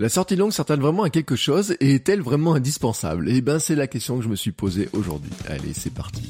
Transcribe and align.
La 0.00 0.08
sortie 0.08 0.34
longue 0.34 0.50
sert-elle 0.50 0.80
vraiment 0.80 1.02
à 1.02 1.10
quelque 1.10 1.36
chose 1.36 1.76
et 1.78 1.96
est-elle 1.96 2.22
vraiment 2.22 2.54
indispensable? 2.54 3.28
Eh 3.28 3.42
ben, 3.42 3.58
c'est 3.58 3.74
la 3.74 3.86
question 3.86 4.16
que 4.16 4.24
je 4.24 4.30
me 4.30 4.34
suis 4.34 4.50
posée 4.50 4.88
aujourd'hui. 4.94 5.30
Allez, 5.46 5.74
c'est 5.74 5.92
parti. 5.92 6.22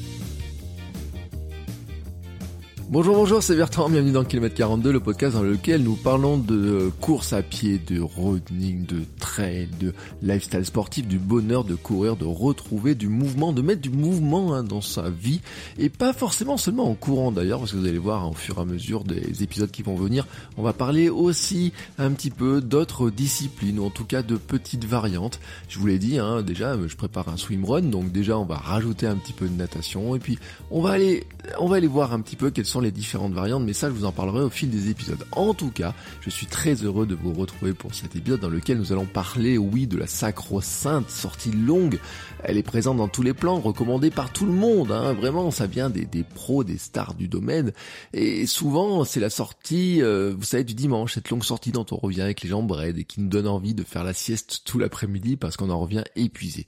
Bonjour, 2.91 3.15
bonjour, 3.15 3.41
c'est 3.41 3.55
Bertrand, 3.55 3.89
bienvenue 3.89 4.11
dans 4.11 4.25
Kilomètre 4.25 4.55
42, 4.55 4.91
le 4.91 4.99
podcast 4.99 5.35
dans 5.35 5.43
lequel 5.43 5.81
nous 5.81 5.95
parlons 5.95 6.37
de 6.37 6.57
euh, 6.57 6.89
course 6.99 7.31
à 7.31 7.41
pied, 7.41 7.79
de 7.79 8.01
running, 8.01 8.85
de 8.85 9.03
trail, 9.17 9.69
de 9.79 9.93
lifestyle 10.21 10.65
sportif, 10.65 11.07
du 11.07 11.17
bonheur 11.17 11.63
de 11.63 11.75
courir, 11.75 12.17
de 12.17 12.25
retrouver 12.25 12.93
du 12.93 13.07
mouvement, 13.07 13.53
de 13.53 13.61
mettre 13.61 13.79
du 13.79 13.91
mouvement 13.91 14.53
hein, 14.53 14.65
dans 14.65 14.81
sa 14.81 15.09
vie, 15.09 15.39
et 15.79 15.87
pas 15.87 16.11
forcément 16.11 16.57
seulement 16.57 16.89
en 16.89 16.93
courant 16.93 17.31
d'ailleurs, 17.31 17.59
parce 17.59 17.71
que 17.71 17.77
vous 17.77 17.87
allez 17.87 17.97
voir 17.97 18.25
hein, 18.25 18.31
au 18.31 18.33
fur 18.33 18.57
et 18.57 18.61
à 18.61 18.65
mesure 18.65 19.05
des 19.05 19.41
épisodes 19.41 19.71
qui 19.71 19.83
vont 19.83 19.95
venir, 19.95 20.27
on 20.57 20.61
va 20.61 20.73
parler 20.73 21.07
aussi 21.07 21.71
un 21.97 22.11
petit 22.11 22.29
peu 22.29 22.59
d'autres 22.59 23.09
disciplines, 23.09 23.79
ou 23.79 23.85
en 23.85 23.89
tout 23.89 24.03
cas 24.03 24.21
de 24.21 24.35
petites 24.35 24.83
variantes. 24.83 25.39
Je 25.69 25.79
vous 25.79 25.87
l'ai 25.87 25.97
dit, 25.97 26.19
hein, 26.19 26.41
déjà, 26.41 26.75
je 26.85 26.95
prépare 26.97 27.29
un 27.29 27.37
swimrun, 27.37 27.83
donc 27.83 28.11
déjà 28.11 28.37
on 28.37 28.43
va 28.43 28.57
rajouter 28.57 29.07
un 29.07 29.15
petit 29.15 29.31
peu 29.31 29.47
de 29.47 29.55
natation, 29.55 30.13
et 30.13 30.19
puis 30.19 30.37
on 30.71 30.81
va 30.81 30.89
aller, 30.89 31.25
on 31.57 31.67
va 31.67 31.77
aller 31.77 31.87
voir 31.87 32.11
un 32.11 32.19
petit 32.19 32.35
peu 32.35 32.51
quelles 32.51 32.65
sont 32.65 32.80
les 32.81 32.91
différentes 32.91 33.33
variantes, 33.33 33.63
mais 33.63 33.73
ça 33.73 33.89
je 33.89 33.93
vous 33.93 34.05
en 34.05 34.11
parlerai 34.11 34.41
au 34.41 34.49
fil 34.49 34.69
des 34.69 34.89
épisodes. 34.89 35.25
En 35.31 35.53
tout 35.53 35.71
cas, 35.71 35.93
je 36.21 36.29
suis 36.29 36.47
très 36.47 36.75
heureux 36.75 37.05
de 37.05 37.15
vous 37.15 37.33
retrouver 37.33 37.73
pour 37.73 37.93
cet 37.93 38.15
épisode 38.15 38.39
dans 38.39 38.49
lequel 38.49 38.77
nous 38.77 38.91
allons 38.91 39.05
parler, 39.05 39.57
oui, 39.57 39.87
de 39.87 39.97
la 39.97 40.07
sacro-sainte 40.07 41.09
sortie 41.09 41.51
longue. 41.51 41.99
Elle 42.43 42.57
est 42.57 42.63
présente 42.63 42.97
dans 42.97 43.07
tous 43.07 43.21
les 43.21 43.33
plans, 43.33 43.59
recommandée 43.59 44.09
par 44.09 44.33
tout 44.33 44.45
le 44.45 44.51
monde, 44.51 44.91
hein. 44.91 45.13
vraiment, 45.13 45.51
ça 45.51 45.67
vient 45.67 45.89
des, 45.89 46.05
des, 46.05 46.23
pros, 46.23 46.63
des 46.63 46.77
stars 46.77 47.13
du 47.13 47.27
domaine. 47.27 47.71
Et 48.13 48.45
souvent, 48.45 49.03
c'est 49.03 49.19
la 49.19 49.29
sortie, 49.29 50.01
euh, 50.01 50.33
vous 50.35 50.43
savez, 50.43 50.63
du 50.63 50.73
dimanche, 50.73 51.13
cette 51.13 51.29
longue 51.29 51.43
sortie 51.43 51.71
dont 51.71 51.85
on 51.91 51.97
revient 51.97 52.21
avec 52.21 52.41
les 52.41 52.49
jambes 52.49 52.71
raides 52.71 52.97
et 52.97 53.03
qui 53.03 53.21
nous 53.21 53.29
donne 53.29 53.47
envie 53.47 53.73
de 53.73 53.83
faire 53.83 54.03
la 54.03 54.13
sieste 54.13 54.61
tout 54.65 54.79
l'après-midi 54.79 55.37
parce 55.37 55.57
qu'on 55.57 55.69
en 55.69 55.79
revient 55.79 56.03
épuisé. 56.15 56.65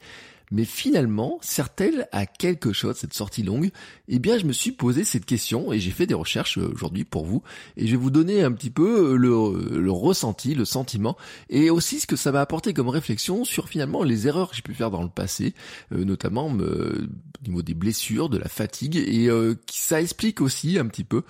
Mais 0.54 0.66
finalement, 0.66 1.40
sert-elle 1.42 2.08
à 2.12 2.28
quelque 2.28 2.74
chose 2.74 2.96
cette 2.96 3.16
sortie 3.16 3.42
longue? 3.42 3.72
Eh 4.08 4.20
bien, 4.20 4.38
je 4.38 4.46
me 4.46 4.54
suis 4.54 4.72
posé 4.72 5.04
cette 5.04 5.26
question 5.26 5.74
et 5.74 5.80
j'ai 5.80 5.90
fait 5.90 6.06
des 6.06 6.14
recherches 6.14 6.60
euh, 6.60 6.72
aujourd'hui 6.72 7.06
pour 7.06 7.26
vous. 7.26 7.42
Et 7.76 7.88
je 7.88 7.92
vais 7.92 7.98
vous 7.98 8.12
donner 8.12 8.44
un 8.44 8.52
petit 8.52 8.70
peu 8.70 9.14
euh, 9.14 9.16
le, 9.16 9.80
le, 9.80 9.92
ressenti, 9.92 10.54
le 10.54 10.64
sentiment 10.64 11.18
et 11.50 11.72
aussi 11.72 12.00
ce 12.00 12.06
que 12.06 12.16
ça 12.16 12.32
m'a 12.32 12.42
apporté 12.42 12.72
comme 12.74 12.90
réflexion 12.90 13.46
sur 13.46 13.68
finalement 13.68 14.04
les 14.04 14.28
erreurs 14.28 14.52
que 14.52 14.56
j'ai 14.56 14.62
pu 14.62 14.76
faire 14.76 14.92
dans 14.92 15.02
le 15.02 15.10
passé, 15.10 15.56
euh, 15.92 16.04
notamment 16.06 16.56
euh, 16.60 17.08
au 17.44 17.50
niveau 17.50 17.62
des 17.62 17.74
blessures, 17.74 18.30
de 18.30 18.38
la 18.38 18.48
fatigue 18.48 18.96
et 18.96 19.30
euh, 19.30 19.56
ça 19.72 20.02
explique 20.02 20.42
aussi 20.42 20.80
un 20.80 20.88
petit 20.88 21.04
peu 21.04 21.24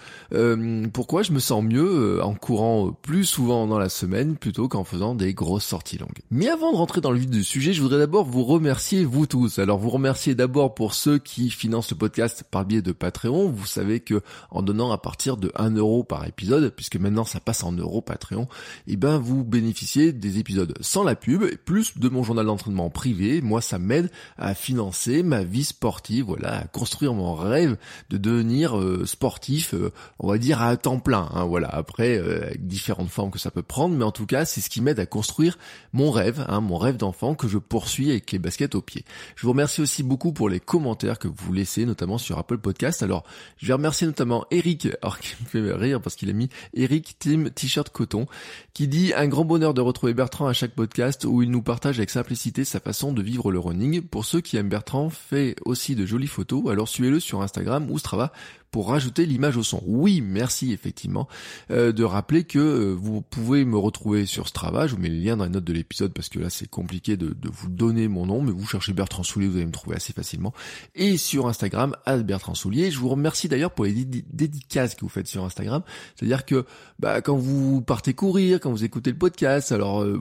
pourquoi 0.94 1.24
je 1.24 1.32
me 1.32 1.40
sens 1.40 1.64
mieux 1.64 2.24
en 2.24 2.34
courant 2.36 2.92
plus 2.92 3.26
souvent 3.26 3.68
dans 3.68 3.78
la 3.78 3.90
semaine 3.90 4.36
plutôt 4.36 4.68
qu'en 4.68 4.84
faisant 4.84 5.16
des 5.16 5.34
grosses 5.34 5.66
sorties 5.66 5.98
longues. 5.98 6.22
Mais 6.32 6.50
avant 6.50 6.72
de 6.72 6.78
rentrer 6.78 7.02
dans 7.02 7.12
le 7.12 7.20
vif 7.20 7.30
du 7.30 7.44
sujet, 7.44 7.74
je 7.74 7.82
voudrais 7.82 8.00
d'abord 8.00 8.26
vous 8.26 8.44
remercier 8.44 9.06
vous 9.06 9.26
tous. 9.26 9.60
Alors 9.60 9.78
vous 9.78 9.90
remercier 9.90 10.36
d'abord 10.36 10.76
pour 10.76 10.94
ceux 10.94 11.18
qui 11.18 11.50
financent 11.50 11.92
le 11.92 11.98
podcast 11.98 12.44
par 12.50 12.66
biais 12.66 12.82
de 12.82 12.92
Patreon. 12.92 13.50
Vous 13.50 13.66
savez 13.66 14.00
que 14.00 14.22
en 14.52 14.62
donnant 14.62 14.92
à 14.92 14.98
partir 14.98 15.38
de 15.38 15.52
1 15.56 15.72
euro 15.76 16.04
par 16.04 16.26
épisode, 16.28 16.74
puisque 16.76 16.98
maintenant 16.98 17.26
ça 17.26 17.40
passe 17.40 17.64
en 17.64 17.72
euros 17.72 18.02
Patreon, 18.02 18.44
et 18.88 18.94
eh 18.94 18.96
ben 18.98 19.18
vous 19.18 19.44
bénéficiez 19.44 20.14
des 20.14 20.40
épisodes 20.40 20.74
sans 20.82 21.04
la 21.04 21.16
pub, 21.16 21.44
plus 21.66 21.98
de 21.98 22.10
mon 22.10 22.24
journal 22.24 22.46
d'entraînement 22.46 22.90
privé. 22.90 23.42
Moi 23.42 23.62
ça 23.62 23.80
m'aide 23.80 24.12
à 24.38 24.54
financer 24.54 25.24
ma 25.24 25.44
vie 25.44 25.64
sportive, 25.64 26.03
voilà, 26.22 26.60
à 26.60 26.64
construire 26.66 27.14
mon 27.14 27.34
rêve 27.34 27.78
de 28.10 28.18
devenir 28.18 28.78
euh, 28.78 29.06
sportif, 29.06 29.74
euh, 29.74 29.92
on 30.20 30.28
va 30.28 30.38
dire 30.38 30.62
à 30.62 30.76
temps 30.78 31.00
plein. 31.00 31.30
Hein, 31.34 31.46
voilà, 31.46 31.70
après 31.70 32.18
euh, 32.18 32.52
différentes 32.60 33.10
formes 33.10 33.32
que 33.32 33.40
ça 33.40 33.52
peut 33.52 33.64
prendre, 33.64 33.96
mais 33.96 34.04
en 34.04 34.12
tout 34.12 34.26
cas 34.26 34.46
c'est 34.46 34.62
ce 34.62 34.70
qui 34.70 34.82
m'aide 34.82 35.00
à 35.00 35.06
construire 35.06 35.58
mon 35.94 36.12
rêve, 36.12 36.46
hein, 36.48 36.62
mon 36.62 36.78
rêve 36.78 36.98
d'enfant 36.98 37.36
que 37.36 37.48
je 37.48 37.58
poursuis 37.58 38.12
avec 38.12 38.32
les 38.32 38.40
baskets 38.40 38.76
au 38.76 38.82
pied. 38.82 39.06
Je 39.36 39.44
vous 39.44 39.52
remercie 39.52 39.82
aussi 39.82 40.04
beaucoup 40.04 40.34
pour 40.34 40.50
les 40.50 40.60
commentaires 40.60 41.20
que 41.20 41.28
vous 41.28 41.54
laissez, 41.54 41.86
notamment 41.86 42.18
sur 42.18 42.38
Apple 42.38 42.58
Podcast. 42.58 43.04
Alors, 43.04 43.24
je 43.58 43.68
vais 43.68 43.74
remercier 43.74 44.08
notamment 44.08 44.46
Eric, 44.52 44.88
alors 45.02 45.20
qui 45.20 45.36
me 45.42 45.48
fait 45.48 45.74
rire 45.74 46.02
parce 46.02 46.16
qu'il 46.16 46.30
a 46.30 46.34
mis 46.34 46.50
Eric 46.74 47.18
Team 47.20 47.50
T-shirt 47.50 47.90
coton, 47.90 48.28
qui 48.74 48.88
dit 48.88 49.14
un 49.16 49.28
grand 49.28 49.46
bonheur 49.46 49.74
de 49.74 49.82
retrouver 49.82 50.14
Bertrand 50.14 50.48
à 50.48 50.54
chaque 50.54 50.72
podcast 50.72 51.26
où 51.26 51.42
il 51.42 51.50
nous 51.50 51.62
partage 51.62 51.98
avec 51.98 52.10
simplicité 52.10 52.66
sa 52.66 52.80
façon 52.80 53.14
de 53.14 53.22
vivre 53.22 53.52
le 53.52 53.60
running. 53.60 54.02
Pour 54.02 54.26
ceux 54.26 54.42
qui 54.42 54.58
aiment 54.58 54.70
Bertrand, 54.70 55.10
fait 55.10 55.56
aussi 55.66 55.93
de 55.96 56.06
jolies 56.06 56.28
photos, 56.28 56.70
alors 56.70 56.88
suivez-le 56.88 57.20
sur 57.20 57.42
Instagram 57.42 57.90
ou 57.90 57.98
Strava 57.98 58.32
pour 58.74 58.90
rajouter 58.90 59.28
l'image 59.28 59.56
au 59.56 59.62
son. 59.62 59.84
Oui, 59.86 60.20
merci 60.20 60.74
effectivement 60.74 61.28
euh, 61.70 61.92
de 61.92 62.04
rappeler 62.04 62.44
que 62.44 62.58
euh, 62.58 62.96
vous 62.98 63.22
pouvez 63.22 63.66
me 63.66 63.78
retrouver 63.78 64.26
sur 64.26 64.48
Strava, 64.48 64.88
je 64.88 64.96
vous 64.96 65.02
mets 65.02 65.10
le 65.10 65.20
lien 65.20 65.38
dans 65.38 65.44
les 65.44 65.52
notes 65.52 65.64
de 65.64 65.74
l'épisode 65.74 66.12
parce 66.12 66.28
que 66.28 66.40
là 66.40 66.50
c'est 66.50 66.68
compliqué 66.68 67.16
de, 67.16 67.28
de, 67.28 67.50
vous 67.50 67.70
donner 67.70 68.08
mon 68.08 68.26
nom, 68.26 68.42
mais 68.42 68.52
vous 68.52 68.66
cherchez 68.66 68.92
Bertrand 68.92 69.22
Soulier, 69.22 69.48
vous 69.48 69.58
allez 69.58 69.68
me 69.68 69.72
trouver 69.72 69.96
assez 69.96 70.12
facilement. 70.12 70.54
Et 70.96 71.18
sur 71.18 71.48
Instagram, 71.48 71.96
Bertrand 72.26 72.56
Soulier. 72.56 72.90
Je 72.90 72.98
vous 72.98 73.10
remercie 73.10 73.48
d'ailleurs 73.48 73.70
pour 73.70 73.86
les 73.86 73.94
dédicaces 73.94 74.96
que 74.96 75.02
vous 75.02 75.10
faites 75.10 75.28
sur 75.28 75.44
Instagram. 75.44 75.84
C'est-à-dire 76.16 76.44
que 76.44 76.66
bah, 76.98 77.22
quand 77.22 77.38
vous 77.38 77.84
partez 77.84 78.16
courir, 78.16 78.60
quand 78.60 78.72
vous 78.72 78.84
écoutez 78.84 79.12
le 79.12 79.18
podcast, 79.20 79.72
alors 79.72 80.02
euh, 80.02 80.20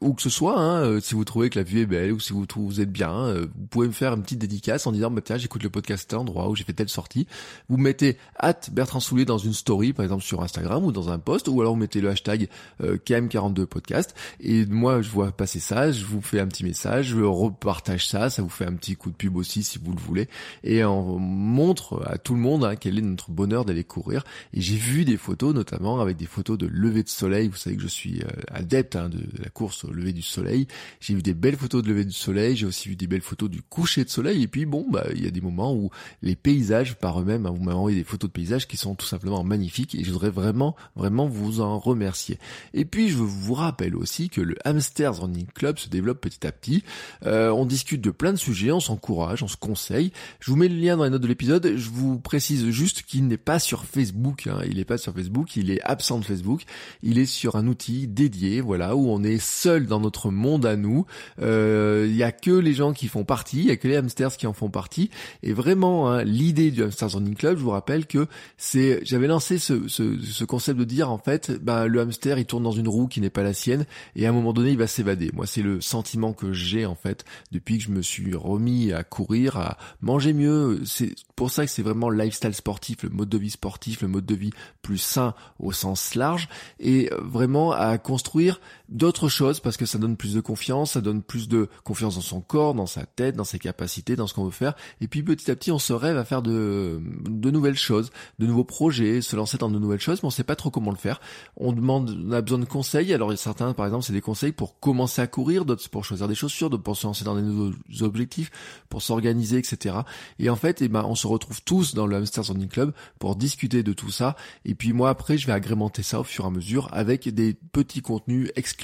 où 0.00 0.12
que 0.12 0.22
ce 0.22 0.30
soit, 0.30 0.58
hein, 0.58 0.98
si 1.00 1.14
vous 1.14 1.24
trouvez 1.24 1.50
que 1.50 1.58
la 1.60 1.64
vue 1.64 1.82
est 1.82 1.86
belle 1.86 2.10
ou 2.10 2.18
si 2.18 2.32
vous, 2.32 2.46
vous 2.56 2.80
êtes 2.80 2.90
bien, 2.90 3.32
vous 3.32 3.66
pouvez 3.70 3.86
me 3.86 3.92
faire 3.92 4.14
une 4.14 4.22
petite 4.22 4.40
dédicace 4.40 4.88
en 4.88 4.92
disant 4.92 5.12
bah 5.12 5.20
tiens 5.24 5.36
j'écoute 5.36 5.62
le 5.62 5.70
podcast 5.70 6.08
à 6.08 6.10
tel 6.10 6.18
endroit 6.18 6.48
où 6.48 6.56
j'ai 6.56 6.64
fait 6.64 6.72
telle 6.72 6.88
sortie. 6.88 7.28
Vous 7.68 7.76
mettez 7.76 7.91
mettez 7.92 8.16
hâte 8.40 8.70
Bertrand 8.72 9.00
Soulier 9.00 9.26
dans 9.26 9.36
une 9.36 9.52
story, 9.52 9.92
par 9.92 10.04
exemple 10.04 10.24
sur 10.24 10.42
Instagram 10.42 10.82
ou 10.82 10.92
dans 10.92 11.10
un 11.10 11.18
post, 11.18 11.48
ou 11.48 11.60
alors 11.60 11.74
vous 11.74 11.80
mettez 11.80 12.00
le 12.00 12.08
hashtag 12.08 12.48
euh, 12.82 12.96
KM42podcast. 12.96 14.14
Et 14.40 14.64
moi, 14.64 15.02
je 15.02 15.10
vois 15.10 15.30
passer 15.30 15.60
ça, 15.60 15.92
je 15.92 16.06
vous 16.06 16.22
fais 16.22 16.40
un 16.40 16.46
petit 16.46 16.64
message, 16.64 17.08
je 17.08 17.20
repartage 17.20 18.08
ça, 18.08 18.30
ça 18.30 18.40
vous 18.40 18.48
fait 18.48 18.64
un 18.64 18.72
petit 18.72 18.96
coup 18.96 19.10
de 19.10 19.14
pub 19.14 19.36
aussi 19.36 19.62
si 19.62 19.78
vous 19.78 19.92
le 19.92 20.00
voulez. 20.00 20.28
Et 20.64 20.84
on 20.84 21.18
montre 21.18 22.02
à 22.06 22.16
tout 22.16 22.32
le 22.32 22.40
monde 22.40 22.64
hein, 22.64 22.76
quel 22.76 22.98
est 22.98 23.02
notre 23.02 23.30
bonheur 23.30 23.66
d'aller 23.66 23.84
courir. 23.84 24.24
Et 24.54 24.62
j'ai 24.62 24.76
vu 24.76 25.04
des 25.04 25.18
photos, 25.18 25.54
notamment 25.54 26.00
avec 26.00 26.16
des 26.16 26.26
photos 26.26 26.56
de 26.56 26.66
lever 26.66 27.02
de 27.02 27.10
soleil. 27.10 27.48
Vous 27.48 27.56
savez 27.56 27.76
que 27.76 27.82
je 27.82 27.88
suis 27.88 28.22
euh, 28.22 28.28
adepte 28.50 28.96
hein, 28.96 29.10
de 29.10 29.20
la 29.38 29.50
course 29.50 29.84
au 29.84 29.92
lever 29.92 30.14
du 30.14 30.22
soleil. 30.22 30.66
J'ai 31.00 31.14
vu 31.14 31.22
des 31.22 31.34
belles 31.34 31.56
photos 31.56 31.82
de 31.82 31.88
lever 31.88 32.06
du 32.06 32.12
soleil, 32.12 32.56
j'ai 32.56 32.66
aussi 32.66 32.88
vu 32.88 32.96
des 32.96 33.06
belles 33.06 33.20
photos 33.20 33.50
du 33.50 33.60
coucher 33.60 34.02
de 34.02 34.08
soleil. 34.08 34.42
Et 34.42 34.48
puis 34.48 34.64
bon, 34.64 34.86
bah 34.90 35.04
il 35.14 35.22
y 35.22 35.26
a 35.26 35.30
des 35.30 35.42
moments 35.42 35.74
où 35.74 35.90
les 36.22 36.36
paysages 36.36 36.96
par 36.96 37.20
eux-mêmes, 37.20 37.44
hein, 37.44 37.50
vous 37.50 37.62
m'avez 37.62 37.78
envoyé 37.82 37.98
des 37.98 38.04
photos 38.04 38.28
de 38.28 38.32
paysages 38.32 38.66
qui 38.66 38.76
sont 38.76 38.94
tout 38.94 39.06
simplement 39.06 39.42
magnifiques 39.44 39.94
et 39.94 40.04
je 40.04 40.10
voudrais 40.10 40.30
vraiment, 40.30 40.76
vraiment 40.96 41.26
vous 41.26 41.60
en 41.60 41.78
remercier. 41.78 42.38
Et 42.74 42.84
puis 42.84 43.08
je 43.08 43.16
vous 43.16 43.54
rappelle 43.54 43.96
aussi 43.96 44.28
que 44.28 44.40
le 44.40 44.56
Hamsters 44.64 45.20
Running 45.20 45.46
Club 45.54 45.78
se 45.78 45.88
développe 45.88 46.20
petit 46.20 46.46
à 46.46 46.52
petit. 46.52 46.84
Euh, 47.26 47.50
on 47.50 47.66
discute 47.66 48.00
de 48.00 48.10
plein 48.10 48.32
de 48.32 48.38
sujets, 48.38 48.72
on 48.72 48.80
s'encourage, 48.80 49.42
on 49.42 49.48
se 49.48 49.56
conseille. 49.56 50.12
Je 50.40 50.50
vous 50.50 50.56
mets 50.56 50.68
le 50.68 50.76
lien 50.76 50.96
dans 50.96 51.04
les 51.04 51.10
notes 51.10 51.22
de 51.22 51.28
l'épisode. 51.28 51.74
Je 51.76 51.90
vous 51.90 52.18
précise 52.18 52.70
juste 52.70 53.02
qu'il 53.02 53.26
n'est 53.26 53.36
pas 53.36 53.58
sur 53.58 53.84
Facebook. 53.84 54.46
Hein. 54.46 54.60
Il 54.66 54.76
n'est 54.76 54.84
pas 54.84 54.98
sur 54.98 55.12
Facebook, 55.12 55.56
il 55.56 55.70
est 55.70 55.82
absent 55.82 56.18
de 56.18 56.24
Facebook. 56.24 56.62
Il 57.02 57.18
est 57.18 57.26
sur 57.26 57.56
un 57.56 57.66
outil 57.66 58.06
dédié, 58.06 58.60
voilà, 58.60 58.96
où 58.96 59.08
on 59.08 59.22
est 59.22 59.42
seul 59.42 59.86
dans 59.86 60.00
notre 60.00 60.30
monde 60.30 60.66
à 60.66 60.76
nous. 60.76 61.06
Euh, 61.40 62.06
il 62.08 62.16
y 62.16 62.22
a 62.22 62.32
que 62.32 62.50
les 62.50 62.74
gens 62.74 62.92
qui 62.92 63.08
font 63.08 63.24
partie, 63.24 63.58
il 63.58 63.66
y 63.66 63.70
a 63.70 63.76
que 63.76 63.88
les 63.88 63.96
hamsters 63.96 64.36
qui 64.36 64.46
en 64.46 64.52
font 64.52 64.70
partie. 64.70 65.10
Et 65.42 65.52
vraiment, 65.52 66.10
hein, 66.10 66.24
l'idée 66.24 66.70
du 66.70 66.82
Hamsters 66.82 67.12
Running 67.12 67.34
Club, 67.34 67.58
je 67.58 67.62
vous 67.62 67.70
rappelle 67.72 68.06
que 68.06 68.26
c'est, 68.56 69.00
j'avais 69.04 69.26
lancé 69.26 69.58
ce, 69.58 69.88
ce, 69.88 70.20
ce, 70.20 70.44
concept 70.44 70.78
de 70.78 70.84
dire 70.84 71.10
en 71.10 71.18
fait, 71.18 71.50
bah, 71.62 71.86
le 71.86 72.00
hamster 72.00 72.38
il 72.38 72.46
tourne 72.46 72.62
dans 72.62 72.72
une 72.72 72.88
roue 72.88 73.08
qui 73.08 73.20
n'est 73.20 73.30
pas 73.30 73.42
la 73.42 73.54
sienne 73.54 73.86
et 74.16 74.26
à 74.26 74.30
un 74.30 74.32
moment 74.32 74.52
donné 74.52 74.70
il 74.70 74.78
va 74.78 74.86
s'évader. 74.86 75.30
Moi 75.34 75.46
c'est 75.46 75.62
le 75.62 75.80
sentiment 75.80 76.32
que 76.32 76.52
j'ai 76.52 76.86
en 76.86 76.94
fait 76.94 77.24
depuis 77.50 77.78
que 77.78 77.84
je 77.84 77.90
me 77.90 78.02
suis 78.02 78.34
remis 78.34 78.92
à 78.92 79.02
courir, 79.04 79.56
à 79.56 79.76
manger 80.00 80.32
mieux. 80.32 80.80
C'est 80.84 81.14
pour 81.36 81.50
ça 81.50 81.64
que 81.64 81.70
c'est 81.70 81.82
vraiment 81.82 82.08
le 82.08 82.22
lifestyle 82.22 82.54
sportif, 82.54 83.02
le 83.02 83.10
mode 83.10 83.28
de 83.28 83.38
vie 83.38 83.50
sportif, 83.50 84.02
le 84.02 84.08
mode 84.08 84.26
de 84.26 84.34
vie 84.34 84.52
plus 84.82 84.98
sain 84.98 85.34
au 85.58 85.72
sens 85.72 86.14
large 86.14 86.48
et 86.80 87.10
vraiment 87.18 87.72
à 87.72 87.98
construire 87.98 88.60
d'autres 88.92 89.28
choses 89.28 89.60
parce 89.60 89.76
que 89.76 89.86
ça 89.86 89.98
donne 89.98 90.16
plus 90.16 90.34
de 90.34 90.40
confiance, 90.40 90.92
ça 90.92 91.00
donne 91.00 91.22
plus 91.22 91.48
de 91.48 91.68
confiance 91.82 92.16
dans 92.16 92.20
son 92.20 92.40
corps, 92.40 92.74
dans 92.74 92.86
sa 92.86 93.06
tête, 93.06 93.36
dans 93.36 93.44
ses 93.44 93.58
capacités, 93.58 94.16
dans 94.16 94.26
ce 94.26 94.34
qu'on 94.34 94.44
veut 94.44 94.50
faire. 94.50 94.74
Et 95.00 95.08
puis 95.08 95.22
petit 95.22 95.50
à 95.50 95.56
petit, 95.56 95.72
on 95.72 95.78
se 95.78 95.92
rêve 95.92 96.16
à 96.16 96.24
faire 96.24 96.42
de, 96.42 97.00
de 97.28 97.50
nouvelles 97.50 97.76
choses, 97.76 98.10
de 98.38 98.46
nouveaux 98.46 98.64
projets, 98.64 99.22
se 99.22 99.34
lancer 99.34 99.58
dans 99.58 99.70
de 99.70 99.78
nouvelles 99.78 100.00
choses, 100.00 100.22
mais 100.22 100.26
on 100.26 100.30
sait 100.30 100.44
pas 100.44 100.56
trop 100.56 100.70
comment 100.70 100.90
le 100.90 100.96
faire. 100.96 101.20
On 101.56 101.72
demande, 101.72 102.16
on 102.28 102.32
a 102.32 102.40
besoin 102.42 102.58
de 102.58 102.64
conseils. 102.64 103.12
Alors 103.14 103.36
certains, 103.38 103.72
par 103.72 103.86
exemple, 103.86 104.04
c'est 104.04 104.12
des 104.12 104.20
conseils 104.20 104.52
pour 104.52 104.78
commencer 104.78 105.22
à 105.22 105.26
courir, 105.26 105.64
d'autres 105.64 105.88
pour 105.88 106.04
choisir 106.04 106.28
des 106.28 106.34
chaussures, 106.34 106.70
d'autres 106.70 106.82
pour 106.82 106.96
se 106.96 107.06
lancer 107.06 107.24
dans 107.24 107.34
des 107.34 107.42
nouveaux 107.42 107.72
objectifs, 108.02 108.50
pour 108.88 109.02
s'organiser, 109.02 109.58
etc. 109.58 109.96
Et 110.38 110.50
en 110.50 110.56
fait, 110.56 110.82
eh 110.82 110.88
ben, 110.88 111.04
on 111.06 111.14
se 111.14 111.26
retrouve 111.26 111.62
tous 111.62 111.94
dans 111.94 112.06
le 112.06 112.16
Hamster 112.16 112.44
Running 112.44 112.68
Club 112.68 112.92
pour 113.18 113.36
discuter 113.36 113.82
de 113.82 113.92
tout 113.92 114.10
ça. 114.10 114.36
Et 114.64 114.74
puis 114.74 114.92
moi, 114.92 115.10
après, 115.10 115.38
je 115.38 115.46
vais 115.46 115.52
agrémenter 115.52 116.02
ça 116.02 116.20
au 116.20 116.24
fur 116.24 116.44
et 116.44 116.48
à 116.48 116.50
mesure 116.50 116.88
avec 116.92 117.28
des 117.28 117.54
petits 117.54 118.02
contenus 118.02 118.50
exclusifs 118.56 118.81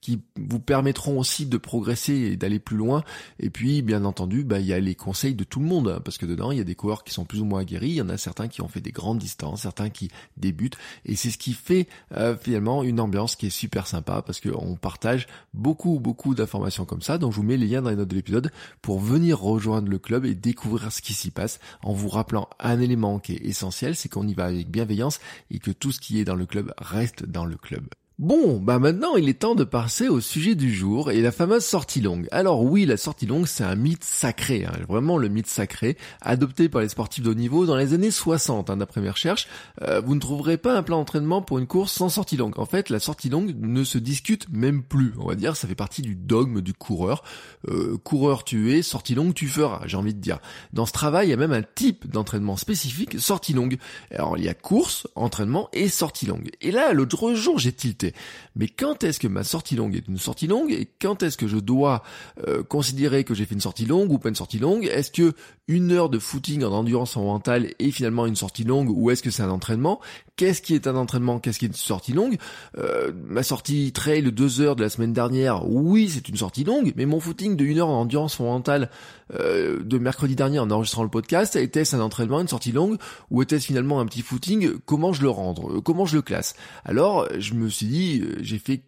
qui 0.00 0.20
vous 0.36 0.60
permettront 0.60 1.18
aussi 1.18 1.46
de 1.46 1.56
progresser 1.56 2.14
et 2.14 2.36
d'aller 2.36 2.58
plus 2.58 2.76
loin. 2.76 3.04
Et 3.38 3.50
puis, 3.50 3.82
bien 3.82 4.04
entendu, 4.04 4.44
bah, 4.44 4.58
il 4.58 4.66
y 4.66 4.72
a 4.72 4.80
les 4.80 4.94
conseils 4.94 5.34
de 5.34 5.44
tout 5.44 5.60
le 5.60 5.66
monde, 5.66 5.88
hein, 5.88 6.00
parce 6.04 6.18
que 6.18 6.26
dedans, 6.26 6.50
il 6.50 6.58
y 6.58 6.60
a 6.60 6.64
des 6.64 6.74
coureurs 6.74 7.04
qui 7.04 7.14
sont 7.14 7.24
plus 7.24 7.40
ou 7.40 7.44
moins 7.44 7.60
aguerris, 7.60 7.88
il 7.88 7.94
y 7.94 8.02
en 8.02 8.08
a 8.08 8.18
certains 8.18 8.48
qui 8.48 8.62
ont 8.62 8.68
fait 8.68 8.80
des 8.80 8.90
grandes 8.90 9.18
distances, 9.18 9.62
certains 9.62 9.90
qui 9.90 10.08
débutent, 10.36 10.76
et 11.04 11.16
c'est 11.16 11.30
ce 11.30 11.38
qui 11.38 11.52
fait 11.52 11.88
euh, 12.16 12.36
finalement 12.36 12.82
une 12.82 13.00
ambiance 13.00 13.36
qui 13.36 13.46
est 13.46 13.50
super 13.50 13.86
sympa, 13.86 14.22
parce 14.22 14.40
qu'on 14.40 14.76
partage 14.76 15.26
beaucoup, 15.54 16.00
beaucoup 16.00 16.34
d'informations 16.34 16.84
comme 16.84 17.02
ça. 17.02 17.18
Donc, 17.18 17.32
je 17.32 17.36
vous 17.36 17.42
mets 17.42 17.56
les 17.56 17.66
liens 17.66 17.82
dans 17.82 17.90
les 17.90 17.96
notes 17.96 18.08
de 18.08 18.16
l'épisode 18.16 18.50
pour 18.80 19.00
venir 19.00 19.40
rejoindre 19.40 19.88
le 19.88 19.98
club 19.98 20.24
et 20.24 20.34
découvrir 20.34 20.92
ce 20.92 21.00
qui 21.00 21.14
s'y 21.14 21.30
passe, 21.30 21.60
en 21.82 21.92
vous 21.92 22.08
rappelant 22.08 22.48
un 22.58 22.80
élément 22.80 23.18
qui 23.18 23.34
est 23.34 23.44
essentiel, 23.44 23.94
c'est 23.94 24.08
qu'on 24.08 24.26
y 24.26 24.34
va 24.34 24.46
avec 24.46 24.70
bienveillance 24.70 25.20
et 25.50 25.58
que 25.58 25.70
tout 25.70 25.92
ce 25.92 26.00
qui 26.00 26.20
est 26.20 26.24
dans 26.24 26.34
le 26.34 26.46
club 26.46 26.72
reste 26.78 27.24
dans 27.24 27.44
le 27.44 27.56
club. 27.56 27.86
Bon, 28.22 28.60
bah 28.60 28.78
maintenant 28.78 29.16
il 29.16 29.28
est 29.28 29.40
temps 29.40 29.56
de 29.56 29.64
passer 29.64 30.06
au 30.06 30.20
sujet 30.20 30.54
du 30.54 30.72
jour 30.72 31.10
et 31.10 31.20
la 31.22 31.32
fameuse 31.32 31.64
sortie 31.64 32.00
longue. 32.00 32.28
Alors 32.30 32.62
oui, 32.62 32.86
la 32.86 32.96
sortie 32.96 33.26
longue 33.26 33.48
c'est 33.48 33.64
un 33.64 33.74
mythe 33.74 34.04
sacré, 34.04 34.64
hein, 34.64 34.78
vraiment 34.88 35.18
le 35.18 35.26
mythe 35.26 35.48
sacré, 35.48 35.96
adopté 36.20 36.68
par 36.68 36.82
les 36.82 36.88
sportifs 36.88 37.24
de 37.24 37.30
haut 37.30 37.34
niveau 37.34 37.66
dans 37.66 37.74
les 37.74 37.94
années 37.94 38.12
60. 38.12 38.70
Hein, 38.70 38.76
D'après 38.76 39.00
mes 39.00 39.10
recherches, 39.10 39.48
euh, 39.80 40.00
vous 40.00 40.14
ne 40.14 40.20
trouverez 40.20 40.56
pas 40.56 40.76
un 40.78 40.84
plan 40.84 40.98
d'entraînement 40.98 41.42
pour 41.42 41.58
une 41.58 41.66
course 41.66 41.90
sans 41.90 42.10
sortie 42.10 42.36
longue. 42.36 42.56
En 42.60 42.64
fait, 42.64 42.90
la 42.90 43.00
sortie 43.00 43.28
longue 43.28 43.56
ne 43.58 43.82
se 43.82 43.98
discute 43.98 44.46
même 44.52 44.84
plus. 44.84 45.14
On 45.18 45.26
va 45.26 45.34
dire, 45.34 45.56
ça 45.56 45.66
fait 45.66 45.74
partie 45.74 46.02
du 46.02 46.14
dogme 46.14 46.60
du 46.60 46.74
coureur. 46.74 47.24
Euh, 47.66 47.98
coureur 48.04 48.44
tu 48.44 48.72
es, 48.72 48.82
sortie 48.82 49.16
longue 49.16 49.34
tu 49.34 49.48
feras, 49.48 49.80
j'ai 49.86 49.96
envie 49.96 50.14
de 50.14 50.20
dire. 50.20 50.38
Dans 50.72 50.86
ce 50.86 50.92
travail, 50.92 51.26
il 51.26 51.30
y 51.30 51.34
a 51.34 51.36
même 51.36 51.50
un 51.50 51.62
type 51.62 52.08
d'entraînement 52.08 52.56
spécifique, 52.56 53.18
sortie 53.18 53.52
longue. 53.52 53.78
Alors 54.14 54.38
il 54.38 54.44
y 54.44 54.48
a 54.48 54.54
course, 54.54 55.08
entraînement 55.16 55.68
et 55.72 55.88
sortie 55.88 56.26
longue. 56.26 56.50
Et 56.60 56.70
là, 56.70 56.92
l'autre 56.92 57.34
jour, 57.34 57.58
j'ai 57.58 57.72
tilté. 57.72 58.11
Mais 58.56 58.68
quand 58.68 59.04
est-ce 59.04 59.18
que 59.18 59.28
ma 59.28 59.44
sortie 59.44 59.76
longue 59.76 59.96
est 59.96 60.08
une 60.08 60.18
sortie 60.18 60.46
longue 60.46 60.72
et 60.72 60.88
quand 61.00 61.22
est-ce 61.22 61.36
que 61.36 61.46
je 61.46 61.58
dois 61.58 62.02
euh, 62.46 62.62
considérer 62.62 63.24
que 63.24 63.34
j'ai 63.34 63.46
fait 63.46 63.54
une 63.54 63.60
sortie 63.60 63.86
longue 63.86 64.10
ou 64.12 64.18
pas 64.18 64.28
une 64.28 64.34
sortie 64.34 64.58
longue? 64.58 64.84
Est-ce 64.86 65.10
que 65.10 65.32
une 65.68 65.92
heure 65.92 66.08
de 66.08 66.18
footing 66.18 66.64
en 66.64 66.72
endurance 66.72 67.16
mentale 67.16 67.72
est 67.78 67.90
finalement 67.90 68.26
une 68.26 68.36
sortie 68.36 68.64
longue 68.64 68.90
ou 68.90 69.10
est-ce 69.10 69.22
que 69.22 69.30
c'est 69.30 69.42
un 69.42 69.50
entraînement? 69.50 70.00
Qu'est-ce 70.36 70.60
qui 70.62 70.74
est 70.74 70.86
un 70.86 70.96
entraînement? 70.96 71.38
Qu'est-ce 71.38 71.58
qui 71.58 71.66
est 71.66 71.68
une 71.68 71.74
sortie 71.74 72.12
longue? 72.12 72.36
Euh, 72.78 73.12
Ma 73.26 73.42
sortie 73.42 73.92
trail 73.92 74.22
de 74.22 74.30
deux 74.30 74.60
heures 74.60 74.76
de 74.76 74.82
la 74.82 74.88
semaine 74.88 75.12
dernière, 75.12 75.68
oui, 75.68 76.08
c'est 76.08 76.28
une 76.28 76.36
sortie 76.36 76.64
longue, 76.64 76.92
mais 76.96 77.06
mon 77.06 77.20
footing 77.20 77.56
de 77.56 77.64
une 77.64 77.78
heure 77.78 77.88
en 77.88 78.00
endurance 78.00 78.34
fondamentale 78.34 78.90
euh, 79.34 79.82
de 79.82 79.98
mercredi 79.98 80.36
dernier 80.36 80.58
en 80.58 80.70
enregistrant 80.70 81.02
le 81.02 81.08
podcast, 81.08 81.56
était-ce 81.56 81.96
un 81.96 82.00
entraînement, 82.00 82.40
une 82.40 82.48
sortie 82.48 82.72
longue, 82.72 82.98
ou 83.30 83.42
était-ce 83.42 83.66
finalement 83.66 84.00
un 84.00 84.06
petit 84.06 84.22
footing 84.22 84.78
Comment 84.86 85.12
je 85.12 85.22
le 85.22 85.30
rendre 85.30 85.80
Comment 85.80 86.06
je 86.06 86.16
le 86.16 86.22
classe? 86.22 86.54
Alors, 86.84 87.28
je 87.38 87.54
me 87.54 87.68
suis 87.68 87.86
dit, 87.86 88.24
j'ai 88.40 88.58
fait 88.58 88.82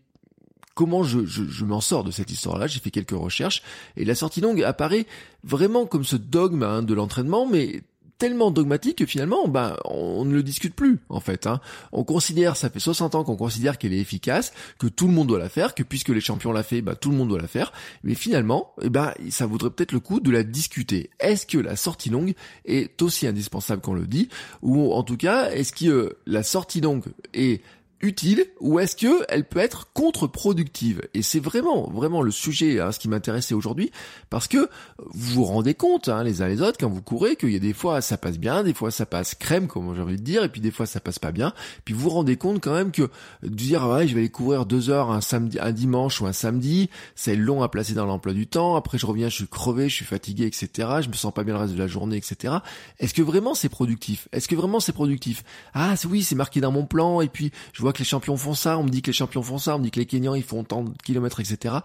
comment 0.74 1.04
je, 1.04 1.24
je, 1.24 1.64
m'en 1.64 1.80
sors 1.80 2.04
de 2.04 2.10
cette 2.10 2.30
histoire-là. 2.30 2.66
J'ai 2.66 2.80
fait 2.80 2.90
quelques 2.90 3.12
recherches 3.12 3.62
et 3.96 4.04
la 4.04 4.14
sortie 4.14 4.40
longue 4.40 4.62
apparaît 4.62 5.06
vraiment 5.44 5.86
comme 5.86 6.04
ce 6.04 6.16
dogme 6.16 6.62
hein, 6.62 6.82
de 6.82 6.94
l'entraînement, 6.94 7.46
mais 7.46 7.82
tellement 8.24 8.50
dogmatique 8.50 8.96
que 8.96 9.04
finalement, 9.04 9.48
ben, 9.48 9.76
on 9.84 10.24
ne 10.24 10.32
le 10.32 10.42
discute 10.42 10.74
plus, 10.74 10.98
en 11.10 11.20
fait. 11.20 11.46
Hein. 11.46 11.60
On 11.92 12.04
considère, 12.04 12.56
ça 12.56 12.70
fait 12.70 12.80
60 12.80 13.14
ans 13.16 13.22
qu'on 13.22 13.36
considère 13.36 13.76
qu'elle 13.76 13.92
est 13.92 13.98
efficace, 13.98 14.54
que 14.78 14.86
tout 14.86 15.08
le 15.08 15.12
monde 15.12 15.26
doit 15.26 15.38
la 15.38 15.50
faire, 15.50 15.74
que 15.74 15.82
puisque 15.82 16.08
les 16.08 16.22
champions 16.22 16.50
l'a 16.50 16.62
fait, 16.62 16.80
ben, 16.80 16.94
tout 16.94 17.10
le 17.10 17.18
monde 17.18 17.28
doit 17.28 17.38
la 17.38 17.48
faire. 17.48 17.70
Mais 18.02 18.14
finalement, 18.14 18.72
eh 18.80 18.88
ben, 18.88 19.12
ça 19.28 19.44
vaudrait 19.44 19.68
peut-être 19.68 19.92
le 19.92 20.00
coup 20.00 20.20
de 20.20 20.30
la 20.30 20.42
discuter. 20.42 21.10
Est-ce 21.20 21.44
que 21.44 21.58
la 21.58 21.76
sortie 21.76 22.08
longue 22.08 22.32
est 22.64 23.02
aussi 23.02 23.26
indispensable 23.26 23.82
qu'on 23.82 23.92
le 23.92 24.06
dit? 24.06 24.30
Ou 24.62 24.94
en 24.94 25.02
tout 25.02 25.18
cas, 25.18 25.50
est-ce 25.50 25.74
que 25.74 26.16
la 26.24 26.42
sortie 26.42 26.80
longue 26.80 27.04
est 27.34 27.60
utile 28.04 28.46
ou 28.60 28.78
est-ce 28.78 28.96
que 28.96 29.24
elle 29.28 29.44
peut 29.44 29.58
être 29.58 29.88
contre-productive? 29.92 31.02
Et 31.14 31.22
c'est 31.22 31.40
vraiment, 31.40 31.90
vraiment 31.90 32.22
le 32.22 32.30
sujet, 32.30 32.80
hein, 32.80 32.92
ce 32.92 32.98
qui 32.98 33.08
m'intéressait 33.08 33.54
aujourd'hui, 33.54 33.90
parce 34.30 34.48
que 34.48 34.68
vous 34.98 35.34
vous 35.34 35.44
rendez 35.44 35.74
compte, 35.74 36.08
hein, 36.08 36.22
les 36.22 36.42
uns 36.42 36.48
les 36.48 36.62
autres, 36.62 36.78
quand 36.78 36.88
vous 36.88 37.02
courez, 37.02 37.36
qu'il 37.36 37.50
y 37.50 37.56
a 37.56 37.60
des 37.60 37.72
fois 37.72 38.00
ça 38.00 38.16
passe 38.16 38.38
bien, 38.38 38.62
des 38.62 38.74
fois 38.74 38.90
ça 38.90 39.06
passe 39.06 39.34
crème, 39.34 39.66
comme 39.66 39.94
j'ai 39.94 40.02
envie 40.02 40.16
de 40.16 40.22
dire, 40.22 40.44
et 40.44 40.48
puis 40.48 40.60
des 40.60 40.70
fois 40.70 40.86
ça 40.86 41.00
passe 41.00 41.18
pas 41.18 41.32
bien. 41.32 41.52
Puis 41.84 41.94
vous 41.94 42.00
vous 42.00 42.10
rendez 42.10 42.36
compte 42.36 42.62
quand 42.62 42.74
même 42.74 42.92
que 42.92 43.10
dire 43.42 43.88
ouais, 43.88 44.06
je 44.06 44.14
vais 44.14 44.20
aller 44.20 44.28
courir 44.28 44.66
deux 44.66 44.90
heures 44.90 45.10
un 45.10 45.20
samedi, 45.20 45.58
un 45.60 45.72
dimanche 45.72 46.20
ou 46.20 46.26
un 46.26 46.32
samedi, 46.32 46.90
c'est 47.14 47.36
long 47.36 47.62
à 47.62 47.68
placer 47.68 47.94
dans 47.94 48.06
l'emploi 48.06 48.34
du 48.34 48.46
temps. 48.46 48.76
Après 48.76 48.98
je 48.98 49.06
reviens, 49.06 49.28
je 49.28 49.36
suis 49.36 49.48
crevé, 49.48 49.88
je 49.88 49.94
suis 49.94 50.04
fatigué, 50.04 50.46
etc. 50.46 50.88
Je 51.00 51.08
me 51.08 51.14
sens 51.14 51.32
pas 51.32 51.44
bien 51.44 51.54
le 51.54 51.60
reste 51.60 51.74
de 51.74 51.78
la 51.78 51.86
journée, 51.86 52.16
etc. 52.16 52.54
Est-ce 52.98 53.14
que 53.14 53.22
vraiment 53.22 53.54
c'est 53.54 53.68
productif? 53.68 54.28
Est-ce 54.32 54.48
que 54.48 54.54
vraiment 54.54 54.80
c'est 54.80 54.92
productif? 54.92 55.44
Ah 55.72 55.94
oui, 56.08 56.22
c'est 56.22 56.34
marqué 56.34 56.60
dans 56.60 56.72
mon 56.72 56.84
plan, 56.84 57.20
et 57.20 57.28
puis 57.28 57.50
je 57.72 57.80
vois 57.80 57.92
que 57.94 58.00
les 58.00 58.04
champions 58.04 58.36
font 58.36 58.52
ça, 58.52 58.76
on 58.76 58.84
me 58.84 58.90
dit 58.90 59.00
que 59.00 59.06
les 59.06 59.14
champions 59.14 59.42
font 59.42 59.56
ça, 59.56 59.76
on 59.76 59.78
me 59.78 59.84
dit 59.84 59.90
que 59.90 60.00
les 60.00 60.06
Kenyans 60.06 60.34
ils 60.34 60.42
font 60.42 60.62
tant 60.64 60.82
de 60.82 60.92
kilomètres, 61.02 61.40
etc. 61.40 61.76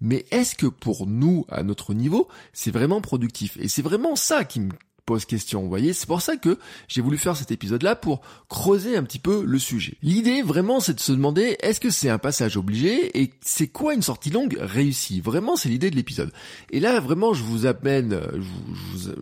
Mais 0.00 0.24
est-ce 0.30 0.54
que 0.54 0.66
pour 0.66 1.06
nous, 1.06 1.44
à 1.50 1.62
notre 1.62 1.92
niveau, 1.92 2.28
c'est 2.54 2.70
vraiment 2.70 3.02
productif? 3.02 3.58
Et 3.60 3.68
c'est 3.68 3.82
vraiment 3.82 4.16
ça 4.16 4.44
qui 4.44 4.60
me 4.60 4.70
pose 5.06 5.24
question, 5.24 5.62
vous 5.62 5.68
voyez. 5.68 5.92
C'est 5.92 6.06
pour 6.06 6.20
ça 6.20 6.36
que 6.36 6.58
j'ai 6.88 7.00
voulu 7.00 7.16
faire 7.16 7.36
cet 7.36 7.52
épisode-là 7.52 7.94
pour 7.96 8.20
creuser 8.48 8.96
un 8.96 9.04
petit 9.04 9.20
peu 9.20 9.44
le 9.44 9.58
sujet. 9.58 9.94
L'idée 10.02 10.42
vraiment 10.42 10.80
c'est 10.80 10.94
de 10.94 11.00
se 11.00 11.12
demander 11.12 11.56
est-ce 11.60 11.80
que 11.80 11.90
c'est 11.90 12.10
un 12.10 12.18
passage 12.18 12.56
obligé 12.56 13.18
et 13.20 13.32
c'est 13.40 13.68
quoi 13.68 13.94
une 13.94 14.02
sortie 14.02 14.30
longue 14.30 14.58
réussie? 14.60 15.20
Vraiment 15.20 15.56
c'est 15.56 15.68
l'idée 15.68 15.90
de 15.90 15.96
l'épisode. 15.96 16.32
Et 16.70 16.80
là 16.80 17.00
vraiment 17.00 17.32
je 17.32 17.42
vous 17.42 17.66
amène, 17.66 18.20
vous, 18.34 19.12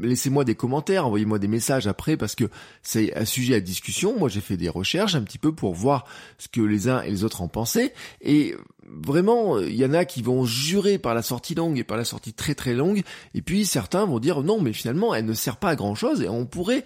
laissez-moi 0.00 0.44
des 0.44 0.54
commentaires, 0.54 1.06
envoyez-moi 1.06 1.38
des 1.38 1.48
messages 1.48 1.88
après 1.88 2.16
parce 2.16 2.36
que 2.36 2.44
c'est 2.82 3.14
un 3.16 3.24
sujet 3.24 3.56
à 3.56 3.60
discussion. 3.60 4.16
Moi 4.18 4.28
j'ai 4.28 4.40
fait 4.40 4.56
des 4.56 4.68
recherches 4.68 5.16
un 5.16 5.22
petit 5.22 5.38
peu 5.38 5.52
pour 5.52 5.74
voir 5.74 6.06
ce 6.38 6.48
que 6.48 6.60
les 6.60 6.88
uns 6.88 7.02
et 7.02 7.10
les 7.10 7.24
autres 7.24 7.42
en 7.42 7.48
pensaient 7.48 7.92
et 8.20 8.54
vraiment, 9.02 9.58
il 9.58 9.74
y 9.74 9.84
en 9.84 9.92
a 9.92 10.04
qui 10.04 10.22
vont 10.22 10.44
jurer 10.44 10.98
par 10.98 11.14
la 11.14 11.22
sortie 11.22 11.54
longue 11.54 11.78
et 11.78 11.84
par 11.84 11.96
la 11.96 12.04
sortie 12.04 12.32
très 12.32 12.54
très 12.54 12.74
longue, 12.74 13.02
et 13.34 13.42
puis 13.42 13.64
certains 13.64 14.04
vont 14.04 14.18
dire 14.18 14.42
non, 14.42 14.60
mais 14.60 14.72
finalement, 14.72 14.99
elle 15.14 15.24
ne 15.24 15.34
sert 15.34 15.56
pas 15.56 15.70
à 15.70 15.76
grand 15.76 15.94
chose, 15.94 16.22
et 16.22 16.28
on 16.28 16.46
pourrait 16.46 16.84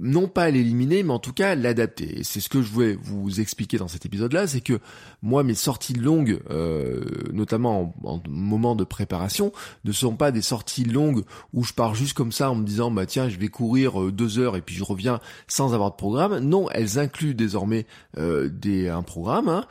non 0.00 0.26
pas 0.26 0.50
l'éliminer, 0.50 1.02
mais 1.04 1.12
en 1.12 1.18
tout 1.18 1.32
cas 1.32 1.54
l'adapter. 1.54 2.22
C'est 2.24 2.40
ce 2.40 2.48
que 2.48 2.62
je 2.62 2.70
voulais 2.70 2.98
vous 3.00 3.40
expliquer 3.40 3.78
dans 3.78 3.86
cet 3.86 4.04
épisode-là, 4.04 4.46
c'est 4.46 4.60
que 4.60 4.80
moi, 5.22 5.44
mes 5.44 5.54
sorties 5.54 5.94
longues, 5.94 6.40
euh, 6.50 7.04
notamment 7.32 7.94
en, 8.02 8.20
moment 8.28 8.74
de 8.74 8.84
préparation, 8.84 9.52
ne 9.84 9.92
sont 9.92 10.16
pas 10.16 10.32
des 10.32 10.42
sorties 10.42 10.84
longues 10.84 11.24
où 11.52 11.62
je 11.62 11.72
pars 11.72 11.94
juste 11.94 12.14
comme 12.14 12.32
ça 12.32 12.50
en 12.50 12.56
me 12.56 12.64
disant, 12.64 12.90
bah 12.90 13.06
tiens, 13.06 13.28
je 13.28 13.38
vais 13.38 13.48
courir 13.48 14.02
euh, 14.02 14.10
deux 14.10 14.38
heures 14.38 14.56
et 14.56 14.62
puis 14.62 14.74
je 14.74 14.84
reviens 14.84 15.20
sans 15.46 15.74
avoir 15.74 15.92
de 15.92 15.96
programme. 15.96 16.38
Non, 16.40 16.68
elles 16.70 16.98
incluent 16.98 17.34
désormais 17.34 17.86
euh, 18.18 18.48
des, 18.48 18.88
un 18.88 19.02
programme 19.02 19.48
hein, 19.48 19.64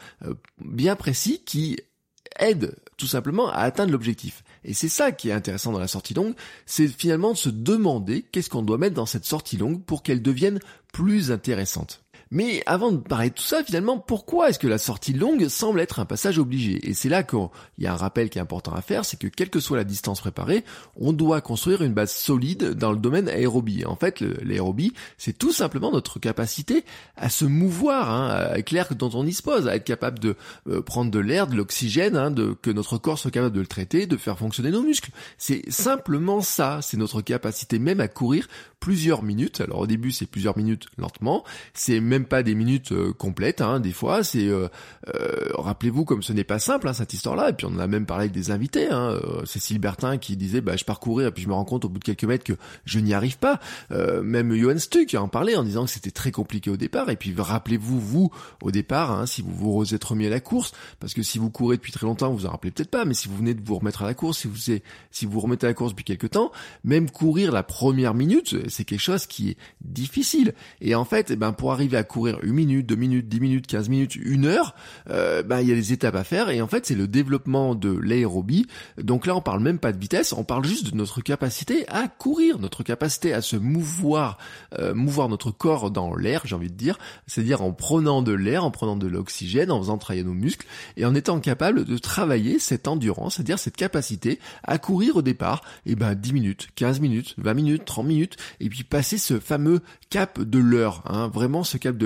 bien 0.64 0.96
précis 0.96 1.42
qui 1.46 1.78
aide 2.40 2.76
tout 2.98 3.08
simplement 3.08 3.50
à 3.50 3.60
atteindre 3.60 3.92
l'objectif. 3.92 4.44
Et 4.66 4.74
c'est 4.74 4.90
ça 4.90 5.12
qui 5.12 5.30
est 5.30 5.34
intéressant 5.34 5.72
dans 5.72 5.80
la 5.80 5.88
sortie 5.88 6.14
longue, 6.14 6.36
c'est 6.66 6.88
finalement 6.88 7.34
de 7.34 7.38
se 7.38 7.50
demander 7.50 8.24
qu'est-ce 8.24 8.50
qu'on 8.50 8.62
doit 8.62 8.78
mettre 8.78 8.96
dans 8.96 9.06
cette 9.06 9.26
sortie 9.26 9.58
longue 9.58 9.84
pour 9.84 10.04
qu'elle 10.04 10.22
devienne 10.22 10.60
plus 10.92 11.32
intéressante. 11.32 12.03
Mais 12.34 12.64
avant 12.66 12.92
de 12.92 12.98
parler 12.98 13.30
de 13.30 13.36
tout 13.36 13.44
ça, 13.44 13.64
finalement, 13.64 14.00
pourquoi 14.00 14.50
est-ce 14.50 14.58
que 14.58 14.66
la 14.66 14.80
sortie 14.80 15.14
longue 15.14 15.48
semble 15.50 15.80
être 15.80 16.00
un 16.00 16.06
passage 16.06 16.40
obligé? 16.40 16.90
Et 16.90 16.96
c'est 16.96 17.08
là 17.08 17.22
qu'il 17.22 17.48
y 17.78 17.86
a 17.86 17.94
un 17.94 17.96
rappel 17.96 18.32
qui 18.32 18.40
est 18.40 18.42
important 18.42 18.74
à 18.74 18.82
faire, 18.82 19.06
c'est 19.06 19.20
que 19.20 19.28
quelle 19.28 19.52
que 19.52 19.60
soit 19.60 19.78
la 19.78 19.84
distance 19.84 20.20
préparée, 20.20 20.66
on 21.00 21.14
doit 21.14 21.42
construire 21.42 21.84
une 21.84 21.94
base 21.94 22.12
solide 22.12 22.72
dans 22.72 22.92
le 22.92 22.98
domaine 22.98 23.30
aérobie. 23.30 23.86
En 23.86 23.96
fait, 23.96 24.20
l'aérobie, 24.20 24.94
c'est 25.20 25.38
tout 25.38 25.54
simplement 25.54 25.92
notre 25.92 26.18
capacité 26.18 26.84
à 27.18 27.30
se 27.30 27.46
mouvoir, 27.46 28.10
hein, 28.10 28.30
avec 28.30 28.72
l'air 28.72 28.96
dont 28.96 29.12
on 29.14 29.24
dispose, 29.24 29.68
à 29.68 29.76
être 29.76 29.84
capable 29.84 30.18
de 30.18 30.36
euh, 30.68 30.82
prendre 30.82 31.12
de 31.12 31.20
l'air, 31.20 31.46
de 31.46 31.56
l'oxygène, 31.56 32.18
hein, 32.18 32.32
de, 32.32 32.58
que 32.60 32.72
notre 32.72 32.98
corps 32.98 33.20
soit 33.20 33.30
capable 33.30 33.56
de 33.56 33.62
le 33.62 33.68
traiter, 33.68 34.08
de 34.08 34.18
faire 34.18 34.40
fonctionner 34.40 34.72
nos 34.72 34.82
muscles. 34.82 35.12
C'est 35.38 35.70
simplement 35.70 36.42
ça, 36.42 36.80
c'est 36.82 36.98
notre 36.98 37.22
capacité 37.22 37.78
même 37.78 38.00
à 38.00 38.08
courir 38.08 38.48
plusieurs 38.80 39.22
minutes. 39.22 39.62
Alors 39.62 39.80
au 39.80 39.88
début, 39.88 40.12
c'est 40.12 40.26
plusieurs 40.26 40.58
minutes 40.58 40.88
lentement, 40.98 41.44
c'est 41.76 42.00
même 42.00 42.23
même 42.24 42.26
pas 42.26 42.44
des 42.44 42.56
minutes 42.56 42.92
euh, 42.92 43.14
complètes, 43.14 43.62
hein, 43.62 43.80
des 43.80 43.92
fois. 43.92 44.24
C'est 44.24 44.48
euh, 44.48 44.68
rappelez-vous 45.56 46.06
comme 46.06 46.24
ce 46.24 46.34
n'est 46.34 46.44
pas 46.44 46.60
simple 46.60 46.88
hein, 46.88 46.94
cette 46.94 47.14
histoire-là. 47.14 47.50
Et 47.50 47.54
puis 47.54 47.66
on 47.66 47.76
en 47.76 47.80
a 47.80 47.88
même 47.88 48.06
parlé 48.06 48.24
avec 48.24 48.34
des 48.34 48.52
invités. 48.52 48.88
Hein, 48.90 49.20
Cécile 49.46 49.80
Bertin 49.80 50.18
qui 50.18 50.38
disait 50.38 50.62
bah 50.62 50.76
je 50.76 50.86
pars 50.86 51.00
courir 51.00 51.28
et 51.28 51.32
puis 51.32 51.44
je 51.44 51.48
me 51.50 51.54
rends 51.54 51.66
compte 51.66 51.86
au 51.86 51.90
bout 51.90 52.00
de 52.00 52.04
quelques 52.04 52.24
mètres 52.24 52.44
que 52.44 52.54
je 52.86 53.00
n'y 53.00 53.14
arrive 53.14 53.38
pas. 53.38 53.60
même 53.90 54.54
Johan 54.56 54.78
Stuck 54.78 55.14
en 55.16 55.28
parlait 55.28 55.56
en 55.56 55.64
disant 55.64 55.86
que 55.86 55.92
c'était 55.92 56.12
très 56.12 56.32
compliqué 56.32 56.70
au 56.70 56.78
départ. 56.78 57.10
Et 57.10 57.16
puis 57.16 57.34
rappelez-vous 57.38 58.00
vous 58.00 58.32
au 58.62 58.72
départ 58.72 59.12
hein, 59.12 59.26
si 59.26 59.42
vous 59.42 59.54
vous 59.54 59.96
êtes 59.96 60.04
remis 60.04 60.28
à 60.28 60.30
la 60.30 60.40
course, 60.40 60.74
parce 61.00 61.14
que 61.14 61.24
si 61.24 61.38
vous 61.38 61.50
courez 61.50 61.78
depuis 61.78 61.92
très 61.92 62.06
longtemps, 62.06 62.32
vous 62.32 62.38
vous 62.38 62.46
en 62.46 62.52
rappelez 62.52 62.72
peut-être 62.72 62.92
pas. 62.92 63.06
Mais 63.06 63.14
si 63.14 63.28
vous 63.28 63.38
venez 63.38 63.54
de 63.54 63.62
vous 63.66 63.76
remettre 63.76 64.04
à 64.04 64.06
la 64.06 64.14
course, 64.14 64.40
si 64.40 64.48
vous 64.48 64.80
si 65.12 65.26
vous 65.26 65.40
remettez 65.40 65.68
à 65.68 65.70
la 65.70 65.74
course 65.74 65.92
depuis 65.92 66.06
quelques 66.06 66.32
temps, 66.32 66.52
même 66.84 67.10
courir 67.10 67.52
la 67.52 67.64
première 67.64 68.14
minute, 68.14 68.70
c'est 68.70 68.86
quelque 68.86 69.00
chose 69.00 69.26
qui 69.26 69.52
est 69.52 69.58
difficile. 69.82 70.54
Et 70.82 70.96
en 70.96 71.06
fait, 71.06 71.32
eh 71.32 71.36
ben 71.36 71.54
pour 71.54 71.72
arriver 71.72 71.98
à 71.98 72.04
courir 72.14 72.38
une 72.44 72.54
minute, 72.54 72.86
deux 72.86 72.96
minutes, 72.96 73.28
dix 73.28 73.40
minutes, 73.40 73.66
quinze 73.66 73.90
minutes, 73.90 74.16
une 74.16 74.46
heure, 74.46 74.76
euh, 75.10 75.42
ben 75.42 75.62
il 75.62 75.68
y 75.68 75.72
a 75.72 75.76
des 75.76 75.94
étapes 75.94 76.16
à 76.16 76.24
faire. 76.24 76.52
Et 76.52 76.62
en 76.62 76.68
fait, 76.68 76.86
c'est 76.86 76.94
le 76.94 77.08
développement 77.08 77.74
de 77.74 77.90
l'aérobie. 77.90 78.68
Donc 79.02 79.26
là, 79.26 79.36
on 79.36 79.42
parle 79.42 79.62
même 79.62 79.80
pas 79.80 79.92
de 79.92 80.00
vitesse, 80.00 80.32
on 80.32 80.44
parle 80.44 80.64
juste 80.64 80.92
de 80.92 80.96
notre 80.96 81.22
capacité 81.22 81.86
à 81.88 82.08
courir, 82.08 82.60
notre 82.60 82.84
capacité 82.84 83.34
à 83.34 83.42
se 83.42 83.56
mouvoir, 83.56 84.38
euh, 84.78 84.94
mouvoir 84.94 85.28
notre 85.28 85.50
corps 85.50 85.90
dans 85.90 86.16
l'air, 86.16 86.44
j'ai 86.46 86.54
envie 86.54 86.70
de 86.70 86.76
dire, 86.76 87.00
c'est-à-dire 87.26 87.64
en 87.64 87.72
prenant 87.72 88.22
de 88.22 88.32
l'air, 88.32 88.64
en 88.64 88.70
prenant 88.70 88.96
de 88.96 89.08
l'oxygène, 89.08 89.72
en 89.72 89.80
faisant 89.80 89.98
travailler 89.98 90.24
nos 90.24 90.36
muscles 90.36 90.68
et 90.98 91.06
en 91.06 91.16
étant 91.16 91.40
capable 91.40 91.84
de 91.84 91.98
travailler 91.98 92.60
cette 92.60 92.88
endurance, 92.88 93.36
c'est-à-dire 93.36 93.58
cette 93.58 93.76
capacité 93.76 94.40
à 94.64 94.78
courir 94.78 95.16
au 95.16 95.24
départ, 95.24 95.64
et 95.88 95.94
eh 95.94 95.96
ben 95.96 96.14
10 96.14 96.34
minutes, 96.34 96.68
15 96.76 97.00
minutes, 97.00 97.34
20 97.40 97.54
minutes, 97.56 97.86
30 97.86 98.06
minutes, 98.06 98.38
et 98.60 98.70
puis 98.70 98.84
passer 98.84 99.18
ce 99.18 99.40
fameux 99.40 99.82
cap 100.12 100.40
de 100.40 100.60
l'heure, 100.60 101.02
hein, 101.08 101.28
vraiment 101.28 101.64
ce 101.64 101.78
cap 101.78 101.98
de 101.98 102.03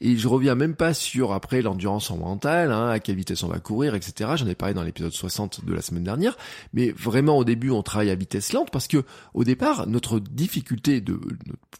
Et 0.00 0.16
je 0.16 0.28
reviens 0.28 0.54
même 0.54 0.74
pas 0.74 0.94
sur 0.94 1.32
après 1.32 1.62
l'endurance 1.62 2.10
en 2.10 2.18
mental, 2.18 2.72
hein, 2.72 2.88
à 2.88 2.98
quelle 3.00 3.16
vitesse 3.16 3.42
on 3.42 3.48
va 3.48 3.58
courir, 3.58 3.94
etc. 3.94 4.30
J'en 4.36 4.46
ai 4.46 4.54
parlé 4.54 4.74
dans 4.74 4.82
l'épisode 4.82 5.12
60 5.12 5.64
de 5.64 5.74
la 5.74 5.82
semaine 5.82 6.04
dernière, 6.04 6.36
mais 6.72 6.90
vraiment 6.90 7.38
au 7.38 7.44
début 7.44 7.70
on 7.70 7.82
travaille 7.82 8.10
à 8.10 8.14
vitesse 8.14 8.52
lente 8.52 8.70
parce 8.70 8.86
que 8.86 9.04
au 9.34 9.44
départ 9.44 9.86
notre 9.86 10.20
difficulté 10.20 11.00
de 11.00 11.18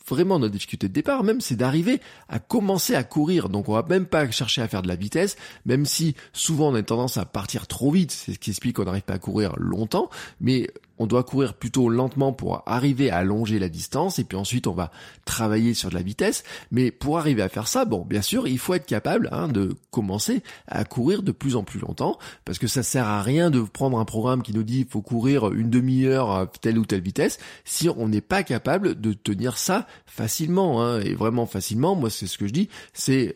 vraiment 0.07 0.39
notre 0.39 0.53
difficulté 0.53 0.89
de 0.89 0.93
départ 0.93 1.25
même 1.25 1.41
c'est 1.41 1.57
d'arriver 1.57 2.01
à 2.29 2.39
commencer 2.39 2.95
à 2.95 3.05
courir. 3.05 3.49
Donc 3.49 3.69
on 3.69 3.75
va 3.75 3.85
même 3.89 4.07
pas 4.07 4.31
chercher 4.31 4.63
à 4.63 4.69
faire 4.69 4.83
de 4.83 4.89
la 4.89 4.97
vitesse, 4.97 5.37
même 5.67 5.87
si 5.87 6.15
souvent 6.33 6.71
on 6.71 6.75
a 6.75 6.83
tendance 6.83 7.17
à 7.17 7.25
partir 7.25 7.67
trop 7.67 7.91
vite, 7.91 8.11
c'est 8.11 8.35
ce 8.35 8.39
qui 8.39 8.51
explique 8.51 8.77
qu'on 8.77 8.85
n'arrive 8.85 9.03
pas 9.03 9.15
à 9.15 9.19
courir 9.19 9.55
longtemps, 9.57 10.11
mais 10.41 10.69
on 10.99 11.07
doit 11.07 11.25
courir 11.25 11.55
plutôt 11.55 11.89
lentement 11.89 12.33
pour 12.33 12.63
arriver 12.67 13.11
à 13.11 13.19
allonger 13.19 13.59
la 13.59 13.69
distance 13.69 14.19
et 14.19 14.25
puis 14.25 14.37
ensuite 14.37 14.67
on 14.67 14.73
va 14.73 14.91
travailler 15.25 15.75
sur 15.75 15.91
de 15.91 15.95
la 15.95 16.03
vitesse. 16.03 16.45
Mais 16.71 16.91
pour 16.91 17.19
arriver 17.19 17.43
à 17.43 17.49
faire 17.49 17.69
ça, 17.69 17.85
bon, 17.85 18.05
bien 18.05 18.23
sûr, 18.23 18.47
il 18.47 18.59
faut 18.59 18.75
être 18.75 18.87
capable 18.87 19.29
hein, 19.33 19.49
de 19.49 19.75
commencer 19.91 20.43
à 20.67 20.85
courir 20.85 21.23
de 21.23 21.33
plus 21.33 21.57
en 21.57 21.65
plus 21.65 21.81
longtemps 21.81 22.19
parce 22.45 22.59
que 22.59 22.67
ça 22.67 22.83
sert 22.83 23.07
à 23.07 23.23
rien 23.23 23.51
de 23.51 23.61
prendre 23.61 23.99
un 23.99 24.05
programme 24.05 24.43
qui 24.43 24.55
nous 24.55 24.63
dit 24.63 24.81
il 24.81 24.87
faut 24.87 25.03
courir 25.03 25.53
une 25.53 25.71
demi-heure 25.71 26.31
à 26.31 26.47
telle 26.47 26.79
ou 26.79 26.85
telle 26.85 27.03
vitesse 27.03 27.39
si 27.65 27.89
on 27.89 28.09
n'est 28.09 28.21
pas 28.21 28.43
capable 28.43 29.01
de 29.01 29.13
tenir 29.13 29.59
ça 29.59 29.87
facilement 30.07 30.83
hein, 30.83 31.01
et 31.01 31.15
vraiment 31.15 31.47
facilement. 31.47 31.95
Moi, 31.97 32.11
c'est 32.11 32.27
ce 32.27 32.39
que 32.39 32.47
je 32.47 32.53
dis, 32.53 32.69
c'est 32.93 33.35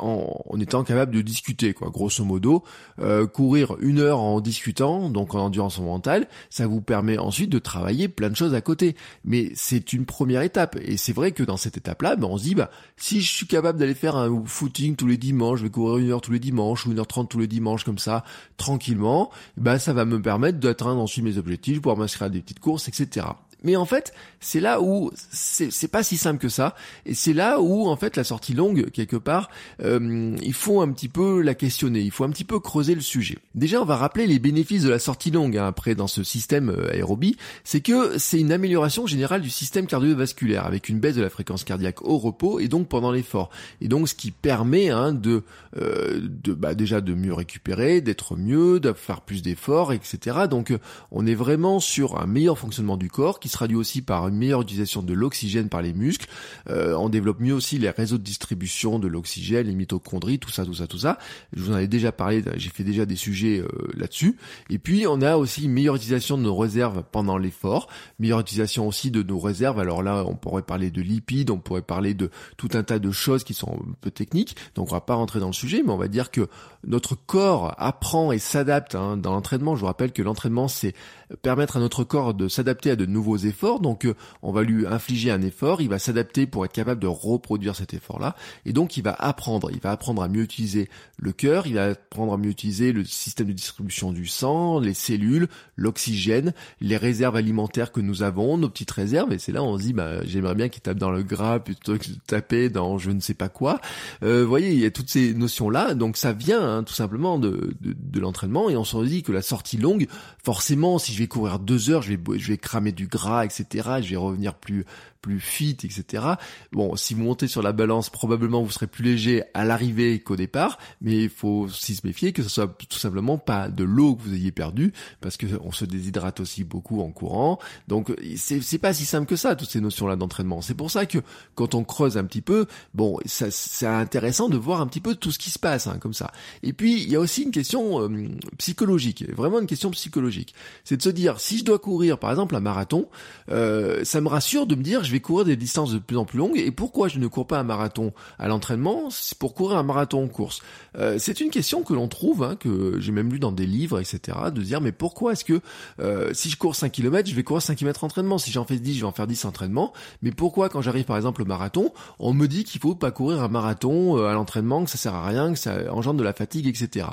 en, 0.00 0.58
étant 0.60 0.82
capable 0.82 1.14
de 1.14 1.22
discuter, 1.22 1.72
quoi. 1.72 1.90
Grosso 1.90 2.24
modo, 2.24 2.64
euh, 2.98 3.26
courir 3.26 3.76
une 3.80 4.00
heure 4.00 4.18
en 4.18 4.40
discutant, 4.40 5.08
donc 5.08 5.34
en 5.34 5.40
endurance 5.40 5.78
mentale, 5.78 6.28
ça 6.50 6.66
vous 6.66 6.80
permet 6.80 7.18
ensuite 7.18 7.50
de 7.50 7.58
travailler 7.58 8.08
plein 8.08 8.30
de 8.30 8.36
choses 8.36 8.54
à 8.54 8.60
côté. 8.60 8.96
Mais 9.24 9.52
c'est 9.54 9.92
une 9.92 10.04
première 10.04 10.42
étape. 10.42 10.76
Et 10.82 10.96
c'est 10.96 11.12
vrai 11.12 11.32
que 11.32 11.42
dans 11.42 11.56
cette 11.56 11.76
étape-là, 11.76 12.16
ben, 12.16 12.26
on 12.26 12.38
se 12.38 12.42
dit, 12.42 12.54
bah, 12.54 12.70
si 12.96 13.20
je 13.20 13.30
suis 13.30 13.46
capable 13.46 13.78
d'aller 13.78 13.94
faire 13.94 14.16
un 14.16 14.44
footing 14.44 14.96
tous 14.96 15.06
les 15.06 15.16
dimanches, 15.16 15.60
je 15.60 15.64
vais 15.64 15.70
courir 15.70 15.98
une 15.98 16.10
heure 16.10 16.20
tous 16.20 16.32
les 16.32 16.40
dimanches 16.40 16.86
ou 16.86 16.92
une 16.92 16.98
heure 16.98 17.06
trente 17.06 17.30
tous 17.30 17.38
les 17.38 17.46
dimanches 17.46 17.84
comme 17.84 17.98
ça, 17.98 18.24
tranquillement, 18.56 19.30
ben, 19.56 19.78
ça 19.78 19.92
va 19.92 20.04
me 20.04 20.20
permettre 20.20 20.58
d'atteindre 20.58 21.00
ensuite 21.00 21.24
mes 21.24 21.38
objectifs, 21.38 21.80
pouvoir 21.80 21.96
m'inscrire 21.96 22.26
à 22.26 22.30
des 22.30 22.40
petites 22.40 22.60
courses, 22.60 22.88
etc. 22.88 23.26
Mais 23.64 23.76
en 23.76 23.86
fait, 23.86 24.12
c'est 24.40 24.60
là 24.60 24.80
où 24.80 25.10
c'est 25.32 25.88
pas 25.88 26.02
si 26.02 26.18
simple 26.18 26.38
que 26.38 26.50
ça, 26.50 26.76
et 27.06 27.14
c'est 27.14 27.32
là 27.32 27.60
où 27.60 27.88
en 27.88 27.96
fait 27.96 28.16
la 28.16 28.24
sortie 28.24 28.52
longue 28.52 28.90
quelque 28.90 29.16
part, 29.16 29.48
euh, 29.82 30.36
il 30.42 30.52
faut 30.52 30.82
un 30.82 30.92
petit 30.92 31.08
peu 31.08 31.40
la 31.40 31.54
questionner, 31.54 32.00
il 32.00 32.10
faut 32.10 32.24
un 32.24 32.30
petit 32.30 32.44
peu 32.44 32.60
creuser 32.60 32.94
le 32.94 33.00
sujet. 33.00 33.38
Déjà, 33.54 33.80
on 33.80 33.86
va 33.86 33.96
rappeler 33.96 34.26
les 34.26 34.38
bénéfices 34.38 34.82
de 34.82 34.90
la 34.90 34.98
sortie 34.98 35.30
longue 35.30 35.56
hein, 35.56 35.66
après 35.66 35.94
dans 35.94 36.06
ce 36.06 36.22
système 36.22 36.68
euh, 36.68 36.92
aérobie, 36.92 37.36
c'est 37.64 37.80
que 37.80 38.18
c'est 38.18 38.38
une 38.38 38.52
amélioration 38.52 39.06
générale 39.06 39.40
du 39.40 39.50
système 39.50 39.86
cardiovasculaire 39.86 40.66
avec 40.66 40.90
une 40.90 41.00
baisse 41.00 41.16
de 41.16 41.22
la 41.22 41.30
fréquence 41.30 41.64
cardiaque 41.64 42.02
au 42.02 42.18
repos 42.18 42.60
et 42.60 42.68
donc 42.68 42.88
pendant 42.88 43.12
l'effort, 43.12 43.48
et 43.80 43.88
donc 43.88 44.10
ce 44.10 44.14
qui 44.14 44.30
permet 44.30 44.90
hein, 44.90 45.12
de, 45.12 45.42
euh, 45.78 46.20
de 46.20 46.52
bah, 46.52 46.74
déjà 46.74 47.00
de 47.00 47.14
mieux 47.14 47.32
récupérer, 47.32 48.02
d'être 48.02 48.36
mieux, 48.36 48.78
de 48.78 48.92
faire 48.92 49.22
plus 49.22 49.40
d'efforts, 49.40 49.94
etc. 49.94 50.40
Donc 50.50 50.74
on 51.10 51.26
est 51.26 51.34
vraiment 51.34 51.80
sur 51.80 52.20
un 52.20 52.26
meilleur 52.26 52.58
fonctionnement 52.58 52.98
du 52.98 53.08
corps 53.08 53.40
qui 53.40 53.48
traduit 53.54 53.76
aussi 53.76 54.02
par 54.02 54.28
une 54.28 54.36
meilleure 54.36 54.62
utilisation 54.62 55.02
de 55.02 55.14
l'oxygène 55.14 55.68
par 55.68 55.80
les 55.80 55.92
muscles. 55.92 56.28
Euh, 56.68 56.94
on 56.94 57.08
développe 57.08 57.40
mieux 57.40 57.54
aussi 57.54 57.78
les 57.78 57.90
réseaux 57.90 58.18
de 58.18 58.22
distribution 58.22 58.98
de 58.98 59.08
l'oxygène, 59.08 59.66
les 59.66 59.74
mitochondries, 59.74 60.38
tout 60.38 60.50
ça, 60.50 60.64
tout 60.64 60.74
ça, 60.74 60.86
tout 60.86 60.98
ça. 60.98 61.18
Je 61.52 61.62
vous 61.62 61.70
en 61.70 61.74
avais 61.74 61.88
déjà 61.88 62.12
parlé, 62.12 62.42
j'ai 62.56 62.70
fait 62.70 62.84
déjà 62.84 63.06
des 63.06 63.16
sujets 63.16 63.60
euh, 63.60 63.68
là-dessus. 63.96 64.36
Et 64.70 64.78
puis 64.78 65.06
on 65.06 65.22
a 65.22 65.36
aussi 65.36 65.64
une 65.64 65.72
meilleure 65.72 65.96
utilisation 65.96 66.36
de 66.36 66.42
nos 66.42 66.56
réserves 66.56 67.04
pendant 67.10 67.38
l'effort, 67.38 67.88
meilleure 68.18 68.40
utilisation 68.40 68.86
aussi 68.86 69.10
de 69.10 69.22
nos 69.22 69.38
réserves. 69.38 69.78
Alors 69.78 70.02
là, 70.02 70.24
on 70.26 70.34
pourrait 70.34 70.62
parler 70.62 70.90
de 70.90 71.00
lipides, 71.00 71.50
on 71.50 71.58
pourrait 71.58 71.82
parler 71.82 72.14
de 72.14 72.30
tout 72.56 72.68
un 72.74 72.82
tas 72.82 72.98
de 72.98 73.10
choses 73.10 73.44
qui 73.44 73.54
sont 73.54 73.72
un 73.72 73.94
peu 74.00 74.10
techniques. 74.10 74.56
Donc 74.74 74.88
on 74.90 74.94
va 74.94 75.00
pas 75.00 75.14
rentrer 75.14 75.40
dans 75.40 75.46
le 75.46 75.52
sujet, 75.52 75.82
mais 75.84 75.92
on 75.92 75.96
va 75.96 76.08
dire 76.08 76.30
que 76.30 76.48
notre 76.86 77.14
corps 77.14 77.74
apprend 77.78 78.32
et 78.32 78.38
s'adapte 78.38 78.94
hein, 78.94 79.16
dans 79.16 79.32
l'entraînement. 79.32 79.76
Je 79.76 79.80
vous 79.80 79.86
rappelle 79.86 80.12
que 80.12 80.22
l'entraînement, 80.22 80.68
c'est 80.68 80.94
permettre 81.42 81.76
à 81.76 81.80
notre 81.80 82.04
corps 82.04 82.34
de 82.34 82.48
s'adapter 82.48 82.90
à 82.90 82.96
de 82.96 83.06
nouveaux 83.06 83.36
effort, 83.36 83.80
donc 83.80 84.04
euh, 84.04 84.14
on 84.42 84.52
va 84.52 84.62
lui 84.62 84.86
infliger 84.86 85.30
un 85.30 85.42
effort, 85.42 85.80
il 85.80 85.88
va 85.88 85.98
s'adapter 85.98 86.46
pour 86.46 86.64
être 86.64 86.72
capable 86.72 87.00
de 87.00 87.06
reproduire 87.06 87.76
cet 87.76 87.94
effort-là, 87.94 88.36
et 88.64 88.72
donc 88.72 88.96
il 88.96 89.02
va 89.02 89.12
apprendre, 89.12 89.70
il 89.72 89.80
va 89.80 89.90
apprendre 89.90 90.22
à 90.22 90.28
mieux 90.28 90.42
utiliser 90.42 90.88
le 91.18 91.32
cœur, 91.32 91.66
il 91.66 91.74
va 91.74 91.86
apprendre 91.86 92.32
à 92.32 92.36
mieux 92.36 92.50
utiliser 92.50 92.92
le 92.92 93.04
système 93.04 93.48
de 93.48 93.52
distribution 93.52 94.12
du 94.12 94.26
sang, 94.26 94.80
les 94.80 94.94
cellules, 94.94 95.48
l'oxygène, 95.76 96.52
les 96.80 96.96
réserves 96.96 97.36
alimentaires 97.36 97.92
que 97.92 98.00
nous 98.00 98.22
avons, 98.22 98.56
nos 98.56 98.68
petites 98.68 98.90
réserves, 98.90 99.32
et 99.32 99.38
c'est 99.38 99.52
là 99.52 99.62
où 99.62 99.66
on 99.66 99.78
se 99.78 99.84
dit, 99.84 99.92
bah, 99.92 100.24
j'aimerais 100.24 100.54
bien 100.54 100.68
qu'il 100.68 100.82
tape 100.82 100.98
dans 100.98 101.10
le 101.10 101.22
gras 101.22 101.58
plutôt 101.58 101.98
que 101.98 102.08
de 102.08 102.16
taper 102.26 102.68
dans 102.68 102.98
je 102.98 103.10
ne 103.10 103.20
sais 103.20 103.34
pas 103.34 103.48
quoi. 103.48 103.80
Euh, 104.22 104.42
vous 104.42 104.48
voyez, 104.48 104.72
il 104.72 104.78
y 104.78 104.86
a 104.86 104.90
toutes 104.90 105.10
ces 105.10 105.34
notions-là, 105.34 105.94
donc 105.94 106.16
ça 106.16 106.32
vient 106.32 106.62
hein, 106.62 106.82
tout 106.82 106.94
simplement 106.94 107.38
de, 107.38 107.74
de, 107.80 107.94
de 107.98 108.20
l'entraînement, 108.20 108.70
et 108.70 108.76
on 108.76 108.84
se 108.84 109.04
dit 109.04 109.22
que 109.22 109.32
la 109.32 109.42
sortie 109.42 109.76
longue, 109.76 110.06
forcément, 110.42 110.98
si 110.98 111.12
je 111.12 111.18
vais 111.18 111.23
courir 111.28 111.58
deux 111.58 111.90
heures, 111.90 112.02
je 112.02 112.14
vais, 112.14 112.38
je 112.38 112.48
vais 112.48 112.58
cramer 112.58 112.92
du 112.92 113.06
gras, 113.06 113.44
etc. 113.44 113.66
Je 114.02 114.10
vais 114.10 114.16
revenir 114.16 114.54
plus 114.54 114.84
plus 115.24 115.40
fit, 115.40 115.78
etc. 115.84 116.22
Bon, 116.70 116.96
si 116.96 117.14
vous 117.14 117.22
montez 117.22 117.48
sur 117.48 117.62
la 117.62 117.72
balance, 117.72 118.10
probablement 118.10 118.62
vous 118.62 118.70
serez 118.70 118.86
plus 118.86 119.02
léger 119.02 119.42
à 119.54 119.64
l'arrivée 119.64 120.20
qu'au 120.20 120.36
départ, 120.36 120.76
mais 121.00 121.22
il 121.22 121.30
faut 121.30 121.62
aussi 121.62 121.94
se 121.94 122.06
méfier 122.06 122.34
que 122.34 122.42
ce 122.42 122.50
soit 122.50 122.68
tout 122.90 122.98
simplement 122.98 123.38
pas 123.38 123.70
de 123.70 123.84
l'eau 123.84 124.16
que 124.16 124.22
vous 124.22 124.34
ayez 124.34 124.52
perdu, 124.52 124.92
parce 125.22 125.38
que 125.38 125.46
on 125.62 125.72
se 125.72 125.86
déshydrate 125.86 126.40
aussi 126.40 126.62
beaucoup 126.62 127.00
en 127.00 127.10
courant. 127.10 127.58
Donc 127.88 128.14
c'est 128.36 128.78
pas 128.78 128.92
si 128.92 129.06
simple 129.06 129.26
que 129.26 129.36
ça 129.36 129.56
toutes 129.56 129.70
ces 129.70 129.80
notions 129.80 130.06
là 130.06 130.16
d'entraînement. 130.16 130.60
C'est 130.60 130.74
pour 130.74 130.90
ça 130.90 131.06
que 131.06 131.18
quand 131.54 131.74
on 131.74 131.84
creuse 131.84 132.18
un 132.18 132.24
petit 132.24 132.42
peu, 132.42 132.66
bon, 132.92 133.18
ça 133.24 133.50
c'est 133.50 133.86
intéressant 133.86 134.50
de 134.50 134.58
voir 134.58 134.82
un 134.82 134.86
petit 134.86 135.00
peu 135.00 135.14
tout 135.14 135.30
ce 135.30 135.38
qui 135.38 135.48
se 135.48 135.58
passe 135.58 135.86
hein, 135.86 135.96
comme 135.98 136.12
ça. 136.12 136.32
Et 136.62 136.74
puis 136.74 137.02
il 137.02 137.08
y 137.08 137.16
a 137.16 137.20
aussi 137.20 137.44
une 137.44 137.50
question 137.50 138.02
euh, 138.02 138.28
psychologique, 138.58 139.24
vraiment 139.34 139.58
une 139.58 139.66
question 139.66 139.90
psychologique. 139.90 140.54
C'est 140.84 140.98
de 140.98 141.02
se 141.02 141.08
dire 141.08 141.40
si 141.40 141.56
je 141.56 141.64
dois 141.64 141.78
courir 141.78 142.18
par 142.18 142.28
exemple 142.28 142.54
un 142.56 142.60
marathon, 142.60 143.08
euh, 143.50 144.04
ça 144.04 144.20
me 144.20 144.28
rassure 144.28 144.66
de 144.66 144.74
me 144.74 144.82
dire 144.82 145.02
vais 145.14 145.20
courir 145.20 145.46
des 145.46 145.56
distances 145.56 145.92
de 145.92 145.98
plus 145.98 146.16
en 146.16 146.24
plus 146.24 146.38
longues. 146.38 146.58
Et 146.58 146.70
pourquoi 146.70 147.08
je 147.08 147.18
ne 147.18 147.26
cours 147.26 147.46
pas 147.46 147.58
un 147.58 147.62
marathon 147.62 148.12
à 148.38 148.48
l'entraînement? 148.48 149.08
C'est 149.10 149.38
pour 149.38 149.54
courir 149.54 149.78
un 149.78 149.82
marathon 149.82 150.24
en 150.24 150.28
course. 150.28 150.60
Euh, 150.98 151.16
c'est 151.18 151.40
une 151.40 151.50
question 151.50 151.82
que 151.82 151.94
l'on 151.94 152.08
trouve, 152.08 152.42
hein, 152.42 152.56
que 152.58 152.98
j'ai 153.00 153.12
même 153.12 153.32
lu 153.32 153.38
dans 153.38 153.52
des 153.52 153.66
livres, 153.66 154.00
etc. 154.00 154.38
De 154.52 154.62
dire 154.62 154.80
mais 154.80 154.92
pourquoi 154.92 155.32
est-ce 155.32 155.44
que 155.44 155.60
euh, 156.00 156.30
si 156.34 156.50
je 156.50 156.56
cours 156.56 156.74
5 156.74 156.90
km, 156.90 157.28
je 157.28 157.34
vais 157.34 157.42
courir 157.42 157.62
5 157.62 157.76
km 157.76 158.04
entraînement 158.04 158.38
Si 158.38 158.50
j'en 158.50 158.64
fais 158.64 158.76
10, 158.76 158.94
je 158.94 159.00
vais 159.00 159.06
en 159.06 159.12
faire 159.12 159.26
10 159.26 159.44
entraînements. 159.44 159.92
Mais 160.22 160.32
pourquoi 160.32 160.68
quand 160.68 160.82
j'arrive 160.82 161.04
par 161.04 161.16
exemple 161.16 161.42
au 161.42 161.44
marathon, 161.44 161.92
on 162.18 162.34
me 162.34 162.46
dit 162.46 162.64
qu'il 162.64 162.80
faut 162.80 162.94
pas 162.94 163.10
courir 163.10 163.42
un 163.42 163.48
marathon 163.48 164.18
euh, 164.18 164.26
à 164.26 164.34
l'entraînement, 164.34 164.84
que 164.84 164.90
ça 164.90 164.98
sert 164.98 165.14
à 165.14 165.26
rien, 165.26 165.52
que 165.52 165.58
ça 165.58 165.92
engendre 165.92 166.18
de 166.18 166.24
la 166.24 166.32
fatigue, 166.32 166.66
etc. 166.66 167.06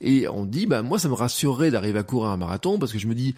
Et 0.00 0.28
on 0.28 0.44
dit 0.44 0.66
bah 0.66 0.82
moi 0.82 0.98
ça 0.98 1.08
me 1.08 1.14
rassurerait 1.14 1.70
d'arriver 1.70 1.98
à 1.98 2.02
courir 2.02 2.30
un 2.30 2.36
marathon 2.36 2.78
parce 2.78 2.92
que 2.92 2.98
je 2.98 3.06
me 3.06 3.14
dis 3.14 3.34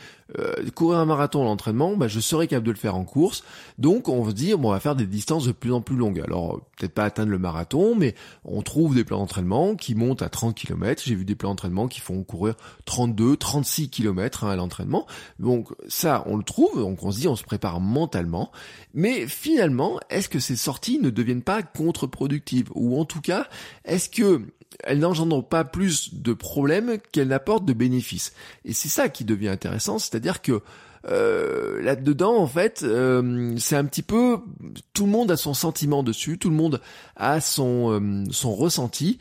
courir 0.74 0.98
un 0.98 1.06
marathon 1.06 1.42
à 1.42 1.44
l'entraînement, 1.44 1.96
bah 1.96 2.08
je 2.08 2.20
serais 2.20 2.46
capable 2.46 2.66
de 2.66 2.72
le 2.72 2.76
faire 2.76 2.96
en 2.96 3.04
course. 3.04 3.44
Donc 3.78 4.07
on 4.08 4.28
se 4.28 4.34
dit 4.34 4.54
bon, 4.54 4.68
on 4.68 4.72
va 4.72 4.80
faire 4.80 4.96
des 4.96 5.06
distances 5.06 5.46
de 5.46 5.52
plus 5.52 5.72
en 5.72 5.80
plus 5.80 5.96
longues. 5.96 6.20
Alors 6.20 6.60
peut-être 6.76 6.92
pas 6.92 7.04
atteindre 7.04 7.30
le 7.30 7.38
marathon, 7.38 7.94
mais 7.94 8.14
on 8.44 8.62
trouve 8.62 8.94
des 8.94 9.04
plans 9.04 9.18
d'entraînement 9.18 9.76
qui 9.76 9.94
montent 9.94 10.22
à 10.22 10.28
30 10.28 10.54
km. 10.54 11.02
J'ai 11.04 11.14
vu 11.14 11.24
des 11.24 11.34
plans 11.34 11.50
d'entraînement 11.50 11.88
qui 11.88 12.00
font 12.00 12.22
courir 12.24 12.54
32, 12.84 13.36
36 13.36 13.90
km 13.90 14.44
à 14.44 14.56
l'entraînement. 14.56 15.06
Donc 15.38 15.68
ça, 15.88 16.24
on 16.26 16.36
le 16.36 16.44
trouve, 16.44 16.80
donc 16.80 17.02
on 17.02 17.10
se 17.10 17.20
dit 17.20 17.28
on 17.28 17.36
se 17.36 17.44
prépare 17.44 17.80
mentalement. 17.80 18.50
Mais 18.94 19.26
finalement, 19.26 20.00
est-ce 20.10 20.28
que 20.28 20.38
ces 20.38 20.56
sorties 20.56 20.98
ne 20.98 21.10
deviennent 21.10 21.42
pas 21.42 21.62
contre-productives? 21.62 22.70
Ou 22.74 22.98
en 22.98 23.04
tout 23.04 23.20
cas, 23.20 23.46
est-ce 23.84 24.08
que 24.08 24.42
elles 24.84 24.98
n'engendrent 24.98 25.48
pas 25.48 25.64
plus 25.64 26.14
de 26.14 26.32
problèmes 26.32 26.98
qu'elles 27.12 27.28
n'apportent 27.28 27.64
de 27.64 27.72
bénéfices? 27.72 28.32
Et 28.64 28.72
c'est 28.72 28.88
ça 28.88 29.08
qui 29.08 29.24
devient 29.24 29.48
intéressant, 29.48 29.98
c'est-à-dire 29.98 30.42
que 30.42 30.62
euh, 31.08 31.80
là-dedans, 31.82 32.36
en 32.36 32.46
fait, 32.46 32.82
euh, 32.82 33.54
c'est 33.58 33.76
un 33.76 33.84
petit 33.84 34.02
peu 34.02 34.38
tout 34.92 35.06
le 35.06 35.12
monde 35.12 35.30
a 35.30 35.36
son 35.36 35.54
sentiment 35.54 36.02
dessus, 36.02 36.38
tout 36.38 36.50
le 36.50 36.56
monde 36.56 36.80
a 37.16 37.40
son 37.40 37.92
euh, 37.92 38.24
son 38.30 38.54
ressenti. 38.54 39.18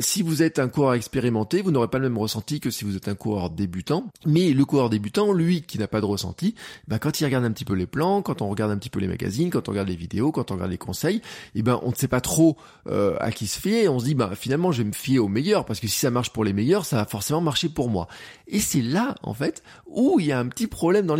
si 0.00 0.22
vous 0.22 0.42
êtes 0.42 0.58
un 0.58 0.68
coureur 0.68 0.94
expérimenté, 0.94 1.62
vous 1.62 1.70
n'aurez 1.70 1.88
pas 1.88 1.98
le 1.98 2.08
même 2.08 2.18
ressenti 2.18 2.60
que 2.60 2.70
si 2.70 2.84
vous 2.84 2.96
êtes 2.96 3.08
un 3.08 3.14
coureur 3.14 3.50
débutant. 3.50 4.06
Mais 4.26 4.50
le 4.50 4.64
coureur 4.64 4.90
débutant, 4.90 5.32
lui, 5.32 5.62
qui 5.62 5.78
n'a 5.78 5.88
pas 5.88 6.00
de 6.00 6.06
ressenti, 6.06 6.54
ben, 6.88 6.98
quand 6.98 7.20
il 7.20 7.24
regarde 7.24 7.44
un 7.44 7.52
petit 7.52 7.64
peu 7.64 7.74
les 7.74 7.86
plans, 7.86 8.22
quand 8.22 8.42
on 8.42 8.48
regarde 8.48 8.70
un 8.70 8.78
petit 8.78 8.90
peu 8.90 9.00
les 9.00 9.08
magazines, 9.08 9.50
quand 9.50 9.68
on 9.68 9.72
regarde 9.72 9.88
les 9.88 9.96
vidéos, 9.96 10.30
quand 10.30 10.50
on 10.50 10.54
regarde 10.54 10.70
les 10.70 10.78
conseils, 10.78 11.20
eh 11.54 11.62
ben 11.62 11.80
on 11.82 11.90
ne 11.90 11.94
sait 11.94 12.08
pas 12.08 12.20
trop 12.20 12.56
à 12.86 13.32
qui 13.32 13.46
se 13.46 13.58
fier. 13.58 13.88
On 13.88 13.98
se 13.98 14.04
dit, 14.04 14.14
ben 14.14 14.34
finalement, 14.34 14.72
je 14.72 14.82
vais 14.82 14.88
me 14.88 14.92
fier 14.92 15.18
aux 15.18 15.28
meilleurs 15.28 15.64
parce 15.64 15.80
que 15.80 15.88
si 15.88 15.98
ça 15.98 16.10
marche 16.10 16.30
pour 16.30 16.44
les 16.44 16.52
meilleurs, 16.52 16.84
ça 16.84 16.96
va 16.96 17.06
forcément 17.06 17.40
marcher 17.40 17.68
pour 17.68 17.88
moi. 17.88 18.08
Et 18.46 18.60
c'est 18.60 18.82
là, 18.82 19.14
en 19.22 19.34
fait, 19.34 19.62
où 19.86 20.20
il 20.20 20.26
y 20.26 20.32
a 20.32 20.38
un 20.38 20.46
petit 20.46 20.66
problème 20.66 21.06
dans 21.06 21.16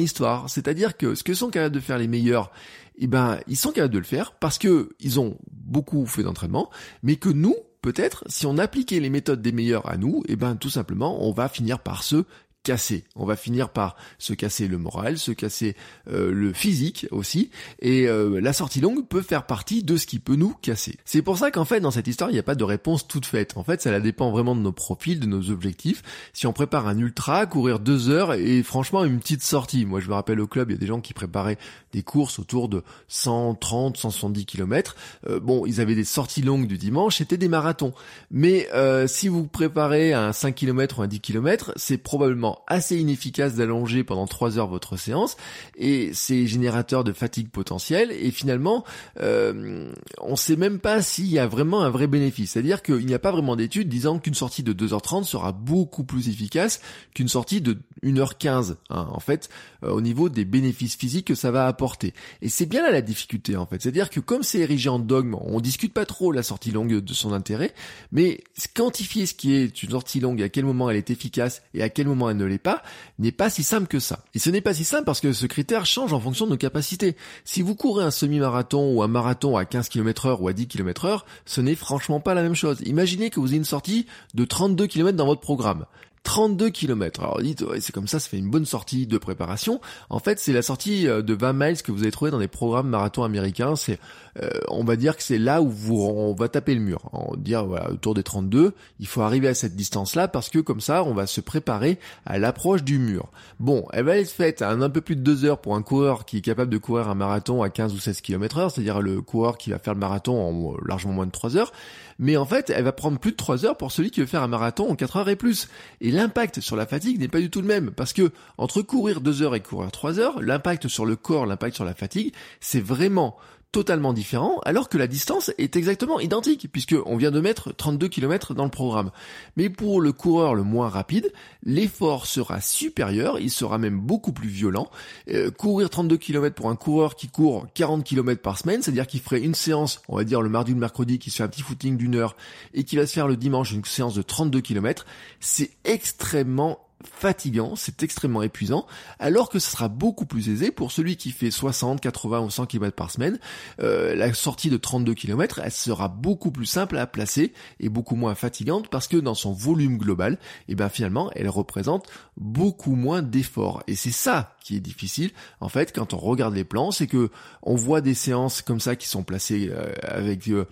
C'est-à-dire 0.49 0.96
que 0.96 1.14
ce 1.14 1.25
que 1.25 1.34
sont 1.34 1.50
capables 1.50 1.75
de 1.75 1.80
faire 1.80 1.99
les 1.99 2.08
meilleurs, 2.08 2.50
eh 2.96 3.06
ben, 3.06 3.38
ils 3.46 3.56
sont 3.56 3.73
capables 3.73 3.94
de 3.94 3.99
le 3.99 4.04
faire 4.04 4.32
parce 4.32 4.58
que 4.58 4.90
ils 5.00 5.20
ont 5.20 5.38
beaucoup 5.50 6.06
fait 6.06 6.23
d'entraînement, 6.23 6.70
mais 7.02 7.16
que 7.16 7.28
nous, 7.28 7.56
peut-être, 7.82 8.25
si 8.28 8.46
on 8.46 8.58
appliquait 8.58 9.00
les 9.00 9.11
méthodes 9.11 9.42
des 9.42 9.52
meilleurs 9.52 9.88
à 9.88 9.96
nous, 9.96 10.23
eh 10.28 10.37
ben, 10.37 10.56
tout 10.56 10.70
simplement, 10.70 11.26
on 11.26 11.32
va 11.32 11.49
finir 11.49 11.80
par 11.80 12.02
se 12.02 12.25
casser. 12.64 13.04
On 13.14 13.25
va 13.25 13.37
finir 13.37 13.68
par 13.68 13.94
se 14.18 14.33
casser 14.33 14.66
le 14.66 14.78
moral, 14.78 15.18
se 15.18 15.30
casser 15.30 15.76
euh, 16.11 16.33
le 16.33 16.52
physique 16.52 17.06
aussi. 17.12 17.50
Et 17.80 18.09
euh, 18.09 18.40
la 18.40 18.52
sortie 18.52 18.80
longue 18.80 19.06
peut 19.06 19.23
faire 19.23 19.47
partie 19.47 19.85
de 19.85 19.97
ce 19.97 20.06
qui 20.06 20.18
peut 20.18 20.35
nous 20.35 20.54
casser. 20.54 20.97
C'est 21.04 21.23
pour 21.23 21.38
ça 21.38 21.52
qu'en 21.52 21.64
fait, 21.64 21.80
dans 21.80 21.92
cette 21.92 22.09
histoire, 22.09 22.30
il 22.30 22.33
n'y 22.33 22.38
a 22.40 22.44
pas 22.44 22.56
de 22.56 22.64
réponse 22.64 23.06
toute 23.06 23.26
faite. 23.26 23.56
En 23.56 23.62
fait, 23.62 23.83
ça 23.83 24.00
dépend 24.00 24.33
vraiment 24.33 24.56
de 24.56 24.61
nos 24.61 24.73
profils, 24.73 25.21
de 25.21 25.26
nos 25.26 25.50
objectifs. 25.50 26.02
Si 26.33 26.47
on 26.49 26.52
prépare 26.52 26.88
un 26.88 26.99
ultra, 26.99 27.47
courir 27.47 27.78
deux 27.78 28.09
heures 28.09 28.35
et 28.35 28.62
franchement 28.62 29.04
une 29.04 29.21
petite 29.21 29.42
sortie. 29.42 29.85
Moi, 29.85 30.00
je 30.00 30.09
me 30.09 30.14
rappelle 30.14 30.40
au 30.40 30.47
club, 30.47 30.71
il 30.71 30.75
y 30.75 30.76
a 30.76 30.80
des 30.80 30.87
gens 30.87 31.00
qui 31.00 31.12
préparaient 31.12 31.59
des 31.92 32.02
courses 32.02 32.40
autour 32.40 32.68
de 32.68 32.83
130, 33.09 33.97
170 33.97 34.47
km. 34.47 34.97
bon, 35.42 35.64
ils 35.66 35.80
avaient 35.80 35.94
des 35.94 36.04
sorties 36.04 36.42
longues 36.42 36.66
du 36.66 36.78
dimanche, 36.78 37.18
c'était 37.18 37.37
des 37.37 37.49
marathons. 37.49 37.92
Mais 38.30 38.68
euh, 38.75 39.06
si 39.06 39.28
vous 39.28 39.47
préparez 39.47 40.12
un 40.12 40.33
5 40.33 40.54
km 40.54 40.99
ou 40.99 41.02
un 41.02 41.06
10 41.06 41.21
km, 41.21 41.73
c'est 41.76 41.99
probablement 41.99 42.53
assez 42.66 42.96
inefficace 42.96 43.54
d'allonger 43.54 44.04
pendant 44.04 44.26
3 44.26 44.58
heures 44.58 44.68
votre 44.68 44.96
séance 44.96 45.37
et 45.76 46.11
c'est 46.12 46.46
générateur 46.46 47.04
de 47.04 47.12
fatigue 47.12 47.50
potentielle 47.50 48.11
et 48.12 48.30
finalement 48.30 48.84
euh, 49.20 49.92
on 50.20 50.37
sait 50.37 50.56
même 50.56 50.78
pas 50.78 51.02
s'il 51.02 51.26
y 51.26 51.38
a 51.38 51.46
vraiment 51.46 51.82
un 51.82 51.90
vrai 51.90 52.06
bénéfice. 52.06 52.52
C'est-à-dire 52.52 52.82
qu'il 52.82 53.06
n'y 53.06 53.14
a 53.14 53.18
pas 53.18 53.32
vraiment 53.32 53.56
d'études 53.56 53.88
disant 53.88 54.18
qu'une 54.18 54.34
sortie 54.34 54.62
de 54.62 54.73
2h30 54.73 55.25
sera 55.25 55.52
beaucoup 55.52 56.04
plus 56.04 56.28
efficace 56.28 56.80
qu'une 57.14 57.28
sortie 57.28 57.61
de 57.61 57.78
1h15 58.02 58.76
hein, 58.90 59.08
en 59.11 59.20
fait 59.20 59.49
euh, 59.82 59.90
au 59.90 60.00
niveau 60.00 60.28
des 60.28 60.44
bénéfices 60.44 60.96
physiques 60.96 61.26
que 61.26 61.34
ça 61.34 61.50
va 61.50 61.66
apporter. 61.66 62.14
Et 62.42 62.49
c'est 62.49 62.66
bien 62.66 62.82
là 62.82 62.90
la 62.90 63.02
difficulté 63.02 63.56
en 63.56 63.66
fait. 63.66 63.82
C'est-à-dire 63.82 64.11
que 64.11 64.20
comme 64.20 64.42
c'est 64.42 64.61
érigé 64.61 64.88
en 64.88 64.99
dogme, 64.99 65.37
on 65.40 65.61
discute 65.61 65.92
pas 65.92 66.06
trop 66.06 66.32
la 66.32 66.42
sortie 66.42 66.70
longue 66.70 67.00
de 67.00 67.14
son 67.14 67.32
intérêt, 67.32 67.73
mais 68.12 68.42
quantifier 68.75 69.26
ce 69.26 69.34
qui 69.34 69.54
est 69.54 69.82
une 69.82 69.90
sortie 69.90 70.20
longue, 70.20 70.42
à 70.42 70.49
quel 70.49 70.64
moment 70.64 70.90
elle 70.90 70.96
est 70.96 71.11
efficace 71.11 71.62
et 71.75 71.82
à 71.82 71.88
quel 71.88 72.06
moment 72.06 72.30
elle 72.30 72.37
ne 72.37 72.43
n'est 72.46 73.32
pas 73.32 73.50
si 73.50 73.62
simple 73.62 73.86
que 73.86 73.98
ça. 73.98 74.20
Et 74.34 74.38
ce 74.38 74.50
n'est 74.50 74.60
pas 74.60 74.74
si 74.74 74.84
simple 74.84 75.04
parce 75.04 75.20
que 75.20 75.32
ce 75.32 75.46
critère 75.46 75.86
change 75.86 76.12
en 76.12 76.20
fonction 76.20 76.46
de 76.46 76.50
nos 76.50 76.56
capacités. 76.56 77.16
Si 77.44 77.62
vous 77.62 77.74
courez 77.74 78.04
un 78.04 78.10
semi-marathon 78.10 78.92
ou 78.92 79.02
un 79.02 79.08
marathon 79.08 79.56
à 79.56 79.64
15 79.64 79.88
km 79.88 80.26
heure 80.26 80.42
ou 80.42 80.48
à 80.48 80.52
10 80.52 80.66
km 80.66 81.04
heure, 81.04 81.26
ce 81.46 81.60
n'est 81.60 81.74
franchement 81.74 82.20
pas 82.20 82.34
la 82.34 82.42
même 82.42 82.54
chose. 82.54 82.78
Imaginez 82.84 83.30
que 83.30 83.40
vous 83.40 83.48
ayez 83.48 83.56
une 83.56 83.64
sortie 83.64 84.06
de 84.34 84.44
32 84.44 84.86
km 84.86 85.16
dans 85.16 85.26
votre 85.26 85.40
programme. 85.40 85.86
32 86.25 86.71
km. 86.71 87.21
Alors 87.21 87.40
dites, 87.40 87.62
ouais, 87.62 87.81
c'est 87.81 87.93
comme 87.93 88.09
ça, 88.09 88.19
ça 88.19 88.28
fait 88.28 88.38
une 88.38 88.50
bonne 88.50 88.64
sortie 88.64 89.07
de 89.07 89.19
préparation. 89.19 89.81
En 90.11 90.19
fait, 90.19 90.40
c'est 90.40 90.52
la 90.52 90.62
sortie 90.62 91.07
euh, 91.07 91.23
de 91.23 91.35
20 91.35 91.52
miles 91.52 91.83
que 91.83 91.93
vous 91.93 92.02
avez 92.02 92.11
trouvé 92.11 92.31
dans 92.31 92.38
des 92.38 92.49
programmes 92.49 92.88
marathons 92.88 93.23
américains. 93.23 93.76
C'est, 93.76 94.00
euh, 94.43 94.49
on 94.69 94.85
va 94.85 94.97
dire 94.97 95.16
que 95.16 95.23
c'est 95.23 95.38
là 95.38 95.61
où 95.61 95.69
vous, 95.71 96.00
on 96.00 96.35
va 96.35 96.49
taper 96.49 96.75
le 96.75 96.81
mur. 96.81 97.11
On 97.12 97.33
va 97.33 97.37
dire, 97.37 97.66
voilà, 97.66 97.90
autour 97.90 98.14
des 98.14 98.23
32, 98.23 98.73
il 99.00 99.07
faut 99.07 99.21
arriver 99.21 99.49
à 99.49 99.54
cette 99.54 99.76
distance-là 99.76 100.26
parce 100.26 100.49
que 100.49 100.59
comme 100.59 100.81
ça, 100.81 101.04
on 101.04 101.12
va 101.12 101.26
se 101.26 101.43
préparer 101.43 101.99
à 102.25 102.38
l'approche 102.38 102.83
du 102.83 102.99
mur. 102.99 103.28
Bon, 103.61 103.85
elle 103.93 104.04
va 104.04 104.16
être 104.16 104.31
faite 104.31 104.62
à 104.62 104.71
un, 104.71 104.90
peu 104.90 105.02
plus 105.02 105.16
de 105.16 105.23
2 105.23 105.45
heures 105.45 105.61
pour 105.61 105.76
un 105.76 105.83
coureur 105.83 106.25
qui 106.25 106.38
est 106.38 106.43
capable 106.43 106.73
de 106.73 106.78
courir 106.78 107.09
un 107.09 107.14
marathon 107.14 107.62
à 107.62 107.69
15 107.69 107.93
ou 107.93 107.99
16 107.99 108.23
km 108.23 108.59
heure, 108.59 108.71
c'est-à-dire 108.71 109.02
le 109.02 109.21
coureur 109.21 109.59
qui 109.59 109.71
va 109.71 109.78
faire 109.78 109.95
le 109.95 110.00
marathon 110.00 110.40
en 110.40 110.73
euh, 110.73 110.76
largement 110.87 111.12
moins 111.12 111.26
de 111.26 111.33
3 111.33 111.59
heures. 111.59 111.73
Mais 112.18 112.37
en 112.37 112.47
fait, 112.47 112.71
elle 112.71 112.85
va 112.85 112.92
prendre 112.92 113.18
plus 113.18 113.33
de 113.33 113.37
3 113.37 113.64
heures 113.64 113.76
pour 113.76 113.92
celui 113.92 114.11
qui 114.11 114.21
veut 114.21 114.26
faire 114.26 114.42
un 114.42 114.49
marathon 114.49 114.90
en 114.90 114.97
4 114.97 115.16
heures 115.16 115.28
et 115.28 115.37
plus. 115.37 115.68
Et 116.00 116.11
l'impact 116.11 116.61
sur 116.61 116.76
la 116.76 116.87
fatigue 116.87 117.18
n'est 117.18 117.28
pas 117.28 117.40
du 117.40 117.50
tout 117.50 117.61
le 117.61 117.66
même. 117.66 117.90
Parce 117.90 118.12
que 118.12 118.30
entre 118.59 118.83
courir 118.83 119.20
2 119.20 119.42
heures 119.42 119.55
et 119.55 119.61
courir 119.61 119.90
3 119.90 120.18
heures, 120.18 120.42
l'impact 120.42 120.88
sur 120.88 121.07
le 121.07 121.16
corps, 121.16 121.46
l'impact 121.46 121.77
sur 121.77 121.85
la 121.85 121.94
fatigue, 121.94 122.33
c'est 122.61 122.81
vraiment 122.81 123.37
totalement 123.74 124.12
différent, 124.12 124.60
alors 124.64 124.88
que 124.88 124.96
la 124.96 125.08
distance 125.08 125.50
est 125.58 125.74
exactement 125.74 126.20
identique, 126.20 126.68
puisque 126.70 126.94
on 127.06 127.16
vient 127.16 127.32
de 127.32 127.40
mettre 127.40 127.74
32 127.74 128.06
km 128.06 128.54
dans 128.54 128.62
le 128.62 128.70
programme. 128.70 129.10
Mais 129.56 129.68
pour 129.68 130.00
le 130.00 130.12
coureur 130.12 130.54
le 130.54 130.62
moins 130.62 130.88
rapide, 130.88 131.32
l'effort 131.64 132.26
sera 132.26 132.60
supérieur, 132.60 133.40
il 133.40 133.50
sera 133.50 133.78
même 133.78 133.98
beaucoup 133.98 134.32
plus 134.32 134.48
violent. 134.48 134.88
Euh, 135.28 135.50
courir 135.50 135.90
32 135.90 136.16
km 136.18 136.54
pour 136.54 136.70
un 136.70 136.76
coureur 136.76 137.16
qui 137.16 137.26
court 137.26 137.66
40 137.74 138.04
km 138.04 138.40
par 138.40 138.58
semaine, 138.58 138.80
c'est-à-dire 138.80 139.08
qu'il 139.08 139.18
ferait 139.18 139.40
une 139.40 139.56
séance, 139.56 140.02
on 140.08 140.14
va 140.18 140.22
dire 140.22 140.40
le 140.40 140.48
mardi 140.48 140.70
ou 140.70 140.76
le 140.76 140.80
mercredi, 140.80 141.18
qui 141.18 141.30
se 141.30 141.38
fait 141.38 141.42
un 141.42 141.48
petit 141.48 141.62
footing 141.62 141.96
d'une 141.96 142.14
heure, 142.14 142.37
et 142.74 142.84
qui 142.84 142.94
va 142.94 143.08
se 143.08 143.12
faire 143.12 143.26
le 143.26 143.37
dimanche 143.37 143.72
une 143.72 143.84
séance 143.84 144.14
de 144.14 144.22
32 144.22 144.60
km, 144.60 145.04
c'est 145.40 145.72
extrêmement 145.82 146.78
fatigant, 147.07 147.77
c'est 147.77 148.03
extrêmement 148.03 148.43
épuisant, 148.43 148.87
alors 149.19 149.49
que 149.49 149.59
ce 149.59 149.71
sera 149.71 149.88
beaucoup 149.88 150.27
plus 150.27 150.49
aisé 150.49 150.71
pour 150.71 150.93
celui 150.93 151.17
qui 151.17 151.31
fait 151.31 151.51
60, 151.51 152.01
80 152.01 152.40
ou 152.40 152.51
100 152.51 152.67
km 152.67 152.95
par 152.95 153.11
semaine. 153.11 153.38
Euh, 153.81 154.14
la 154.14 154.33
sortie 154.35 154.71
de 154.71 154.77
32 154.77 155.14
km, 155.14 155.61
elle 155.62 155.71
sera 155.71 156.09
beaucoup 156.09 156.51
plus 156.51 156.67
simple 156.67 156.97
à 156.99 157.07
placer 157.07 157.53
et 157.81 157.88
beaucoup 157.88 158.17
moins 158.17 158.35
fatigante 158.35 158.88
parce 158.88 159.09
que 159.09 159.17
dans 159.17 159.35
son 159.35 159.53
volume 159.53 159.99
global, 159.99 160.35
et 160.35 160.73
eh 160.73 160.75
bien 160.75 160.88
finalement, 160.88 161.31
elle 161.35 161.49
représente 161.49 162.07
beaucoup 162.37 162.95
moins 162.95 163.23
d'efforts. 163.23 163.83
Et 163.87 163.95
c'est 163.95 164.11
ça 164.11 164.57
qui 164.62 164.77
est 164.77 164.81
difficile, 164.81 165.31
en 165.61 165.69
fait, 165.69 165.95
quand 165.95 166.14
on 166.14 166.19
regarde 166.19 166.55
les 166.55 166.64
plans, 166.64 166.90
c'est 166.90 167.07
que 167.07 167.31
on 167.62 167.75
voit 167.75 168.01
des 168.01 168.14
séances 168.14 168.62
comme 168.62 168.81
ça 168.81 168.97
qui 168.97 169.09
sont 169.09 169.23
placées 169.23 169.71
euh, 169.71 169.93
avec 170.03 170.49
euh, 170.49 170.67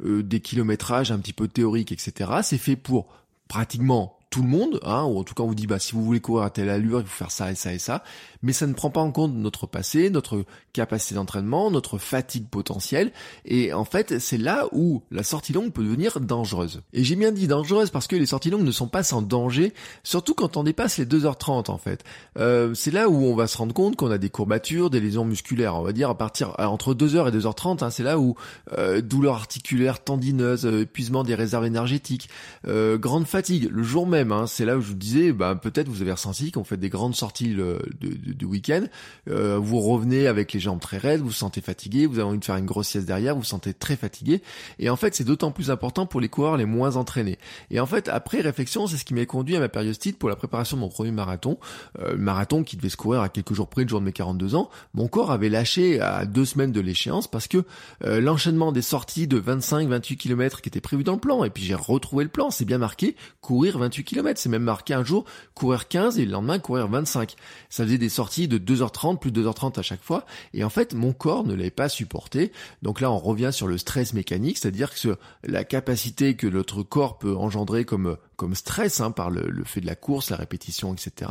des 0.00 0.40
kilométrages 0.40 1.12
un 1.12 1.18
petit 1.18 1.32
peu 1.32 1.48
théoriques, 1.48 1.92
etc. 1.92 2.30
C'est 2.42 2.58
fait 2.58 2.76
pour 2.76 3.06
pratiquement 3.48 4.18
tout 4.34 4.42
le 4.42 4.48
monde, 4.48 4.80
hein, 4.82 5.04
ou 5.04 5.20
en 5.20 5.22
tout 5.22 5.32
cas 5.32 5.44
on 5.44 5.46
vous 5.46 5.54
dit 5.54 5.68
bah 5.68 5.78
si 5.78 5.92
vous 5.92 6.04
voulez 6.04 6.18
courir 6.18 6.42
à 6.42 6.50
telle 6.50 6.68
allure, 6.68 6.98
il 6.98 7.06
faut 7.06 7.18
faire 7.18 7.30
ça 7.30 7.52
et 7.52 7.54
ça 7.54 7.72
et 7.72 7.78
ça, 7.78 8.02
mais 8.42 8.52
ça 8.52 8.66
ne 8.66 8.72
prend 8.72 8.90
pas 8.90 9.00
en 9.00 9.12
compte 9.12 9.32
notre 9.32 9.68
passé, 9.68 10.10
notre 10.10 10.44
capacité 10.72 11.14
d'entraînement, 11.14 11.70
notre 11.70 11.98
fatigue 11.98 12.48
potentielle, 12.48 13.12
et 13.44 13.72
en 13.72 13.84
fait 13.84 14.18
c'est 14.18 14.36
là 14.36 14.66
où 14.72 15.04
la 15.12 15.22
sortie 15.22 15.52
longue 15.52 15.70
peut 15.70 15.84
devenir 15.84 16.18
dangereuse. 16.18 16.82
Et 16.92 17.04
j'ai 17.04 17.14
bien 17.14 17.30
dit 17.30 17.46
dangereuse 17.46 17.90
parce 17.90 18.08
que 18.08 18.16
les 18.16 18.26
sorties 18.26 18.50
longues 18.50 18.64
ne 18.64 18.72
sont 18.72 18.88
pas 18.88 19.04
sans 19.04 19.22
danger, 19.22 19.72
surtout 20.02 20.34
quand 20.34 20.56
on 20.56 20.64
dépasse 20.64 20.98
les 20.98 21.06
2h30 21.06 21.70
en 21.70 21.78
fait. 21.78 22.02
Euh, 22.36 22.74
c'est 22.74 22.90
là 22.90 23.08
où 23.08 23.14
on 23.26 23.36
va 23.36 23.46
se 23.46 23.56
rendre 23.56 23.72
compte 23.72 23.94
qu'on 23.94 24.10
a 24.10 24.18
des 24.18 24.30
courbatures, 24.30 24.90
des 24.90 24.98
lésions 24.98 25.24
musculaires, 25.24 25.76
on 25.76 25.82
va 25.82 25.92
dire 25.92 26.10
à 26.10 26.18
partir 26.18 26.56
entre 26.58 26.92
2h 26.92 27.28
et 27.28 27.38
2h30, 27.38 27.84
hein, 27.84 27.90
c'est 27.90 28.02
là 28.02 28.18
où 28.18 28.34
euh, 28.76 29.00
douleur 29.00 29.36
articulaire, 29.36 30.02
tendineuse, 30.02 30.66
euh, 30.66 30.80
épuisement 30.80 31.22
des 31.22 31.36
réserves 31.36 31.66
énergétiques, 31.66 32.28
euh, 32.66 32.98
grande 32.98 33.28
fatigue, 33.28 33.68
le 33.70 33.84
jour 33.84 34.08
même 34.08 34.23
Hein. 34.32 34.46
C'est 34.46 34.64
là 34.64 34.76
où 34.76 34.80
je 34.80 34.88
vous 34.88 34.94
disais, 34.94 35.32
bah, 35.32 35.54
peut-être 35.54 35.88
vous 35.88 36.02
avez 36.02 36.12
ressenti 36.12 36.52
qu'on 36.52 36.64
fait 36.64 36.76
des 36.76 36.88
grandes 36.88 37.14
sorties 37.14 37.48
le, 37.48 37.80
de, 38.00 38.46
week-end, 38.46 38.84
euh, 39.28 39.58
vous 39.58 39.80
revenez 39.80 40.26
avec 40.26 40.52
les 40.52 40.60
jambes 40.60 40.80
très 40.80 40.98
raides, 40.98 41.20
vous 41.20 41.26
vous 41.26 41.32
sentez 41.32 41.60
fatigué, 41.60 42.06
vous 42.06 42.18
avez 42.18 42.28
envie 42.28 42.38
de 42.38 42.44
faire 42.44 42.56
une 42.56 42.66
grosse 42.66 42.88
sieste 42.88 43.06
derrière, 43.06 43.34
vous 43.34 43.40
vous 43.40 43.46
sentez 43.46 43.74
très 43.74 43.96
fatigué. 43.96 44.42
Et 44.78 44.90
en 44.90 44.96
fait, 44.96 45.14
c'est 45.14 45.24
d'autant 45.24 45.50
plus 45.50 45.70
important 45.70 46.06
pour 46.06 46.20
les 46.20 46.28
coureurs 46.28 46.56
les 46.56 46.66
moins 46.66 46.96
entraînés. 46.96 47.38
Et 47.70 47.80
en 47.80 47.86
fait, 47.86 48.08
après 48.08 48.40
réflexion, 48.40 48.86
c'est 48.86 48.96
ce 48.96 49.04
qui 49.04 49.14
m'a 49.14 49.26
conduit 49.26 49.56
à 49.56 49.60
ma 49.60 49.68
périostite 49.68 50.18
pour 50.18 50.28
la 50.28 50.36
préparation 50.36 50.76
de 50.76 50.82
mon 50.82 50.88
premier 50.88 51.10
marathon. 51.10 51.58
Euh, 52.00 52.16
marathon 52.16 52.62
qui 52.64 52.76
devait 52.76 52.88
se 52.88 52.96
courir 52.96 53.20
à 53.20 53.28
quelques 53.28 53.54
jours 53.54 53.68
près 53.68 53.84
du 53.84 53.90
jour 53.90 54.00
de 54.00 54.04
mes 54.04 54.12
42 54.12 54.54
ans. 54.54 54.70
Mon 54.94 55.08
corps 55.08 55.30
avait 55.30 55.48
lâché 55.48 56.00
à 56.00 56.24
deux 56.26 56.44
semaines 56.44 56.72
de 56.72 56.80
l'échéance 56.80 57.28
parce 57.28 57.48
que 57.48 57.64
euh, 58.04 58.20
l'enchaînement 58.20 58.72
des 58.72 58.82
sorties 58.82 59.26
de 59.26 59.40
25-28 59.40 60.16
km 60.16 60.60
qui 60.60 60.68
était 60.68 60.80
prévu 60.80 61.04
dans 61.04 61.14
le 61.14 61.20
plan, 61.20 61.44
et 61.44 61.50
puis 61.50 61.64
j'ai 61.64 61.74
retrouvé 61.74 62.24
le 62.24 62.30
plan, 62.30 62.50
c'est 62.50 62.64
bien 62.64 62.78
marqué, 62.78 63.16
courir 63.40 63.78
28 63.78 64.04
km 64.04 64.13
C'est 64.36 64.48
même 64.48 64.62
marqué 64.62 64.94
un 64.94 65.04
jour 65.04 65.24
courir 65.54 65.88
15 65.88 66.18
et 66.18 66.24
le 66.24 66.32
lendemain 66.32 66.58
courir 66.58 66.88
25. 66.88 67.34
Ça 67.68 67.84
faisait 67.84 67.98
des 67.98 68.08
sorties 68.08 68.48
de 68.48 68.58
2h30, 68.58 69.18
plus 69.18 69.32
de 69.32 69.42
2h30 69.42 69.78
à 69.78 69.82
chaque 69.82 70.02
fois. 70.02 70.24
Et 70.52 70.64
en 70.64 70.70
fait, 70.70 70.94
mon 70.94 71.12
corps 71.12 71.44
ne 71.44 71.54
l'avait 71.54 71.70
pas 71.70 71.88
supporté. 71.88 72.52
Donc 72.82 73.00
là, 73.00 73.10
on 73.10 73.18
revient 73.18 73.50
sur 73.52 73.66
le 73.66 73.78
stress 73.78 74.12
mécanique, 74.12 74.58
c'est-à-dire 74.58 74.94
que 74.94 75.16
la 75.44 75.64
capacité 75.64 76.34
que 76.34 76.46
notre 76.46 76.82
corps 76.82 77.18
peut 77.18 77.36
engendrer 77.36 77.84
comme 77.84 78.16
comme 78.36 78.54
stress 78.54 79.00
hein, 79.00 79.10
par 79.10 79.30
le, 79.30 79.62
fait 79.64 79.80
de 79.80 79.86
la 79.86 79.94
course, 79.94 80.30
la 80.30 80.36
répétition, 80.36 80.92
etc. 80.92 81.30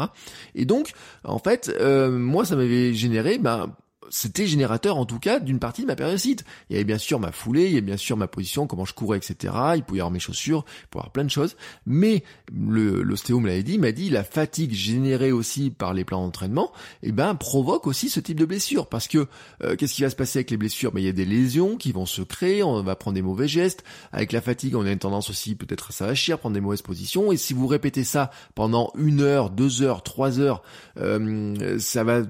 Et 0.56 0.66
donc, 0.66 0.94
en 1.24 1.40
fait, 1.40 1.70
euh, 1.80 2.10
moi, 2.10 2.46
ça 2.46 2.56
m'avait 2.56 2.94
généré 2.94 3.38
ben, 3.38 3.76
c'était 4.10 4.48
générateur 4.48 4.98
en 4.98 5.06
tout 5.06 5.20
cas 5.20 5.40
d'une 5.40 5.60
partie 5.60 5.82
de 5.82 5.88
ma 5.88 5.96
périostite. 5.96 6.44
Il 6.70 6.74
y 6.74 6.76
avait 6.76 6.86
bien 6.86 6.98
sûr 6.98 7.20
ma 7.20 7.32
foulée, 7.32 7.66
il 7.66 7.72
y 7.72 7.74
avait 7.74 7.82
bien 7.82 7.98
sûr 7.98 8.18
ma 8.18 8.28
position, 8.28 8.68
comment 8.68 8.86
je 8.86 8.94
courais, 8.94 9.18
etc. 9.18 9.54
Il 9.76 9.84
pouvait 9.84 10.00
y 10.00 10.02
avoir 10.02 10.12
mes 10.12 10.20
chaussures, 10.20 10.66
il 10.68 10.88
pouvait 10.88 11.00
y 11.00 11.04
avoir 11.04 11.12
plein 11.12 11.24
de 11.24 11.30
choses. 11.30 11.56
Mais 11.86 12.24
l'ostéo 12.52 13.40
me 13.40 13.48
l'avait 13.48 13.64
dit, 13.64 13.78
m'a 13.78 13.92
dit 13.92 14.10
la 14.10 14.24
fatigue 14.24 14.74
générée 14.74 15.32
aussi 15.32 15.70
par 15.70 15.94
les 15.94 16.06
plans 16.06 16.24
d'entraînement, 16.24 16.72
eh 17.02 17.12
ben 17.12 17.36
provoque 17.36 17.88
aussi 17.88 18.10
ce 18.10 18.20
type 18.20 18.40
de 18.40 18.46
blessure. 18.46 18.88
Parce 18.88 19.08
que 19.08 19.28
euh, 19.64 19.76
qu'est-ce 19.76 19.94
qui 19.94 20.02
va 20.04 20.10
se 20.10 20.16
passer 20.16 20.40
avec 20.40 20.52
les 20.52 20.58
blessures? 20.58 20.92
Ben 20.92 21.00
il 21.00 21.06
y 21.06 21.10
a 21.10 21.14
des 21.14 21.26
lésions 21.26 21.78
qui 21.78 21.92
vont 21.92 22.06
se 22.06 22.22
créer, 22.22 22.64
on 22.64 22.82
va 22.84 22.96
prendre 22.96 23.16
des 23.16 23.22
mauvais 23.22 23.48
gestes. 23.48 23.84
Avec 24.12 24.32
la 24.32 24.42
fatigue, 24.42 24.76
on 24.76 24.86
a 24.86 24.92
une 24.92 25.00
tendance 25.00 25.30
aussi 25.30 25.56
peut-être 25.56 25.90
à 25.90 25.94
s'avachir, 25.94 26.40
prendre 26.40 26.54
des 26.54 26.62
mauvaises 26.62 26.82
positions. 26.82 27.32
Et 27.32 27.38
si 27.38 27.54
vous 27.54 27.68
répétez 27.68 28.04
ça 28.04 28.32
pendant 28.56 28.92
une 28.98 29.22
heure, 29.22 29.50
deux 29.50 29.82
heures, 29.82 30.04
trois 30.04 30.40
heures, 30.40 30.64
euh, 30.98 31.78
ça 31.80 32.04
va 32.04 32.22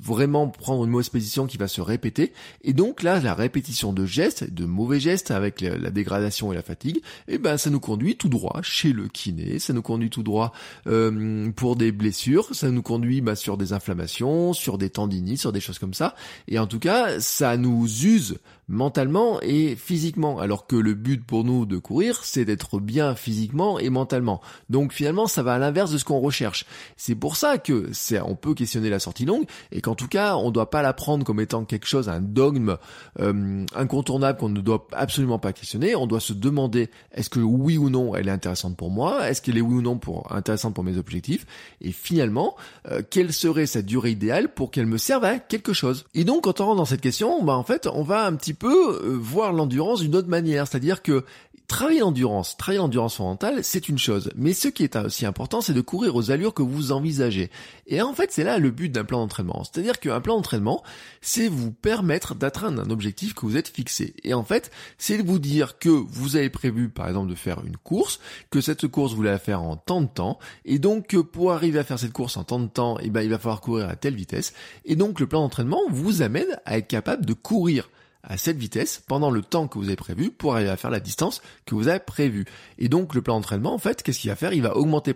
vraiment 0.00 0.48
prendre 0.48 0.84
une 0.84 0.90
mauvaise 0.90 1.08
qui 1.46 1.56
va 1.56 1.68
se 1.68 1.80
répéter. 1.80 2.32
Et 2.62 2.72
donc 2.72 3.02
là, 3.02 3.20
la 3.20 3.34
répétition 3.34 3.92
de 3.92 4.06
gestes, 4.06 4.52
de 4.52 4.64
mauvais 4.64 5.00
gestes 5.00 5.30
avec 5.30 5.60
la, 5.60 5.90
dégradation 5.90 6.52
et 6.52 6.54
la 6.54 6.62
fatigue, 6.62 7.00
eh 7.28 7.38
ben 7.38 7.56
ça 7.56 7.70
nous 7.70 7.80
conduit 7.80 8.16
tout 8.16 8.28
droit 8.28 8.60
chez 8.62 8.92
le 8.92 9.08
kiné, 9.08 9.58
ça 9.58 9.72
nous 9.72 9.82
conduit 9.82 10.10
tout 10.10 10.22
droit 10.22 10.52
euh, 10.86 11.50
pour 11.52 11.76
des 11.76 11.92
blessures, 11.92 12.54
ça 12.54 12.70
nous 12.70 12.82
conduit 12.82 13.20
bah, 13.20 13.36
sur 13.36 13.56
des 13.56 13.72
inflammations, 13.72 14.52
sur 14.52 14.78
des 14.78 14.90
tendinites, 14.90 15.40
sur 15.40 15.52
des 15.52 15.60
choses 15.60 15.78
comme 15.78 15.94
ça. 15.94 16.14
Et 16.48 16.58
en 16.58 16.66
tout 16.66 16.78
cas, 16.78 17.20
ça 17.20 17.56
nous 17.56 17.86
use 18.04 18.38
mentalement 18.68 19.40
et 19.42 19.76
physiquement, 19.76 20.38
alors 20.38 20.66
que 20.66 20.76
le 20.76 20.94
but 20.94 21.24
pour 21.24 21.44
nous 21.44 21.66
de 21.66 21.78
courir, 21.78 22.24
c'est 22.24 22.44
d'être 22.44 22.80
bien 22.80 23.14
physiquement 23.14 23.78
et 23.78 23.90
mentalement. 23.90 24.40
Donc 24.70 24.92
finalement, 24.92 25.26
ça 25.26 25.42
va 25.42 25.54
à 25.54 25.58
l'inverse 25.58 25.92
de 25.92 25.98
ce 25.98 26.04
qu'on 26.04 26.20
recherche. 26.20 26.66
C'est 26.96 27.14
pour 27.14 27.36
ça 27.36 27.58
que 27.58 27.88
c'est, 27.92 28.20
on 28.20 28.34
peut 28.34 28.54
questionner 28.54 28.90
la 28.90 28.98
sortie 28.98 29.24
longue 29.24 29.44
et 29.70 29.80
qu'en 29.80 29.94
tout 29.94 30.08
cas, 30.08 30.36
on 30.36 30.46
ne 30.46 30.52
doit 30.52 30.70
pas 30.70 30.82
la 30.82 30.92
prendre 30.92 31.24
comme 31.24 31.40
étant 31.40 31.64
quelque 31.64 31.86
chose, 31.86 32.08
un 32.08 32.20
dogme 32.20 32.76
euh, 33.20 33.64
incontournable 33.74 34.38
qu'on 34.38 34.48
ne 34.48 34.60
doit 34.60 34.86
absolument 34.92 35.38
pas 35.38 35.52
questionner. 35.52 35.94
On 35.94 36.06
doit 36.06 36.20
se 36.20 36.32
demander 36.32 36.90
est-ce 37.12 37.30
que 37.30 37.40
oui 37.40 37.78
ou 37.78 37.90
non 37.90 38.14
elle 38.14 38.28
est 38.28 38.32
intéressante 38.32 38.76
pour 38.76 38.90
moi, 38.90 39.28
est-ce 39.28 39.42
qu'elle 39.42 39.58
est 39.58 39.62
oui 39.62 39.76
ou 39.76 39.82
non 39.82 39.98
pour 39.98 40.32
intéressante 40.32 40.74
pour 40.74 40.84
mes 40.84 40.98
objectifs, 40.98 41.46
et 41.80 41.92
finalement, 41.92 42.56
euh, 42.90 43.02
quelle 43.08 43.32
serait 43.32 43.66
sa 43.66 43.82
durée 43.82 44.10
idéale 44.10 44.52
pour 44.52 44.70
qu'elle 44.70 44.86
me 44.86 44.98
serve 44.98 45.24
à 45.24 45.38
quelque 45.38 45.72
chose? 45.72 46.04
Et 46.14 46.24
donc, 46.24 46.44
quand 46.44 46.60
on 46.60 46.66
rentre 46.66 46.76
dans 46.78 46.84
cette 46.84 47.00
question, 47.00 47.42
bah 47.42 47.56
en 47.56 47.62
fait, 47.62 47.86
on 47.86 48.02
va 48.02 48.26
un 48.26 48.34
petit 48.34 48.54
peut 48.58 49.00
euh, 49.02 49.16
voir 49.20 49.52
l'endurance 49.52 50.00
d'une 50.00 50.16
autre 50.16 50.28
manière, 50.28 50.66
c'est-à-dire 50.66 51.02
que 51.02 51.24
travailler 51.68 52.00
l'endurance, 52.00 52.56
travailler 52.56 52.78
l'endurance 52.78 53.18
mentale, 53.18 53.64
c'est 53.64 53.88
une 53.88 53.98
chose. 53.98 54.30
Mais 54.36 54.52
ce 54.52 54.68
qui 54.68 54.84
est 54.84 54.96
aussi 54.96 55.26
important, 55.26 55.60
c'est 55.60 55.72
de 55.72 55.80
courir 55.80 56.14
aux 56.14 56.30
allures 56.30 56.54
que 56.54 56.62
vous 56.62 56.92
envisagez. 56.92 57.50
Et 57.86 58.00
en 58.00 58.12
fait, 58.14 58.30
c'est 58.32 58.44
là 58.44 58.58
le 58.58 58.70
but 58.70 58.90
d'un 58.90 59.04
plan 59.04 59.18
d'entraînement. 59.18 59.64
C'est-à-dire 59.64 59.98
qu'un 59.98 60.20
plan 60.20 60.36
d'entraînement, 60.36 60.82
c'est 61.20 61.48
vous 61.48 61.72
permettre 61.72 62.34
d'atteindre 62.34 62.82
un 62.82 62.90
objectif 62.90 63.34
que 63.34 63.46
vous 63.46 63.56
êtes 63.56 63.68
fixé. 63.68 64.14
Et 64.22 64.34
en 64.34 64.44
fait, 64.44 64.70
c'est 64.98 65.18
de 65.18 65.26
vous 65.26 65.38
dire 65.38 65.78
que 65.78 65.88
vous 65.88 66.36
avez 66.36 66.50
prévu, 66.50 66.88
par 66.88 67.08
exemple, 67.08 67.30
de 67.30 67.34
faire 67.34 67.64
une 67.64 67.76
course, 67.76 68.20
que 68.50 68.60
cette 68.60 68.86
course, 68.86 69.14
vous 69.14 69.22
la 69.22 69.38
faire 69.38 69.62
en 69.62 69.76
tant 69.76 70.00
de 70.00 70.06
temps. 70.06 70.38
Et 70.64 70.78
donc, 70.78 71.16
pour 71.20 71.52
arriver 71.52 71.78
à 71.78 71.84
faire 71.84 71.98
cette 71.98 72.12
course 72.12 72.36
en 72.36 72.44
tant 72.44 72.60
de 72.60 72.68
temps, 72.68 72.98
eh 73.00 73.10
ben, 73.10 73.22
il 73.22 73.30
va 73.30 73.38
falloir 73.38 73.60
courir 73.60 73.88
à 73.88 73.96
telle 73.96 74.14
vitesse. 74.14 74.52
Et 74.84 74.94
donc, 74.94 75.18
le 75.20 75.26
plan 75.26 75.40
d'entraînement 75.40 75.80
vous 75.90 76.22
amène 76.22 76.58
à 76.64 76.78
être 76.78 76.86
capable 76.86 77.26
de 77.26 77.32
courir 77.32 77.88
à 78.26 78.36
cette 78.36 78.58
vitesse 78.58 79.02
pendant 79.06 79.30
le 79.30 79.42
temps 79.42 79.68
que 79.68 79.78
vous 79.78 79.86
avez 79.86 79.96
prévu 79.96 80.30
pour 80.30 80.54
arriver 80.54 80.70
à 80.70 80.76
faire 80.76 80.90
la 80.90 81.00
distance 81.00 81.40
que 81.64 81.74
vous 81.74 81.88
avez 81.88 82.00
prévue. 82.00 82.44
Et 82.78 82.88
donc 82.88 83.14
le 83.14 83.22
plan 83.22 83.36
d'entraînement, 83.36 83.74
en 83.74 83.78
fait, 83.78 84.02
qu'est-ce 84.02 84.20
qu'il 84.20 84.30
va 84.30 84.36
faire? 84.36 84.52
Il 84.52 84.62
va 84.62 84.76
augmenter 84.76 85.14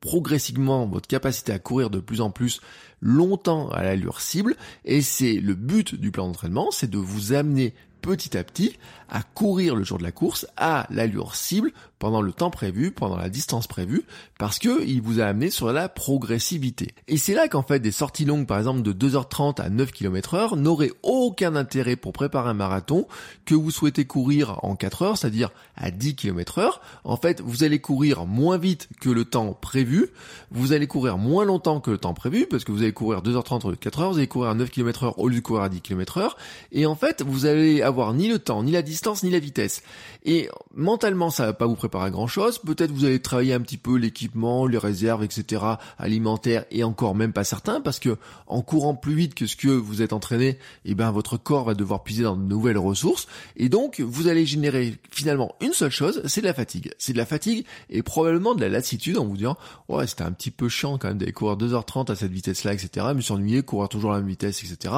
progressivement 0.00 0.86
votre 0.86 1.08
capacité 1.08 1.52
à 1.52 1.58
courir 1.58 1.90
de 1.90 2.00
plus 2.00 2.20
en 2.20 2.30
plus 2.30 2.60
longtemps 3.00 3.68
à 3.70 3.82
l'allure 3.82 4.20
cible. 4.20 4.56
Et 4.84 5.02
c'est 5.02 5.34
le 5.34 5.54
but 5.54 5.94
du 5.94 6.10
plan 6.10 6.26
d'entraînement, 6.26 6.70
c'est 6.70 6.90
de 6.90 6.98
vous 6.98 7.32
amener 7.32 7.74
petit 8.02 8.36
à 8.36 8.44
petit 8.44 8.78
à 9.08 9.22
courir 9.22 9.76
le 9.76 9.84
jour 9.84 9.96
de 9.96 10.02
la 10.02 10.12
course 10.12 10.46
à 10.56 10.86
l'allure 10.90 11.36
cible 11.36 11.72
pendant 12.02 12.20
le 12.20 12.32
temps 12.32 12.50
prévu, 12.50 12.90
pendant 12.90 13.16
la 13.16 13.28
distance 13.28 13.68
prévue, 13.68 14.02
parce 14.36 14.58
que 14.58 14.84
il 14.84 15.00
vous 15.00 15.20
a 15.20 15.26
amené 15.26 15.50
sur 15.50 15.72
la 15.72 15.88
progressivité. 15.88 16.96
Et 17.06 17.16
c'est 17.16 17.32
là 17.32 17.46
qu'en 17.46 17.62
fait 17.62 17.78
des 17.78 17.92
sorties 17.92 18.24
longues, 18.24 18.44
par 18.44 18.58
exemple 18.58 18.82
de 18.82 18.92
2h30 18.92 19.60
à 19.60 19.70
9 19.70 19.92
km 19.92 20.34
heure, 20.34 20.56
n'auraient 20.56 20.90
aucun 21.04 21.54
intérêt 21.54 21.94
pour 21.94 22.12
préparer 22.12 22.50
un 22.50 22.54
marathon 22.54 23.06
que 23.44 23.54
vous 23.54 23.70
souhaitez 23.70 24.04
courir 24.04 24.58
en 24.64 24.74
4 24.74 25.02
heures, 25.02 25.16
c'est-à-dire 25.16 25.50
à 25.76 25.92
10 25.92 26.16
km 26.16 26.58
heure. 26.58 26.80
En 27.04 27.16
fait, 27.16 27.40
vous 27.40 27.62
allez 27.62 27.78
courir 27.78 28.26
moins 28.26 28.58
vite 28.58 28.88
que 29.00 29.08
le 29.08 29.24
temps 29.24 29.52
prévu, 29.52 30.08
vous 30.50 30.72
allez 30.72 30.88
courir 30.88 31.18
moins 31.18 31.44
longtemps 31.44 31.78
que 31.78 31.92
le 31.92 31.98
temps 31.98 32.14
prévu, 32.14 32.48
parce 32.50 32.64
que 32.64 32.72
vous 32.72 32.82
allez 32.82 32.92
courir 32.92 33.22
2h30 33.22 33.64
au 33.64 33.70
lieu 33.70 33.76
de 33.76 33.80
4 33.80 34.00
heures, 34.00 34.10
vous 34.10 34.18
allez 34.18 34.26
courir 34.26 34.50
à 34.50 34.54
9 34.54 34.70
km 34.70 35.04
heure 35.04 35.18
au 35.20 35.28
lieu 35.28 35.36
de 35.36 35.40
courir 35.40 35.62
à 35.62 35.68
10 35.68 35.80
km 35.82 36.18
heure, 36.18 36.36
et 36.72 36.84
en 36.84 36.96
fait, 36.96 37.22
vous 37.22 37.46
allez 37.46 37.80
avoir 37.80 38.12
ni 38.12 38.26
le 38.26 38.40
temps, 38.40 38.64
ni 38.64 38.72
la 38.72 38.82
distance, 38.82 39.22
ni 39.22 39.30
la 39.30 39.38
vitesse. 39.38 39.84
Et 40.24 40.48
mentalement, 40.74 41.30
ça 41.30 41.46
va 41.46 41.52
pas 41.52 41.66
vous 41.66 41.76
préparer 41.76 41.91
à 42.00 42.10
grand 42.10 42.26
chose. 42.26 42.58
Peut-être 42.58 42.90
vous 42.90 43.04
allez 43.04 43.20
travailler 43.20 43.54
un 43.54 43.60
petit 43.60 43.76
peu 43.76 43.96
l'équipement, 43.96 44.66
les 44.66 44.78
réserves, 44.78 45.22
etc. 45.24 45.62
alimentaires 45.98 46.64
et 46.70 46.84
encore 46.84 47.14
même 47.14 47.32
pas 47.32 47.44
certain 47.44 47.80
parce 47.80 47.98
que 47.98 48.16
en 48.46 48.62
courant 48.62 48.94
plus 48.94 49.14
vite 49.14 49.34
que 49.34 49.46
ce 49.46 49.56
que 49.56 49.68
vous 49.68 50.02
êtes 50.02 50.12
entraîné, 50.12 50.58
eh 50.84 50.94
ben 50.94 51.10
votre 51.10 51.36
corps 51.36 51.64
va 51.64 51.74
devoir 51.74 52.02
puiser 52.02 52.22
dans 52.22 52.36
de 52.36 52.42
nouvelles 52.42 52.78
ressources 52.78 53.26
et 53.56 53.68
donc 53.68 54.00
vous 54.00 54.28
allez 54.28 54.46
générer 54.46 54.94
finalement 55.10 55.54
une 55.60 55.72
seule 55.72 55.90
chose, 55.90 56.22
c'est 56.26 56.40
de 56.40 56.46
la 56.46 56.54
fatigue. 56.54 56.92
C'est 56.98 57.12
de 57.12 57.18
la 57.18 57.26
fatigue 57.26 57.66
et 57.90 58.02
probablement 58.02 58.54
de 58.54 58.60
la 58.60 58.68
lassitude 58.68 59.18
en 59.18 59.26
vous 59.26 59.36
disant 59.36 59.56
ouais 59.88 60.06
c'était 60.06 60.24
un 60.24 60.32
petit 60.32 60.50
peu 60.50 60.68
chiant 60.68 60.98
quand 60.98 61.08
même 61.08 61.18
d'aller 61.18 61.32
courir 61.32 61.56
2h30 61.56 62.10
à 62.10 62.16
cette 62.16 62.32
vitesse-là, 62.32 62.72
etc. 62.72 63.06
Me 63.14 63.20
suis 63.20 63.62
courir 63.64 63.88
toujours 63.88 64.12
à 64.12 64.14
la 64.14 64.20
même 64.20 64.30
vitesse, 64.30 64.62
etc. 64.62 64.94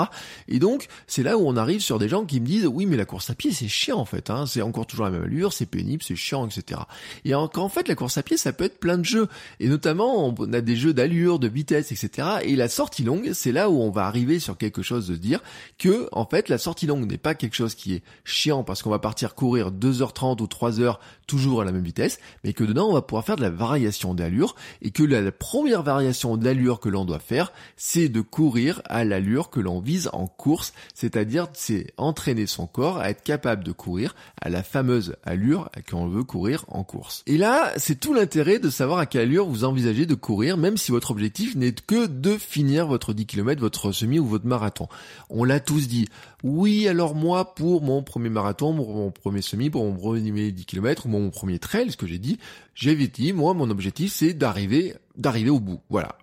Et 0.48 0.58
donc 0.58 0.86
c'est 1.06 1.22
là 1.22 1.36
où 1.36 1.46
on 1.46 1.56
arrive 1.56 1.80
sur 1.80 1.98
des 1.98 2.08
gens 2.08 2.24
qui 2.24 2.40
me 2.40 2.46
disent 2.46 2.66
oui 2.66 2.86
mais 2.86 2.96
la 2.96 3.04
course 3.04 3.30
à 3.30 3.34
pied 3.34 3.52
c'est 3.52 3.68
chiant 3.68 3.98
en 3.98 4.04
fait, 4.04 4.30
hein. 4.30 4.46
c'est 4.46 4.62
encore 4.62 4.86
toujours 4.86 5.06
la 5.06 5.10
même 5.10 5.24
allure, 5.24 5.52
c'est 5.52 5.66
pénible, 5.66 6.02
c'est 6.02 6.16
chiant, 6.16 6.46
etc. 6.46 6.82
Et 7.24 7.34
en, 7.34 7.68
fait, 7.68 7.88
la 7.88 7.94
course 7.94 8.18
à 8.18 8.22
pied, 8.22 8.36
ça 8.36 8.52
peut 8.52 8.64
être 8.64 8.78
plein 8.78 8.98
de 8.98 9.04
jeux. 9.04 9.28
Et 9.60 9.68
notamment, 9.68 10.34
on 10.38 10.52
a 10.52 10.60
des 10.60 10.76
jeux 10.76 10.94
d'allure, 10.94 11.38
de 11.38 11.48
vitesse, 11.48 11.92
etc. 11.92 12.28
Et 12.42 12.56
la 12.56 12.68
sortie 12.68 13.04
longue, 13.04 13.30
c'est 13.32 13.52
là 13.52 13.70
où 13.70 13.80
on 13.80 13.90
va 13.90 14.06
arriver 14.06 14.38
sur 14.38 14.56
quelque 14.56 14.82
chose 14.82 15.08
de 15.08 15.16
dire 15.16 15.42
que, 15.78 16.08
en 16.12 16.26
fait, 16.26 16.48
la 16.48 16.58
sortie 16.58 16.86
longue 16.86 17.10
n'est 17.10 17.18
pas 17.18 17.34
quelque 17.34 17.54
chose 17.54 17.74
qui 17.74 17.94
est 17.94 18.02
chiant 18.24 18.64
parce 18.64 18.82
qu'on 18.82 18.90
va 18.90 18.98
partir 18.98 19.34
courir 19.34 19.70
2h30 19.70 20.42
ou 20.42 20.46
3h 20.46 20.98
toujours 21.26 21.62
à 21.62 21.64
la 21.64 21.72
même 21.72 21.84
vitesse, 21.84 22.18
mais 22.42 22.52
que 22.52 22.64
dedans, 22.64 22.88
on 22.88 22.94
va 22.94 23.02
pouvoir 23.02 23.24
faire 23.24 23.36
de 23.36 23.42
la 23.42 23.50
variation 23.50 24.14
d'allure 24.14 24.54
et 24.82 24.90
que 24.90 25.02
la, 25.02 25.32
première 25.32 25.82
variation 25.82 26.36
d'allure 26.36 26.80
que 26.80 26.88
l'on 26.88 27.04
doit 27.04 27.18
faire, 27.18 27.52
c'est 27.76 28.08
de 28.08 28.20
courir 28.20 28.82
à 28.84 29.04
l'allure 29.04 29.50
que 29.50 29.60
l'on 29.60 29.80
vise 29.80 30.10
en 30.12 30.26
course, 30.26 30.72
c'est-à-dire 30.94 31.48
c'est 31.52 31.92
entraîner 31.96 32.46
son 32.46 32.66
corps 32.66 32.98
à 32.98 33.10
être 33.10 33.22
capable 33.22 33.64
de 33.64 33.72
courir 33.72 34.14
à 34.40 34.48
la 34.48 34.62
fameuse 34.62 35.16
allure 35.24 35.70
qu'on 35.90 36.06
veut 36.06 36.24
courir 36.24 36.64
course. 36.82 37.22
Et 37.26 37.38
là, 37.38 37.72
c'est 37.76 38.00
tout 38.00 38.14
l'intérêt 38.14 38.58
de 38.58 38.70
savoir 38.70 38.98
à 38.98 39.06
quelle 39.06 39.22
allure 39.22 39.46
vous 39.46 39.64
envisagez 39.64 40.06
de 40.06 40.14
courir, 40.14 40.56
même 40.56 40.76
si 40.76 40.90
votre 40.90 41.12
objectif 41.12 41.54
n'est 41.54 41.72
que 41.72 42.06
de 42.06 42.36
finir 42.36 42.86
votre 42.86 43.12
10 43.12 43.26
km, 43.26 43.60
votre 43.60 43.92
semi 43.92 44.18
ou 44.18 44.26
votre 44.26 44.46
marathon. 44.46 44.88
On 45.30 45.44
l'a 45.44 45.60
tous 45.60 45.86
dit. 45.88 46.08
Oui, 46.44 46.86
alors 46.88 47.14
moi, 47.14 47.54
pour 47.54 47.80
mon 47.80 48.02
premier 48.02 48.28
marathon, 48.28 48.76
pour 48.76 48.94
mon 48.94 49.10
premier 49.10 49.40
semi, 49.40 49.70
pour 49.70 49.82
mon 49.82 49.94
premier 49.96 50.52
10 50.52 50.66
km, 50.66 51.06
ou 51.06 51.08
mon 51.08 51.30
premier 51.30 51.58
trail, 51.58 51.90
ce 51.90 51.96
que 51.96 52.06
j'ai 52.06 52.18
dit, 52.18 52.38
j'ai 52.74 52.94
dit, 52.94 53.32
moi, 53.32 53.54
mon 53.54 53.70
objectif, 53.70 54.12
c'est 54.12 54.34
d'arriver, 54.34 54.94
d'arriver 55.16 55.48
au 55.48 55.58
bout. 55.58 55.80
Voilà, 55.88 56.18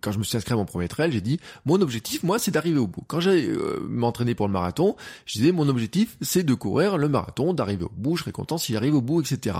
Quand 0.00 0.10
je 0.10 0.18
me 0.18 0.24
suis 0.24 0.36
inscrit 0.36 0.54
à 0.54 0.56
mon 0.56 0.64
premier 0.64 0.88
trail, 0.88 1.12
j'ai 1.12 1.20
dit, 1.20 1.38
mon 1.66 1.80
objectif, 1.82 2.24
moi, 2.24 2.40
c'est 2.40 2.50
d'arriver 2.50 2.80
au 2.80 2.88
bout. 2.88 3.04
Quand 3.06 3.20
j'ai 3.20 3.48
euh, 3.48 3.78
m'entraîné 3.88 4.34
pour 4.34 4.48
le 4.48 4.52
marathon, 4.52 4.96
je 5.24 5.38
disais, 5.38 5.52
mon 5.52 5.68
objectif, 5.68 6.16
c'est 6.20 6.42
de 6.42 6.54
courir 6.54 6.98
le 6.98 7.08
marathon, 7.08 7.54
d'arriver 7.54 7.84
au 7.84 7.92
bout, 7.96 8.16
je 8.16 8.22
serais 8.22 8.32
content 8.32 8.58
s'il 8.58 8.76
arrive 8.76 8.96
au 8.96 9.02
bout, 9.02 9.20
etc. 9.20 9.56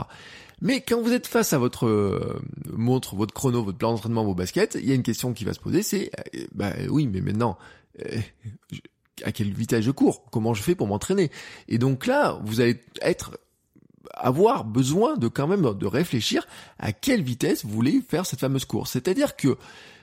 Mais 0.61 0.81
quand 0.81 1.01
vous 1.01 1.12
êtes 1.12 1.29
face 1.29 1.53
à 1.53 1.59
votre 1.59 1.87
euh, 1.87 2.42
montre, 2.73 3.14
votre 3.14 3.33
chrono, 3.33 3.62
votre 3.62 3.79
plan 3.79 3.92
d'entraînement, 3.92 4.25
vos 4.25 4.35
baskets, 4.35 4.77
il 4.83 4.88
y 4.88 4.90
a 4.90 4.96
une 4.96 5.05
question 5.05 5.33
qui 5.35 5.44
va 5.44 5.53
se 5.53 5.61
poser, 5.61 5.85
c'est, 5.85 6.11
euh, 6.35 6.46
bah 6.53 6.73
oui, 6.88 7.07
mais 7.07 7.20
maintenant, 7.20 7.57
à 9.24 9.33
quelle 9.33 9.52
vitesse 9.52 9.85
je 9.85 9.90
cours, 9.90 10.24
comment 10.30 10.54
je 10.54 10.62
fais 10.62 10.74
pour 10.74 10.87
m'entraîner. 10.87 11.30
Et 11.68 11.78
donc 11.78 12.06
là, 12.06 12.38
vous 12.44 12.61
allez 12.61 12.80
être 13.02 13.38
avoir 14.14 14.64
besoin 14.64 15.16
de 15.16 15.28
quand 15.28 15.46
même 15.46 15.62
de 15.74 15.87
réfléchir 15.87 16.46
à 16.78 16.92
quelle 16.92 17.22
vitesse 17.22 17.64
vous 17.64 17.70
voulez 17.70 18.02
faire 18.06 18.26
cette 18.26 18.40
fameuse 18.40 18.64
course. 18.64 18.92
C'est-à-dire 18.92 19.37
que 19.37 19.56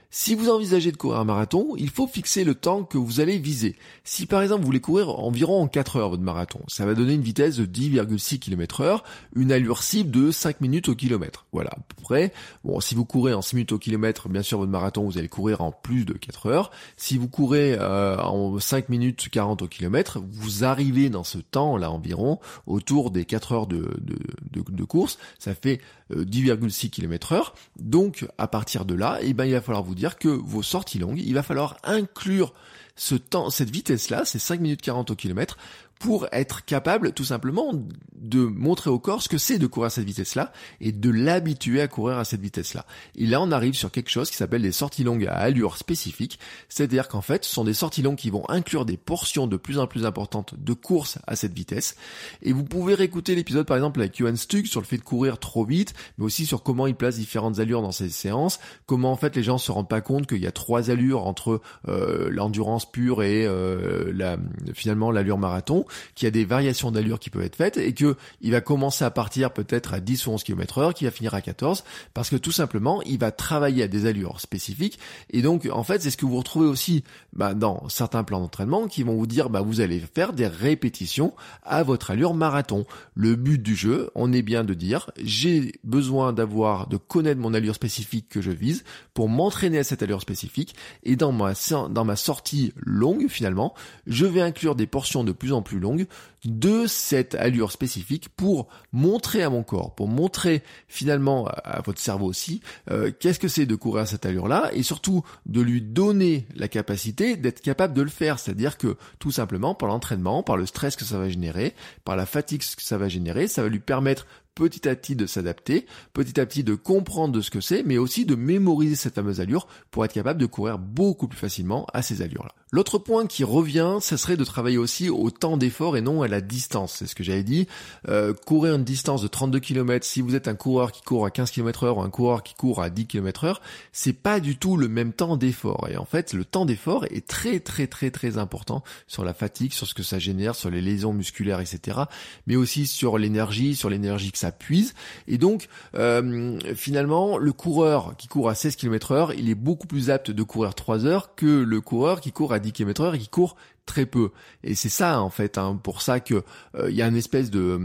Si 0.09 0.35
vous 0.35 0.49
envisagez 0.49 0.93
de 0.93 0.97
courir 0.97 1.19
un 1.19 1.25
marathon, 1.25 1.75
il 1.77 1.89
faut 1.89 2.07
fixer 2.07 2.45
le 2.45 2.55
temps 2.55 2.83
que 2.83 2.97
vous 2.97 3.19
allez 3.19 3.37
viser. 3.37 3.75
Si 4.05 4.25
par 4.25 4.41
exemple 4.41 4.61
vous 4.61 4.67
voulez 4.67 4.79
courir 4.79 5.19
environ 5.19 5.61
en 5.61 5.67
4 5.67 5.97
heures 5.97 6.09
votre 6.09 6.23
marathon, 6.23 6.61
ça 6.69 6.85
va 6.85 6.93
donner 6.93 7.13
une 7.13 7.21
vitesse 7.21 7.57
de 7.57 7.65
10,6 7.65 8.39
km 8.39 8.81
heure, 8.81 9.03
une 9.35 9.51
allure 9.51 9.83
cible 9.83 10.09
de 10.09 10.31
5 10.31 10.61
minutes 10.61 10.87
au 10.87 10.95
kilomètre. 10.95 11.45
Voilà, 11.51 11.71
à 11.71 11.79
peu 11.79 12.01
près. 12.01 12.33
Bon, 12.63 12.79
si 12.79 12.95
vous 12.95 13.03
courez 13.03 13.33
en 13.33 13.41
6 13.41 13.57
minutes 13.57 13.71
au 13.73 13.79
kilomètre, 13.79 14.29
bien 14.29 14.43
sûr 14.43 14.59
votre 14.59 14.71
marathon, 14.71 15.03
vous 15.03 15.17
allez 15.17 15.27
courir 15.27 15.59
en 15.61 15.73
plus 15.73 16.05
de 16.05 16.13
4 16.13 16.45
heures. 16.45 16.71
Si 16.95 17.17
vous 17.17 17.27
courez 17.27 17.75
euh, 17.77 18.17
en 18.17 18.59
5 18.59 18.87
minutes 18.87 19.27
40 19.29 19.61
au 19.61 19.67
kilomètre, 19.67 20.19
vous 20.31 20.63
arrivez 20.63 21.09
dans 21.09 21.25
ce 21.25 21.37
temps-là 21.37 21.91
environ 21.91 22.39
autour 22.65 23.11
des 23.11 23.25
4 23.25 23.51
heures 23.51 23.67
de, 23.67 23.93
de, 24.01 24.17
de, 24.51 24.83
course. 24.85 25.17
Ça 25.37 25.53
fait 25.53 25.81
10,6 26.11 26.85
euh, 26.85 26.89
km 26.89 27.33
heure. 27.33 27.53
Donc, 27.79 28.27
à 28.37 28.47
partir 28.47 28.85
de 28.85 28.95
là, 28.95 29.19
eh 29.21 29.33
ben, 29.33 29.45
il 29.45 29.53
va 29.53 29.61
falloir 29.61 29.83
vous 29.83 29.95
dire 29.95 30.17
que 30.17 30.29
vos 30.29 30.63
sorties 30.63 30.99
longues, 30.99 31.19
il 31.19 31.33
va 31.33 31.43
falloir 31.43 31.77
inclure 31.83 32.53
ce 32.95 33.15
temps, 33.15 33.49
cette 33.49 33.69
vitesse-là, 33.69 34.23
c'est 34.25 34.39
5 34.39 34.59
minutes 34.59 34.81
40 34.81 35.11
au 35.11 35.15
kilomètre, 35.15 35.57
pour 35.99 36.27
être 36.31 36.65
capable 36.65 37.13
tout 37.13 37.23
simplement 37.23 37.73
de 38.15 38.39
montrer 38.39 38.89
au 38.89 38.99
corps 38.99 39.21
ce 39.21 39.29
que 39.29 39.37
c'est 39.37 39.57
de 39.57 39.67
courir 39.67 39.87
à 39.87 39.89
cette 39.89 40.05
vitesse-là 40.05 40.51
et 40.81 40.91
de 40.91 41.09
l'habituer 41.09 41.81
à 41.81 41.87
courir 41.87 42.17
à 42.17 42.25
cette 42.25 42.41
vitesse-là. 42.41 42.85
Et 43.15 43.25
là, 43.25 43.41
on 43.41 43.51
arrive 43.51 43.73
sur 43.73 43.91
quelque 43.91 44.09
chose 44.09 44.29
qui 44.29 44.37
s'appelle 44.37 44.61
des 44.61 44.71
sorties 44.71 45.03
longues 45.03 45.25
à 45.27 45.33
allure 45.33 45.77
spécifique, 45.77 46.39
c'est-à-dire 46.69 47.07
qu'en 47.07 47.21
fait, 47.21 47.45
ce 47.45 47.53
sont 47.53 47.63
des 47.63 47.73
sorties 47.73 48.01
longues 48.01 48.17
qui 48.17 48.29
vont 48.29 48.47
inclure 48.49 48.85
des 48.85 48.97
portions 48.97 49.47
de 49.47 49.57
plus 49.57 49.79
en 49.79 49.87
plus 49.87 50.05
importantes 50.05 50.55
de 50.57 50.73
course 50.73 51.19
à 51.27 51.35
cette 51.35 51.53
vitesse. 51.53 51.95
Et 52.41 52.53
vous 52.53 52.63
pouvez 52.63 52.95
réécouter 52.95 53.35
l'épisode 53.35 53.65
par 53.65 53.77
exemple 53.77 53.99
avec 53.99 54.17
Johan 54.17 54.35
Stug 54.35 54.65
sur 54.65 54.81
le 54.81 54.85
fait 54.85 54.97
de 54.97 55.03
courir 55.03 55.39
trop 55.39 55.65
vite, 55.65 55.93
mais 56.17 56.25
aussi 56.25 56.45
sur 56.45 56.63
comment 56.63 56.87
il 56.87 56.95
place 56.95 57.17
différentes 57.17 57.59
allures 57.59 57.81
dans 57.81 57.91
ses 57.91 58.09
séances, 58.09 58.59
comment 58.85 59.11
en 59.11 59.17
fait 59.17 59.35
les 59.35 59.43
gens 59.43 59.57
se 59.57 59.71
rendent 59.71 59.89
pas 59.89 60.01
compte 60.01 60.27
qu'il 60.27 60.41
y 60.41 60.47
a 60.47 60.51
trois 60.51 60.89
allures 60.89 61.25
entre 61.25 61.61
euh, 61.87 62.29
l'endurance 62.31 62.89
pure 62.89 63.23
et 63.23 63.45
euh, 63.45 64.11
la, 64.13 64.37
finalement 64.73 65.11
l'allure 65.11 65.37
marathon 65.37 65.85
qu'il 66.15 66.25
y 66.25 66.27
a 66.27 66.31
des 66.31 66.45
variations 66.45 66.91
d'allure 66.91 67.19
qui 67.19 67.29
peuvent 67.29 67.43
être 67.43 67.55
faites 67.55 67.77
et 67.77 67.93
que 67.93 68.15
il 68.41 68.51
va 68.51 68.61
commencer 68.61 69.03
à 69.03 69.11
partir 69.11 69.51
peut-être 69.51 69.93
à 69.93 69.99
10 69.99 70.27
ou 70.27 70.31
11 70.31 70.43
km 70.43 70.77
heure, 70.79 70.93
qui 70.93 71.05
va 71.05 71.11
finir 71.11 71.33
à 71.33 71.41
14 71.41 71.83
parce 72.13 72.29
que 72.29 72.35
tout 72.35 72.51
simplement, 72.51 73.01
il 73.03 73.19
va 73.19 73.31
travailler 73.31 73.83
à 73.83 73.87
des 73.87 74.05
allures 74.05 74.39
spécifiques 74.39 74.99
et 75.29 75.41
donc 75.41 75.67
en 75.71 75.83
fait, 75.83 76.01
c'est 76.01 76.11
ce 76.11 76.17
que 76.17 76.25
vous 76.25 76.37
retrouvez 76.37 76.67
aussi 76.67 77.03
bah, 77.33 77.53
dans 77.53 77.87
certains 77.89 78.23
plans 78.23 78.39
d'entraînement 78.39 78.87
qui 78.87 79.03
vont 79.03 79.15
vous 79.15 79.27
dire 79.27 79.49
bah 79.49 79.61
vous 79.61 79.81
allez 79.81 79.99
faire 79.99 80.33
des 80.33 80.47
répétitions 80.47 81.33
à 81.63 81.83
votre 81.83 82.11
allure 82.11 82.33
marathon. 82.33 82.85
Le 83.15 83.35
but 83.35 83.61
du 83.61 83.75
jeu, 83.75 84.09
on 84.15 84.33
est 84.33 84.41
bien 84.41 84.63
de 84.63 84.73
dire 84.73 85.11
j'ai 85.21 85.73
besoin 85.83 86.33
d'avoir 86.33 86.87
de 86.87 86.97
connaître 86.97 87.39
mon 87.39 87.53
allure 87.53 87.75
spécifique 87.75 88.29
que 88.29 88.41
je 88.41 88.51
vise 88.51 88.83
pour 89.13 89.29
m'entraîner 89.29 89.79
à 89.79 89.83
cette 89.83 90.03
allure 90.03 90.21
spécifique 90.21 90.75
et 91.03 91.15
dans 91.15 91.31
ma 91.31 91.53
dans 91.89 92.05
ma 92.05 92.15
sortie 92.15 92.73
longue 92.77 93.27
finalement, 93.29 93.73
je 94.05 94.25
vais 94.25 94.41
inclure 94.41 94.75
des 94.75 94.87
portions 94.87 95.23
de 95.23 95.31
plus 95.31 95.53
en 95.53 95.61
plus 95.61 95.76
longue 95.77 96.07
de 96.45 96.85
cette 96.87 97.35
allure 97.35 97.71
spécifique 97.71 98.29
pour 98.29 98.67
montrer 98.91 99.43
à 99.43 99.49
mon 99.49 99.63
corps, 99.63 99.95
pour 99.95 100.07
montrer 100.07 100.63
finalement 100.87 101.47
à, 101.47 101.81
votre 101.81 101.99
cerveau 101.99 102.27
aussi 102.27 102.61
euh, 102.89 103.11
qu'est-ce 103.17 103.39
que 103.39 103.47
c'est 103.47 103.65
de 103.65 103.75
courir 103.75 104.03
à 104.03 104.05
cette 104.05 104.25
allure-là 104.25 104.71
et 104.73 104.83
surtout 104.83 105.23
de 105.45 105.61
lui 105.61 105.81
donner 105.81 106.47
la 106.55 106.67
capacité 106.67 107.35
d'être 107.35 107.61
capable 107.61 107.93
de 107.93 108.01
le 108.01 108.09
faire. 108.09 108.39
C'est-à-dire 108.39 108.77
que 108.77 108.97
tout 109.19 109.31
simplement 109.31 109.75
par 109.75 109.89
l'entraînement, 109.89 110.43
par 110.43 110.57
le 110.57 110.65
stress 110.65 110.95
que 110.95 111.05
ça 111.05 111.17
va 111.17 111.29
générer, 111.29 111.75
par 112.05 112.15
la 112.15 112.25
fatigue 112.25 112.61
que 112.61 112.83
ça 112.83 112.97
va 112.97 113.07
générer, 113.07 113.47
ça 113.47 113.61
va 113.61 113.69
lui 113.69 113.79
permettre 113.79 114.27
petit 114.57 114.89
à 114.89 114.95
petit 114.95 115.15
de 115.15 115.27
s'adapter, 115.27 115.85
petit 116.13 116.39
à 116.39 116.45
petit 116.45 116.63
de 116.63 116.73
comprendre 116.73 117.33
de 117.33 117.41
ce 117.41 117.51
que 117.51 117.61
c'est, 117.61 117.83
mais 117.83 117.99
aussi 117.99 118.25
de 118.25 118.35
mémoriser 118.35 118.95
cette 118.95 119.13
fameuse 119.13 119.39
allure 119.39 119.67
pour 119.91 120.03
être 120.03 120.13
capable 120.13 120.41
de 120.41 120.47
courir 120.47 120.79
beaucoup 120.79 121.27
plus 121.27 121.37
facilement 121.37 121.85
à 121.93 122.01
ces 122.01 122.23
allures-là. 122.23 122.51
L'autre 122.69 122.97
point 122.97 123.27
qui 123.27 123.45
revient, 123.45 123.99
ce 124.01 124.17
serait 124.17 124.35
de 124.35 124.43
travailler 124.43 124.77
aussi 124.77 125.09
au 125.09 125.31
temps 125.31 125.55
d'effort 125.55 125.95
et 125.95 126.01
non 126.01 126.21
à 126.21 126.27
la 126.27 126.41
distance. 126.41 126.95
C'est 126.97 127.07
ce 127.07 127.15
que 127.15 127.23
j'avais 127.23 127.43
dit. 127.43 127.65
Euh, 128.09 128.33
courir 128.33 128.75
une 128.75 128.83
distance 128.83 129.21
de 129.21 129.27
32 129.27 129.59
km, 129.59 130.05
si 130.05 130.19
vous 130.19 130.35
êtes 130.35 130.49
un 130.49 130.55
coureur 130.55 130.91
qui 130.91 131.01
court 131.01 131.25
à 131.25 131.31
15 131.31 131.51
km 131.51 131.85
heure 131.85 131.97
ou 131.99 132.01
un 132.01 132.09
coureur 132.09 132.43
qui 132.43 132.55
court 132.55 132.81
à 132.81 132.89
10 132.89 133.07
km 133.07 133.45
heure, 133.45 133.61
c'est 133.93 134.11
pas 134.11 134.41
du 134.41 134.57
tout 134.57 134.75
le 134.75 134.89
même 134.89 135.13
temps 135.13 135.37
d'effort. 135.37 135.87
Et 135.89 135.95
en 135.95 136.03
fait, 136.03 136.33
le 136.33 136.43
temps 136.43 136.65
d'effort 136.65 137.05
est 137.05 137.25
très 137.25 137.61
très 137.61 137.87
très 137.87 138.11
très 138.11 138.37
important 138.37 138.83
sur 139.07 139.23
la 139.23 139.33
fatigue, 139.33 139.71
sur 139.71 139.87
ce 139.87 139.93
que 139.93 140.03
ça 140.03 140.19
génère, 140.19 140.53
sur 140.53 140.69
les 140.69 140.81
lésions 140.81 141.13
musculaires, 141.13 141.61
etc. 141.61 141.99
Mais 142.47 142.57
aussi 142.57 142.85
sur 142.85 143.17
l'énergie, 143.17 143.77
sur 143.77 143.89
l'énergie 143.89 144.33
que 144.33 144.37
ça 144.37 144.51
puise. 144.51 144.93
Et 145.29 145.37
donc, 145.37 145.69
euh, 145.95 146.59
finalement, 146.75 147.37
le 147.37 147.53
coureur 147.53 148.15
qui 148.17 148.27
court 148.27 148.49
à 148.49 148.55
16 148.55 148.75
km 148.75 149.11
heure, 149.11 149.33
il 149.33 149.49
est 149.49 149.55
beaucoup 149.55 149.87
plus 149.87 150.09
apte 150.09 150.31
de 150.31 150.43
courir 150.43 150.75
3 150.75 151.05
heures 151.05 151.33
que 151.35 151.45
le 151.45 151.79
coureur 151.79 152.19
qui 152.19 152.33
court 152.33 152.51
à 152.51 152.56
10 152.59 152.71
km 152.71 153.01
heure 153.01 153.15
et 153.15 153.19
qui 153.19 153.29
court 153.29 153.55
très 153.87 154.05
peu. 154.05 154.31
Et 154.63 154.75
c'est 154.75 154.89
ça 154.89 155.21
en 155.21 155.31
fait, 155.31 155.57
hein, 155.57 155.79
pour 155.81 156.03
ça 156.03 156.19
que 156.19 156.43
il 156.75 156.79
euh, 156.79 156.91
y 156.91 157.01
a 157.01 157.07
une 157.07 157.15
espèce 157.15 157.49
de, 157.49 157.79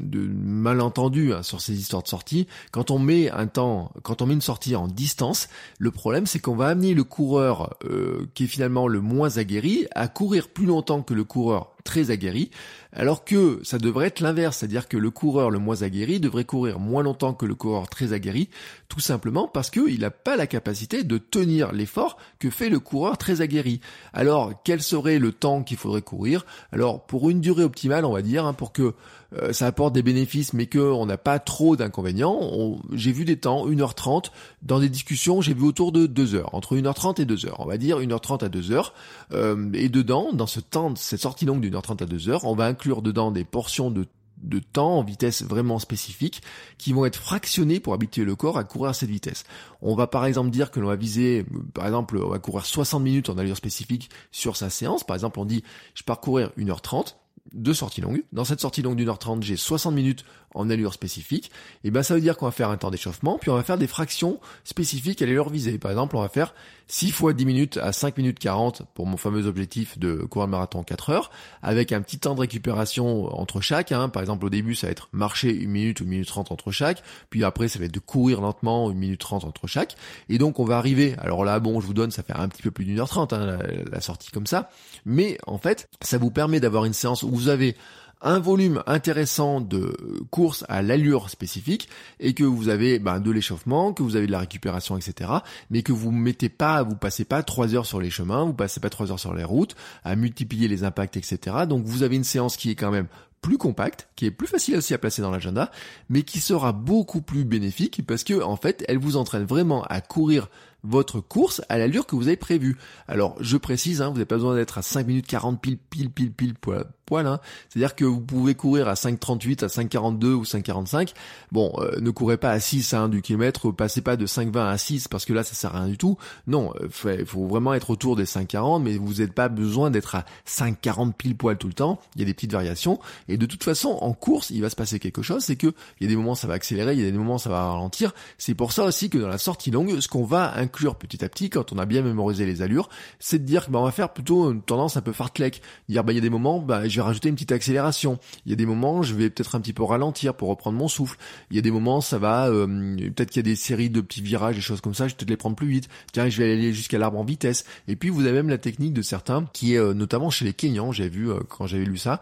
de 0.00 0.20
malentendu 0.20 1.32
hein, 1.32 1.42
sur 1.42 1.62
ces 1.62 1.78
histoires 1.78 2.02
de 2.02 2.08
sortie. 2.08 2.46
Quand 2.72 2.90
on 2.90 2.98
met 2.98 3.30
un 3.30 3.46
temps, 3.46 3.92
quand 4.02 4.20
on 4.20 4.26
met 4.26 4.34
une 4.34 4.42
sortie 4.42 4.76
en 4.76 4.88
distance, 4.88 5.48
le 5.78 5.90
problème 5.90 6.26
c'est 6.26 6.40
qu'on 6.40 6.56
va 6.56 6.66
amener 6.66 6.92
le 6.92 7.04
coureur 7.04 7.76
euh, 7.84 8.26
qui 8.34 8.44
est 8.44 8.48
finalement 8.48 8.88
le 8.88 9.00
moins 9.00 9.38
aguerri 9.38 9.86
à 9.94 10.08
courir 10.08 10.48
plus 10.48 10.66
longtemps 10.66 11.02
que 11.02 11.14
le 11.14 11.24
coureur 11.24 11.74
très 11.84 12.10
aguerri, 12.10 12.50
alors 12.92 13.24
que 13.24 13.60
ça 13.62 13.78
devrait 13.78 14.06
être 14.06 14.20
l'inverse, 14.20 14.58
c'est-à-dire 14.58 14.88
que 14.88 14.96
le 14.96 15.10
coureur 15.10 15.50
le 15.50 15.58
moins 15.58 15.82
aguerri 15.82 16.18
devrait 16.18 16.44
courir 16.44 16.80
moins 16.80 17.02
longtemps 17.02 17.34
que 17.34 17.44
le 17.44 17.54
coureur 17.54 17.88
très 17.88 18.14
aguerri, 18.14 18.48
tout 18.94 19.00
simplement 19.00 19.48
parce 19.48 19.70
qu'il 19.70 19.98
n'a 19.98 20.12
pas 20.12 20.36
la 20.36 20.46
capacité 20.46 21.02
de 21.02 21.18
tenir 21.18 21.72
l'effort 21.72 22.16
que 22.38 22.48
fait 22.48 22.68
le 22.68 22.78
coureur 22.78 23.18
très 23.18 23.40
aguerri. 23.40 23.80
Alors, 24.12 24.52
quel 24.62 24.80
serait 24.80 25.18
le 25.18 25.32
temps 25.32 25.64
qu'il 25.64 25.76
faudrait 25.76 26.00
courir? 26.00 26.46
Alors, 26.70 27.04
pour 27.04 27.28
une 27.28 27.40
durée 27.40 27.64
optimale, 27.64 28.04
on 28.04 28.12
va 28.12 28.22
dire, 28.22 28.46
hein, 28.46 28.52
pour 28.52 28.70
que 28.70 28.94
euh, 29.36 29.52
ça 29.52 29.66
apporte 29.66 29.94
des 29.94 30.04
bénéfices, 30.04 30.52
mais 30.52 30.68
qu'on 30.68 31.06
n'a 31.06 31.18
pas 31.18 31.40
trop 31.40 31.74
d'inconvénients. 31.74 32.78
J'ai 32.92 33.10
vu 33.10 33.24
des 33.24 33.36
temps, 33.36 33.66
1h30, 33.66 34.26
dans 34.62 34.78
des 34.78 34.88
discussions, 34.88 35.40
j'ai 35.40 35.54
vu 35.54 35.64
autour 35.64 35.90
de 35.90 36.06
2 36.06 36.36
heures, 36.36 36.54
entre 36.54 36.76
1h30 36.76 37.20
et 37.20 37.24
2 37.24 37.34
h 37.34 37.52
On 37.58 37.66
va 37.66 37.78
dire 37.78 37.98
1h30 37.98 38.44
à 38.44 38.48
2 38.48 38.60
h 38.60 38.92
euh, 39.32 39.70
et 39.72 39.88
dedans, 39.88 40.28
dans 40.32 40.46
ce 40.46 40.60
temps, 40.60 40.94
cette 40.94 41.22
sortie 41.22 41.46
longue 41.46 41.60
d'une 41.60 41.74
heure 41.74 41.82
30 41.82 42.02
à 42.02 42.06
2 42.06 42.16
h 42.16 42.40
on 42.44 42.54
va 42.54 42.66
inclure 42.66 43.02
dedans 43.02 43.32
des 43.32 43.42
portions 43.42 43.90
de 43.90 44.06
de 44.44 44.58
temps 44.58 44.98
en 44.98 45.02
vitesse 45.02 45.42
vraiment 45.42 45.78
spécifique 45.78 46.42
qui 46.78 46.92
vont 46.92 47.04
être 47.04 47.16
fractionnés 47.16 47.80
pour 47.80 47.94
habituer 47.94 48.24
le 48.24 48.36
corps 48.36 48.58
à 48.58 48.64
courir 48.64 48.90
à 48.90 48.94
cette 48.94 49.10
vitesse. 49.10 49.44
On 49.82 49.94
va 49.94 50.06
par 50.06 50.26
exemple 50.26 50.50
dire 50.50 50.70
que 50.70 50.80
l'on 50.80 50.88
va 50.88 50.96
viser, 50.96 51.44
par 51.72 51.86
exemple, 51.86 52.18
on 52.18 52.28
va 52.28 52.38
courir 52.38 52.64
60 52.66 53.02
minutes 53.02 53.28
en 53.28 53.38
allure 53.38 53.56
spécifique 53.56 54.10
sur 54.30 54.56
sa 54.56 54.70
séance. 54.70 55.04
Par 55.04 55.16
exemple, 55.16 55.38
on 55.40 55.44
dit, 55.44 55.62
je 55.94 56.02
pars 56.02 56.20
courir 56.20 56.50
1h30 56.58 57.16
deux 57.52 57.74
sorties 57.74 58.00
longues. 58.00 58.24
Dans 58.32 58.44
cette 58.44 58.60
sortie 58.60 58.82
longue 58.82 58.96
d'une 58.96 59.08
heure 59.08 59.18
trente, 59.18 59.42
j'ai 59.42 59.56
60 59.56 59.94
minutes 59.94 60.24
en 60.54 60.70
allure 60.70 60.94
spécifique. 60.94 61.50
Et 61.82 61.90
ben 61.90 62.02
ça 62.02 62.14
veut 62.14 62.20
dire 62.20 62.36
qu'on 62.36 62.46
va 62.46 62.52
faire 62.52 62.70
un 62.70 62.76
temps 62.76 62.90
d'échauffement, 62.90 63.38
puis 63.38 63.50
on 63.50 63.56
va 63.56 63.62
faire 63.62 63.78
des 63.78 63.86
fractions 63.86 64.40
spécifiques 64.64 65.20
à 65.20 65.26
l'allure 65.26 65.50
visée. 65.50 65.78
Par 65.78 65.90
exemple, 65.90 66.16
on 66.16 66.22
va 66.22 66.28
faire 66.28 66.54
6 66.88 67.10
fois 67.12 67.32
10 67.32 67.46
minutes 67.46 67.76
à 67.78 67.92
5 67.92 68.16
minutes 68.18 68.38
40 68.38 68.82
pour 68.94 69.06
mon 69.06 69.16
fameux 69.16 69.46
objectif 69.46 69.98
de 69.98 70.16
courir 70.16 70.46
le 70.46 70.52
marathon 70.52 70.80
en 70.80 70.82
4 70.84 71.10
heures, 71.10 71.30
avec 71.62 71.92
un 71.92 72.02
petit 72.02 72.18
temps 72.18 72.34
de 72.34 72.40
récupération 72.40 73.34
entre 73.38 73.60
chaque. 73.60 73.92
Hein. 73.92 74.08
Par 74.08 74.22
exemple, 74.22 74.44
au 74.44 74.50
début, 74.50 74.74
ça 74.74 74.86
va 74.86 74.90
être 74.92 75.08
marcher 75.12 75.54
une 75.54 75.70
minute 75.70 76.00
ou 76.00 76.04
une 76.04 76.10
minute 76.10 76.28
30 76.28 76.52
entre 76.52 76.70
chaque, 76.70 77.02
puis 77.30 77.44
après, 77.44 77.68
ça 77.68 77.78
va 77.78 77.86
être 77.86 77.94
de 77.94 78.00
courir 78.00 78.40
lentement 78.40 78.90
une 78.90 78.98
minute 78.98 79.20
30 79.20 79.44
entre 79.44 79.66
chaque. 79.66 79.96
Et 80.28 80.38
donc, 80.38 80.58
on 80.58 80.64
va 80.64 80.76
arriver, 80.76 81.14
alors 81.18 81.44
là, 81.44 81.58
bon, 81.58 81.80
je 81.80 81.86
vous 81.86 81.94
donne, 81.94 82.10
ça 82.10 82.22
fait 82.22 82.34
un 82.34 82.48
petit 82.48 82.62
peu 82.62 82.70
plus 82.70 82.84
d'une 82.84 83.00
heure 83.00 83.08
30, 83.08 83.32
hein, 83.32 83.58
la 83.90 84.00
sortie 84.00 84.30
comme 84.30 84.46
ça, 84.46 84.70
mais 85.06 85.38
en 85.46 85.58
fait, 85.58 85.88
ça 86.02 86.18
vous 86.18 86.30
permet 86.30 86.60
d'avoir 86.60 86.84
une 86.84 86.92
séance 86.92 87.22
où 87.22 87.30
vous 87.30 87.48
avez 87.48 87.76
un 88.24 88.38
volume 88.38 88.82
intéressant 88.86 89.60
de 89.60 89.96
courses 90.30 90.64
à 90.68 90.82
l'allure 90.82 91.30
spécifique 91.30 91.88
et 92.18 92.34
que 92.34 92.42
vous 92.42 92.68
avez 92.68 92.98
ben, 92.98 93.20
de 93.20 93.30
l'échauffement, 93.30 93.92
que 93.92 94.02
vous 94.02 94.16
avez 94.16 94.26
de 94.26 94.32
la 94.32 94.40
récupération, 94.40 94.96
etc. 94.96 95.30
Mais 95.70 95.82
que 95.82 95.92
vous 95.92 96.10
mettez 96.10 96.48
pas, 96.48 96.82
vous 96.82 96.96
passez 96.96 97.24
pas 97.24 97.42
trois 97.42 97.74
heures 97.74 97.86
sur 97.86 98.00
les 98.00 98.10
chemins, 98.10 98.44
vous 98.44 98.54
passez 98.54 98.80
pas 98.80 98.90
trois 98.90 99.12
heures 99.12 99.20
sur 99.20 99.34
les 99.34 99.44
routes, 99.44 99.76
à 100.02 100.16
multiplier 100.16 100.66
les 100.66 100.84
impacts, 100.84 101.16
etc. 101.16 101.58
Donc 101.68 101.84
vous 101.84 102.02
avez 102.02 102.16
une 102.16 102.24
séance 102.24 102.56
qui 102.56 102.70
est 102.70 102.74
quand 102.74 102.90
même 102.90 103.08
plus 103.44 103.58
compacte, 103.58 104.08
qui 104.16 104.24
est 104.24 104.30
plus 104.30 104.46
facile 104.46 104.76
aussi 104.76 104.94
à 104.94 104.98
placer 104.98 105.20
dans 105.20 105.30
l'agenda, 105.30 105.70
mais 106.08 106.22
qui 106.22 106.40
sera 106.40 106.72
beaucoup 106.72 107.20
plus 107.20 107.44
bénéfique 107.44 108.00
parce 108.06 108.24
que 108.24 108.42
en 108.42 108.56
fait, 108.56 108.82
elle 108.88 108.96
vous 108.96 109.16
entraîne 109.18 109.44
vraiment 109.44 109.84
à 109.84 110.00
courir 110.00 110.48
votre 110.82 111.20
course 111.20 111.60
à 111.68 111.76
l'allure 111.76 112.06
que 112.06 112.16
vous 112.16 112.28
avez 112.28 112.38
prévue. 112.38 112.76
Alors, 113.06 113.36
je 113.40 113.58
précise, 113.58 114.00
hein, 114.00 114.08
vous 114.08 114.14
n'avez 114.14 114.24
pas 114.24 114.36
besoin 114.36 114.54
d'être 114.54 114.78
à 114.78 114.82
5 114.82 115.06
minutes 115.06 115.26
40 115.26 115.60
pile, 115.60 115.78
pile, 115.78 116.10
pile, 116.10 116.32
pile, 116.32 116.54
poil, 116.54 116.86
poil 117.04 117.26
hein. 117.26 117.40
C'est-à-dire 117.68 117.94
que 117.94 118.04
vous 118.04 118.20
pouvez 118.20 118.54
courir 118.54 118.88
à 118.88 118.94
5,38, 118.94 119.64
à 119.64 119.68
5,42 119.68 120.26
ou 120.32 120.42
5,45. 120.42 121.12
Bon, 121.52 121.72
euh, 121.78 122.00
ne 122.00 122.10
courez 122.10 122.36
pas 122.36 122.50
à 122.50 122.60
6 122.60 122.94
hein, 122.94 123.08
du 123.08 123.22
kilomètre, 123.22 123.70
passez 123.70 124.00
pas 124.00 124.16
de 124.16 124.26
5,20 124.26 124.66
à 124.66 124.78
6 124.78 125.08
parce 125.08 125.24
que 125.24 125.32
là, 125.32 125.44
ça 125.44 125.54
sert 125.54 125.74
à 125.74 125.80
rien 125.80 125.88
du 125.88 125.98
tout. 125.98 126.16
Non, 126.46 126.72
il 126.80 127.10
euh, 127.10 127.24
faut, 127.24 127.46
vraiment 127.46 127.74
être 127.74 127.90
autour 127.90 128.16
des 128.16 128.24
5,40, 128.24 128.82
mais 128.82 128.96
vous 128.96 129.14
n'avez 129.14 129.28
pas 129.28 129.48
besoin 129.48 129.90
d'être 129.90 130.14
à 130.14 130.24
5,40 130.46 131.12
pile 131.12 131.36
poil 131.36 131.56
tout 131.58 131.68
le 131.68 131.74
temps. 131.74 132.00
Il 132.14 132.20
y 132.20 132.22
a 132.22 132.26
des 132.26 132.34
petites 132.34 132.52
variations. 132.52 132.98
Et 133.28 133.36
de 133.36 133.46
toute 133.46 133.64
façon, 133.64 133.98
en 134.00 134.12
course, 134.12 134.50
il 134.50 134.60
va 134.60 134.70
se 134.70 134.76
passer 134.76 134.98
quelque 134.98 135.22
chose, 135.22 135.44
c'est 135.44 135.56
que 135.56 135.74
il 136.00 136.04
y 136.04 136.06
a 136.06 136.08
des 136.08 136.16
moments 136.16 136.34
ça 136.34 136.46
va 136.46 136.54
accélérer, 136.54 136.94
il 136.94 137.00
y 137.00 137.06
a 137.06 137.10
des 137.10 137.16
moments 137.16 137.38
ça 137.38 137.50
va 137.50 137.72
ralentir. 137.72 138.12
C'est 138.38 138.54
pour 138.54 138.72
ça 138.72 138.84
aussi 138.84 139.10
que 139.10 139.18
dans 139.18 139.28
la 139.28 139.38
sortie 139.38 139.70
longue, 139.70 140.00
ce 140.00 140.08
qu'on 140.08 140.24
va 140.24 140.56
inclure 140.56 140.96
petit 140.96 141.24
à 141.24 141.28
petit 141.28 141.50
quand 141.50 141.72
on 141.72 141.78
a 141.78 141.86
bien 141.86 142.02
mémorisé 142.02 142.46
les 142.46 142.62
allures, 142.62 142.88
c'est 143.18 143.38
de 143.38 143.44
dire 143.44 143.66
que 143.66 143.70
bah, 143.70 143.78
on 143.78 143.84
va 143.84 143.92
faire 143.92 144.12
plutôt 144.12 144.50
une 144.52 144.62
tendance 144.62 144.96
un 144.96 145.02
peu 145.02 145.12
fartlek. 145.12 145.62
Dire 145.88 146.04
bah 146.04 146.12
il 146.12 146.16
y 146.16 146.18
a 146.18 146.22
des 146.22 146.30
moments, 146.30 146.60
bah 146.60 146.88
je 146.94 147.00
vais 147.00 147.04
rajouter 147.04 147.28
une 147.28 147.34
petite 147.34 147.50
accélération. 147.50 148.18
Il 148.46 148.50
y 148.50 148.52
a 148.52 148.56
des 148.56 148.66
moments, 148.66 149.02
je 149.02 149.14
vais 149.14 149.28
peut-être 149.28 149.56
un 149.56 149.60
petit 149.60 149.72
peu 149.72 149.82
ralentir 149.82 150.34
pour 150.34 150.48
reprendre 150.48 150.78
mon 150.78 150.86
souffle. 150.86 151.18
Il 151.50 151.56
y 151.56 151.58
a 151.58 151.62
des 151.62 151.72
moments, 151.72 152.00
ça 152.00 152.18
va, 152.18 152.46
euh, 152.46 152.66
peut-être 153.14 153.30
qu'il 153.30 153.40
y 153.40 153.44
a 153.46 153.50
des 153.50 153.56
séries 153.56 153.90
de 153.90 154.00
petits 154.00 154.22
virages, 154.22 154.54
des 154.54 154.60
choses 154.60 154.80
comme 154.80 154.94
ça, 154.94 155.08
je 155.08 155.12
vais 155.12 155.16
peut-être 155.16 155.30
les 155.30 155.36
prendre 155.36 155.56
plus 155.56 155.66
vite. 155.66 155.88
Tiens, 156.12 156.28
je 156.28 156.38
vais 156.38 156.52
aller 156.52 156.72
jusqu'à 156.72 156.98
l'arbre 156.98 157.18
en 157.18 157.24
vitesse. 157.24 157.64
Et 157.88 157.96
puis 157.96 158.10
vous 158.10 158.26
avez 158.26 158.34
même 158.34 158.48
la 158.48 158.58
technique 158.58 158.92
de 158.92 159.02
certains 159.02 159.46
qui 159.52 159.74
est 159.74 159.78
euh, 159.78 159.92
notamment 159.92 160.30
chez 160.30 160.44
les 160.44 160.52
Kenyans, 160.52 160.92
j'ai 160.92 161.08
vu 161.08 161.30
quand 161.48 161.66
j'avais 161.66 161.84
lu 161.84 161.96
ça, 161.96 162.20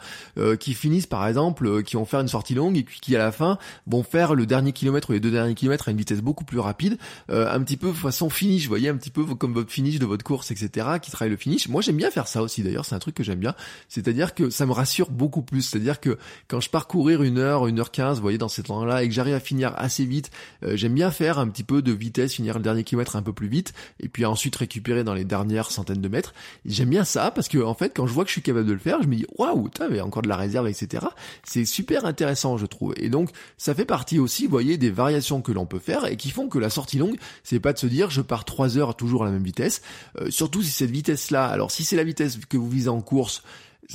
qui 0.58 0.74
finissent 0.74 1.06
par 1.06 1.26
exemple, 1.26 1.82
qui 1.82 1.96
vont 1.96 2.04
faire 2.04 2.20
une 2.20 2.28
sortie 2.28 2.54
longue 2.54 2.76
et 2.76 2.84
qui 2.84 3.14
à 3.14 3.18
la 3.18 3.32
fin 3.32 3.58
vont 3.86 4.02
faire 4.02 4.34
le 4.34 4.46
dernier 4.46 4.72
kilomètre 4.72 5.10
ou 5.10 5.12
les 5.12 5.20
deux 5.20 5.30
derniers 5.30 5.54
kilomètres 5.54 5.88
à 5.88 5.90
une 5.90 5.96
vitesse 5.98 6.20
beaucoup 6.20 6.44
plus 6.44 6.58
rapide, 6.58 6.96
un 7.28 7.60
petit 7.62 7.76
peu 7.76 7.92
façon 7.92 8.30
finish, 8.30 8.62
vous 8.62 8.68
voyez, 8.68 8.88
un 8.88 8.96
petit 8.96 9.10
peu 9.10 9.24
comme 9.34 9.52
votre 9.52 9.70
finish 9.70 9.98
de 9.98 10.06
votre 10.06 10.24
course, 10.24 10.50
etc., 10.50 10.86
qui 11.02 11.10
travaille 11.10 11.30
le 11.30 11.36
finish. 11.36 11.68
Moi, 11.68 11.82
j'aime 11.82 11.96
bien 11.96 12.10
faire 12.10 12.28
ça 12.28 12.42
aussi, 12.42 12.62
d'ailleurs, 12.62 12.84
c'est 12.84 12.94
un 12.94 13.00
truc 13.00 13.14
que 13.14 13.22
j'aime 13.22 13.40
bien. 13.40 13.54
C'est-à-dire 13.88 14.34
que 14.34 14.50
me 14.66 14.72
rassure 14.72 15.10
beaucoup 15.10 15.42
plus. 15.42 15.62
C'est-à-dire 15.62 16.00
que 16.00 16.18
quand 16.48 16.60
je 16.60 16.70
pars 16.70 16.86
courir 16.86 17.22
une 17.22 17.38
heure, 17.38 17.66
une 17.66 17.80
heure 17.80 17.90
quinze, 17.90 18.16
vous 18.16 18.22
voyez, 18.22 18.38
dans 18.38 18.48
cet 18.48 18.70
endroit-là, 18.70 19.02
et 19.02 19.08
que 19.08 19.14
j'arrive 19.14 19.34
à 19.34 19.40
finir 19.40 19.72
assez 19.76 20.04
vite, 20.04 20.30
euh, 20.64 20.76
j'aime 20.76 20.94
bien 20.94 21.10
faire 21.10 21.38
un 21.38 21.48
petit 21.48 21.64
peu 21.64 21.82
de 21.82 21.92
vitesse, 21.92 22.34
finir 22.34 22.56
le 22.56 22.62
dernier 22.62 22.84
kilomètre 22.84 23.16
un 23.16 23.22
peu 23.22 23.32
plus 23.32 23.48
vite, 23.48 23.72
et 24.00 24.08
puis 24.08 24.24
ensuite 24.24 24.56
récupérer 24.56 25.04
dans 25.04 25.14
les 25.14 25.24
dernières 25.24 25.70
centaines 25.70 26.00
de 26.00 26.08
mètres. 26.08 26.34
J'aime 26.64 26.90
bien 26.90 27.04
ça, 27.04 27.30
parce 27.30 27.48
que, 27.48 27.58
en 27.58 27.74
fait, 27.74 27.92
quand 27.94 28.06
je 28.06 28.12
vois 28.12 28.24
que 28.24 28.28
je 28.28 28.34
suis 28.34 28.42
capable 28.42 28.66
de 28.66 28.72
le 28.72 28.78
faire, 28.78 29.02
je 29.02 29.08
me 29.08 29.16
dis, 29.16 29.26
waouh, 29.36 29.68
a 29.80 30.04
encore 30.04 30.22
de 30.22 30.28
la 30.28 30.36
réserve, 30.36 30.68
etc. 30.68 31.06
C'est 31.44 31.64
super 31.64 32.04
intéressant, 32.04 32.56
je 32.56 32.66
trouve. 32.66 32.94
Et 32.96 33.08
donc, 33.08 33.30
ça 33.56 33.74
fait 33.74 33.84
partie 33.84 34.18
aussi, 34.18 34.44
vous 34.44 34.50
voyez, 34.50 34.78
des 34.78 34.90
variations 34.90 35.42
que 35.42 35.52
l'on 35.52 35.66
peut 35.66 35.78
faire 35.78 36.06
et 36.06 36.16
qui 36.16 36.30
font 36.30 36.48
que 36.48 36.58
la 36.58 36.70
sortie 36.70 36.98
longue, 36.98 37.16
c'est 37.42 37.60
pas 37.60 37.72
de 37.72 37.78
se 37.78 37.86
dire, 37.86 38.10
je 38.10 38.20
pars 38.20 38.44
trois 38.44 38.78
heures 38.78 38.96
toujours 38.96 39.22
à 39.22 39.26
la 39.26 39.32
même 39.32 39.44
vitesse. 39.44 39.82
Euh, 40.20 40.30
surtout 40.30 40.62
si 40.62 40.70
cette 40.70 40.90
vitesse-là, 40.90 41.46
alors 41.46 41.70
si 41.70 41.84
c'est 41.84 41.96
la 41.96 42.04
vitesse 42.04 42.38
que 42.48 42.56
vous 42.56 42.68
visez 42.68 42.88
en 42.88 43.00
course, 43.00 43.42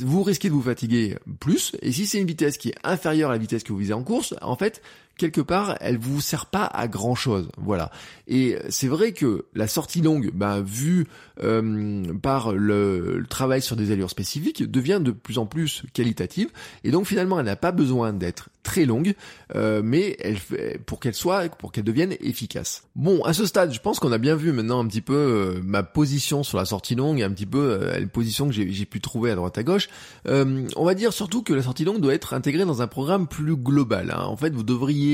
vous 0.02 0.24
risquez 0.24 0.50
de 0.50 0.54
vous 0.54 0.62
fatiguer 0.62 1.18
plus. 1.40 1.76
Et 1.82 1.92
si 1.92 2.06
c'est 2.06 2.20
une 2.20 2.28
vitesse 2.28 2.58
qui 2.58 2.70
est 2.70 2.76
inférieure 2.84 3.30
à 3.30 3.34
la 3.34 3.40
vitesse 3.40 3.64
que 3.64 3.72
vous 3.72 3.80
visez 3.80 3.94
en 3.94 4.04
course, 4.04 4.36
en 4.42 4.56
fait, 4.56 4.82
quelque 5.18 5.42
part, 5.42 5.78
elle 5.82 5.98
vous 5.98 6.22
sert 6.22 6.46
pas 6.46 6.66
à 6.66 6.88
grand 6.88 7.16
chose. 7.16 7.50
Voilà. 7.58 7.92
Et 8.28 8.58
c'est 8.70 8.88
vrai 8.88 9.14
que 9.14 9.46
la 9.54 9.68
sortie 9.68 10.02
longue, 10.02 10.32
bah, 10.34 10.62
vue 10.62 11.08
euh, 11.44 12.04
par 12.22 12.54
le, 12.54 13.24
travail 13.30 13.62
sur 13.62 13.76
des 13.76 13.92
allures 13.92 14.10
spécifiques, 14.10 14.70
devient 14.70 15.00
de 15.02 15.12
plus 15.12 15.38
en 15.38 15.46
plus 15.46 15.84
qualitative. 15.94 16.50
Et 16.84 16.92
donc 16.92 17.06
finalement, 17.06 17.40
elle 17.40 17.46
n'a 17.46 17.56
pas 17.56 17.72
besoin 17.72 18.14
d'être 18.14 18.50
très 18.64 18.86
longue, 18.86 19.14
euh, 19.56 19.82
mais 19.84 20.18
elle, 20.20 20.40
pour 20.86 21.00
qu'elle 21.00 21.14
soit, 21.14 21.48
pour 21.50 21.72
qu'elle 21.72 21.86
devienne 21.86 22.16
efficace. 22.20 22.84
Bon, 22.96 23.24
à 23.24 23.34
ce 23.34 23.46
stade, 23.46 23.72
je 23.74 23.80
pense 23.80 24.00
qu'on 24.00 24.12
a 24.12 24.18
bien 24.18 24.36
vu 24.36 24.52
maintenant 24.52 24.84
un 24.84 24.88
petit 24.88 25.02
peu 25.02 25.14
euh, 25.14 25.62
ma 25.64 25.84
position 25.84 26.44
sur 26.44 26.58
la 26.58 26.66
sortie 26.66 26.96
longue, 26.96 27.22
un 27.22 27.32
petit 27.32 27.46
peu 27.46 27.80
la 27.98 28.06
position 28.08 28.48
que 28.48 28.54
j'ai 28.54 28.86
pu 28.86 29.00
trouver 29.00 29.32
à 29.32 29.36
droite 29.36 29.58
à 29.58 29.64
gauche. 29.64 29.88
on 30.26 30.86
va 30.86 30.94
dire 30.96 31.14
surtout 31.14 31.44
que 31.44 31.54
la 31.54 31.64
sortie 31.64 31.86
longue 31.86 32.02
doit 32.02 32.14
être 32.14 32.34
intégrée 32.34 32.66
dans 32.66 32.82
un 32.82 32.88
programme 32.88 33.28
plus 33.28 33.56
global. 33.56 34.12
Hein. 34.12 34.24
En 34.26 34.36
fait, 34.36 34.54
vous 34.54 34.64
devriez 34.64 35.07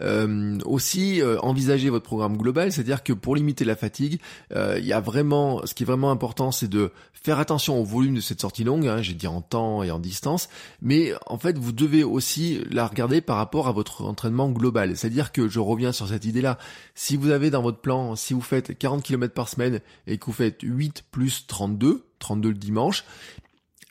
euh, 0.00 0.58
aussi 0.64 1.20
euh, 1.20 1.38
envisager 1.40 1.90
votre 1.90 2.04
programme 2.04 2.36
global, 2.36 2.72
c'est-à-dire 2.72 3.02
que 3.02 3.12
pour 3.12 3.36
limiter 3.36 3.64
la 3.64 3.76
fatigue, 3.76 4.20
euh, 4.54 4.76
il 4.78 4.86
y 4.86 4.92
a 4.92 5.00
vraiment, 5.00 5.64
ce 5.66 5.74
qui 5.74 5.82
est 5.82 5.86
vraiment 5.86 6.10
important, 6.10 6.52
c'est 6.52 6.68
de 6.68 6.90
faire 7.12 7.38
attention 7.38 7.80
au 7.80 7.84
volume 7.84 8.14
de 8.14 8.20
cette 8.20 8.40
sortie 8.40 8.64
longue, 8.64 8.86
hein, 8.86 9.02
j'ai 9.02 9.14
dit 9.14 9.26
en 9.26 9.42
temps 9.42 9.82
et 9.82 9.90
en 9.90 9.98
distance, 9.98 10.48
mais 10.80 11.12
en 11.26 11.38
fait 11.38 11.58
vous 11.58 11.72
devez 11.72 12.02
aussi 12.02 12.60
la 12.70 12.86
regarder 12.86 13.20
par 13.20 13.36
rapport 13.36 13.68
à 13.68 13.72
votre 13.72 14.04
entraînement 14.04 14.50
global. 14.50 14.96
C'est-à-dire 14.96 15.32
que 15.32 15.48
je 15.48 15.60
reviens 15.60 15.92
sur 15.92 16.08
cette 16.08 16.24
idée-là, 16.24 16.58
si 16.94 17.16
vous 17.16 17.30
avez 17.30 17.50
dans 17.50 17.62
votre 17.62 17.80
plan, 17.80 18.16
si 18.16 18.32
vous 18.32 18.40
faites 18.40 18.76
40 18.78 19.02
km 19.02 19.34
par 19.34 19.48
semaine 19.48 19.80
et 20.06 20.18
que 20.18 20.26
vous 20.26 20.32
faites 20.32 20.62
8 20.62 21.04
plus 21.10 21.46
32, 21.46 22.04
32 22.18 22.48
le 22.48 22.54
dimanche, 22.54 23.04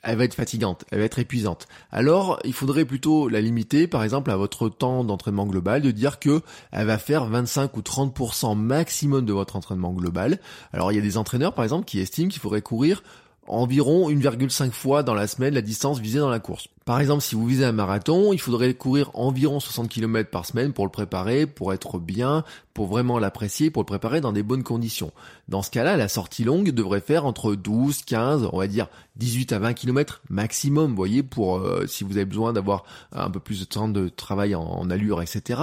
elle 0.03 0.17
va 0.17 0.23
être 0.23 0.33
fatigante, 0.33 0.85
elle 0.91 0.99
va 0.99 1.05
être 1.05 1.19
épuisante. 1.19 1.67
Alors, 1.91 2.39
il 2.43 2.53
faudrait 2.53 2.85
plutôt 2.85 3.27
la 3.27 3.41
limiter, 3.41 3.87
par 3.87 4.03
exemple, 4.03 4.31
à 4.31 4.37
votre 4.37 4.69
temps 4.69 5.03
d'entraînement 5.03 5.45
global, 5.45 5.81
de 5.81 5.91
dire 5.91 6.19
que 6.19 6.41
elle 6.71 6.87
va 6.87 6.97
faire 6.97 7.25
25 7.25 7.75
ou 7.77 7.81
30% 7.81 8.57
maximum 8.57 9.25
de 9.25 9.33
votre 9.33 9.55
entraînement 9.55 9.91
global. 9.91 10.39
Alors, 10.73 10.91
il 10.91 10.95
y 10.95 10.99
a 10.99 11.01
des 11.01 11.17
entraîneurs, 11.17 11.53
par 11.53 11.63
exemple, 11.63 11.85
qui 11.85 11.99
estiment 11.99 12.29
qu'il 12.29 12.41
faudrait 12.41 12.61
courir 12.61 13.03
environ 13.47 14.09
1,5 14.09 14.71
fois 14.71 15.03
dans 15.03 15.15
la 15.15 15.27
semaine 15.27 15.53
la 15.53 15.61
distance 15.61 15.99
visée 15.99 16.19
dans 16.19 16.29
la 16.29 16.39
course. 16.39 16.69
Par 16.89 16.99
exemple, 16.99 17.21
si 17.21 17.35
vous 17.35 17.45
visez 17.45 17.65
un 17.65 17.71
marathon, 17.71 18.33
il 18.33 18.39
faudrait 18.39 18.73
courir 18.73 19.11
environ 19.13 19.59
60 19.59 19.89
km 19.89 20.31
par 20.31 20.47
semaine 20.47 20.73
pour 20.73 20.85
le 20.85 20.91
préparer, 20.91 21.45
pour 21.45 21.71
être 21.71 21.99
bien, 21.99 22.43
pour 22.73 22.87
vraiment 22.87 23.19
l'apprécier, 23.19 23.69
pour 23.69 23.83
le 23.83 23.85
préparer 23.85 24.21
dans 24.21 24.31
des 24.31 24.41
bonnes 24.41 24.63
conditions. 24.63 25.11
Dans 25.49 25.61
ce 25.61 25.69
cas-là, 25.69 25.97
la 25.97 26.07
sortie 26.07 26.43
longue 26.43 26.71
devrait 26.71 27.01
faire 27.01 27.25
entre 27.25 27.53
12, 27.53 28.03
15, 28.03 28.49
on 28.53 28.57
va 28.57 28.65
dire 28.65 28.87
18 29.17 29.51
à 29.51 29.59
20 29.59 29.73
km 29.73 30.21
maximum, 30.29 30.95
voyez, 30.95 31.21
pour 31.21 31.57
euh, 31.57 31.85
si 31.87 32.03
vous 32.03 32.15
avez 32.15 32.25
besoin 32.25 32.53
d'avoir 32.53 32.85
un 33.11 33.29
peu 33.29 33.39
plus 33.39 33.59
de 33.59 33.65
temps 33.65 33.89
de 33.89 34.07
travail 34.07 34.55
en, 34.55 34.89
allure, 34.89 35.21
etc. 35.21 35.61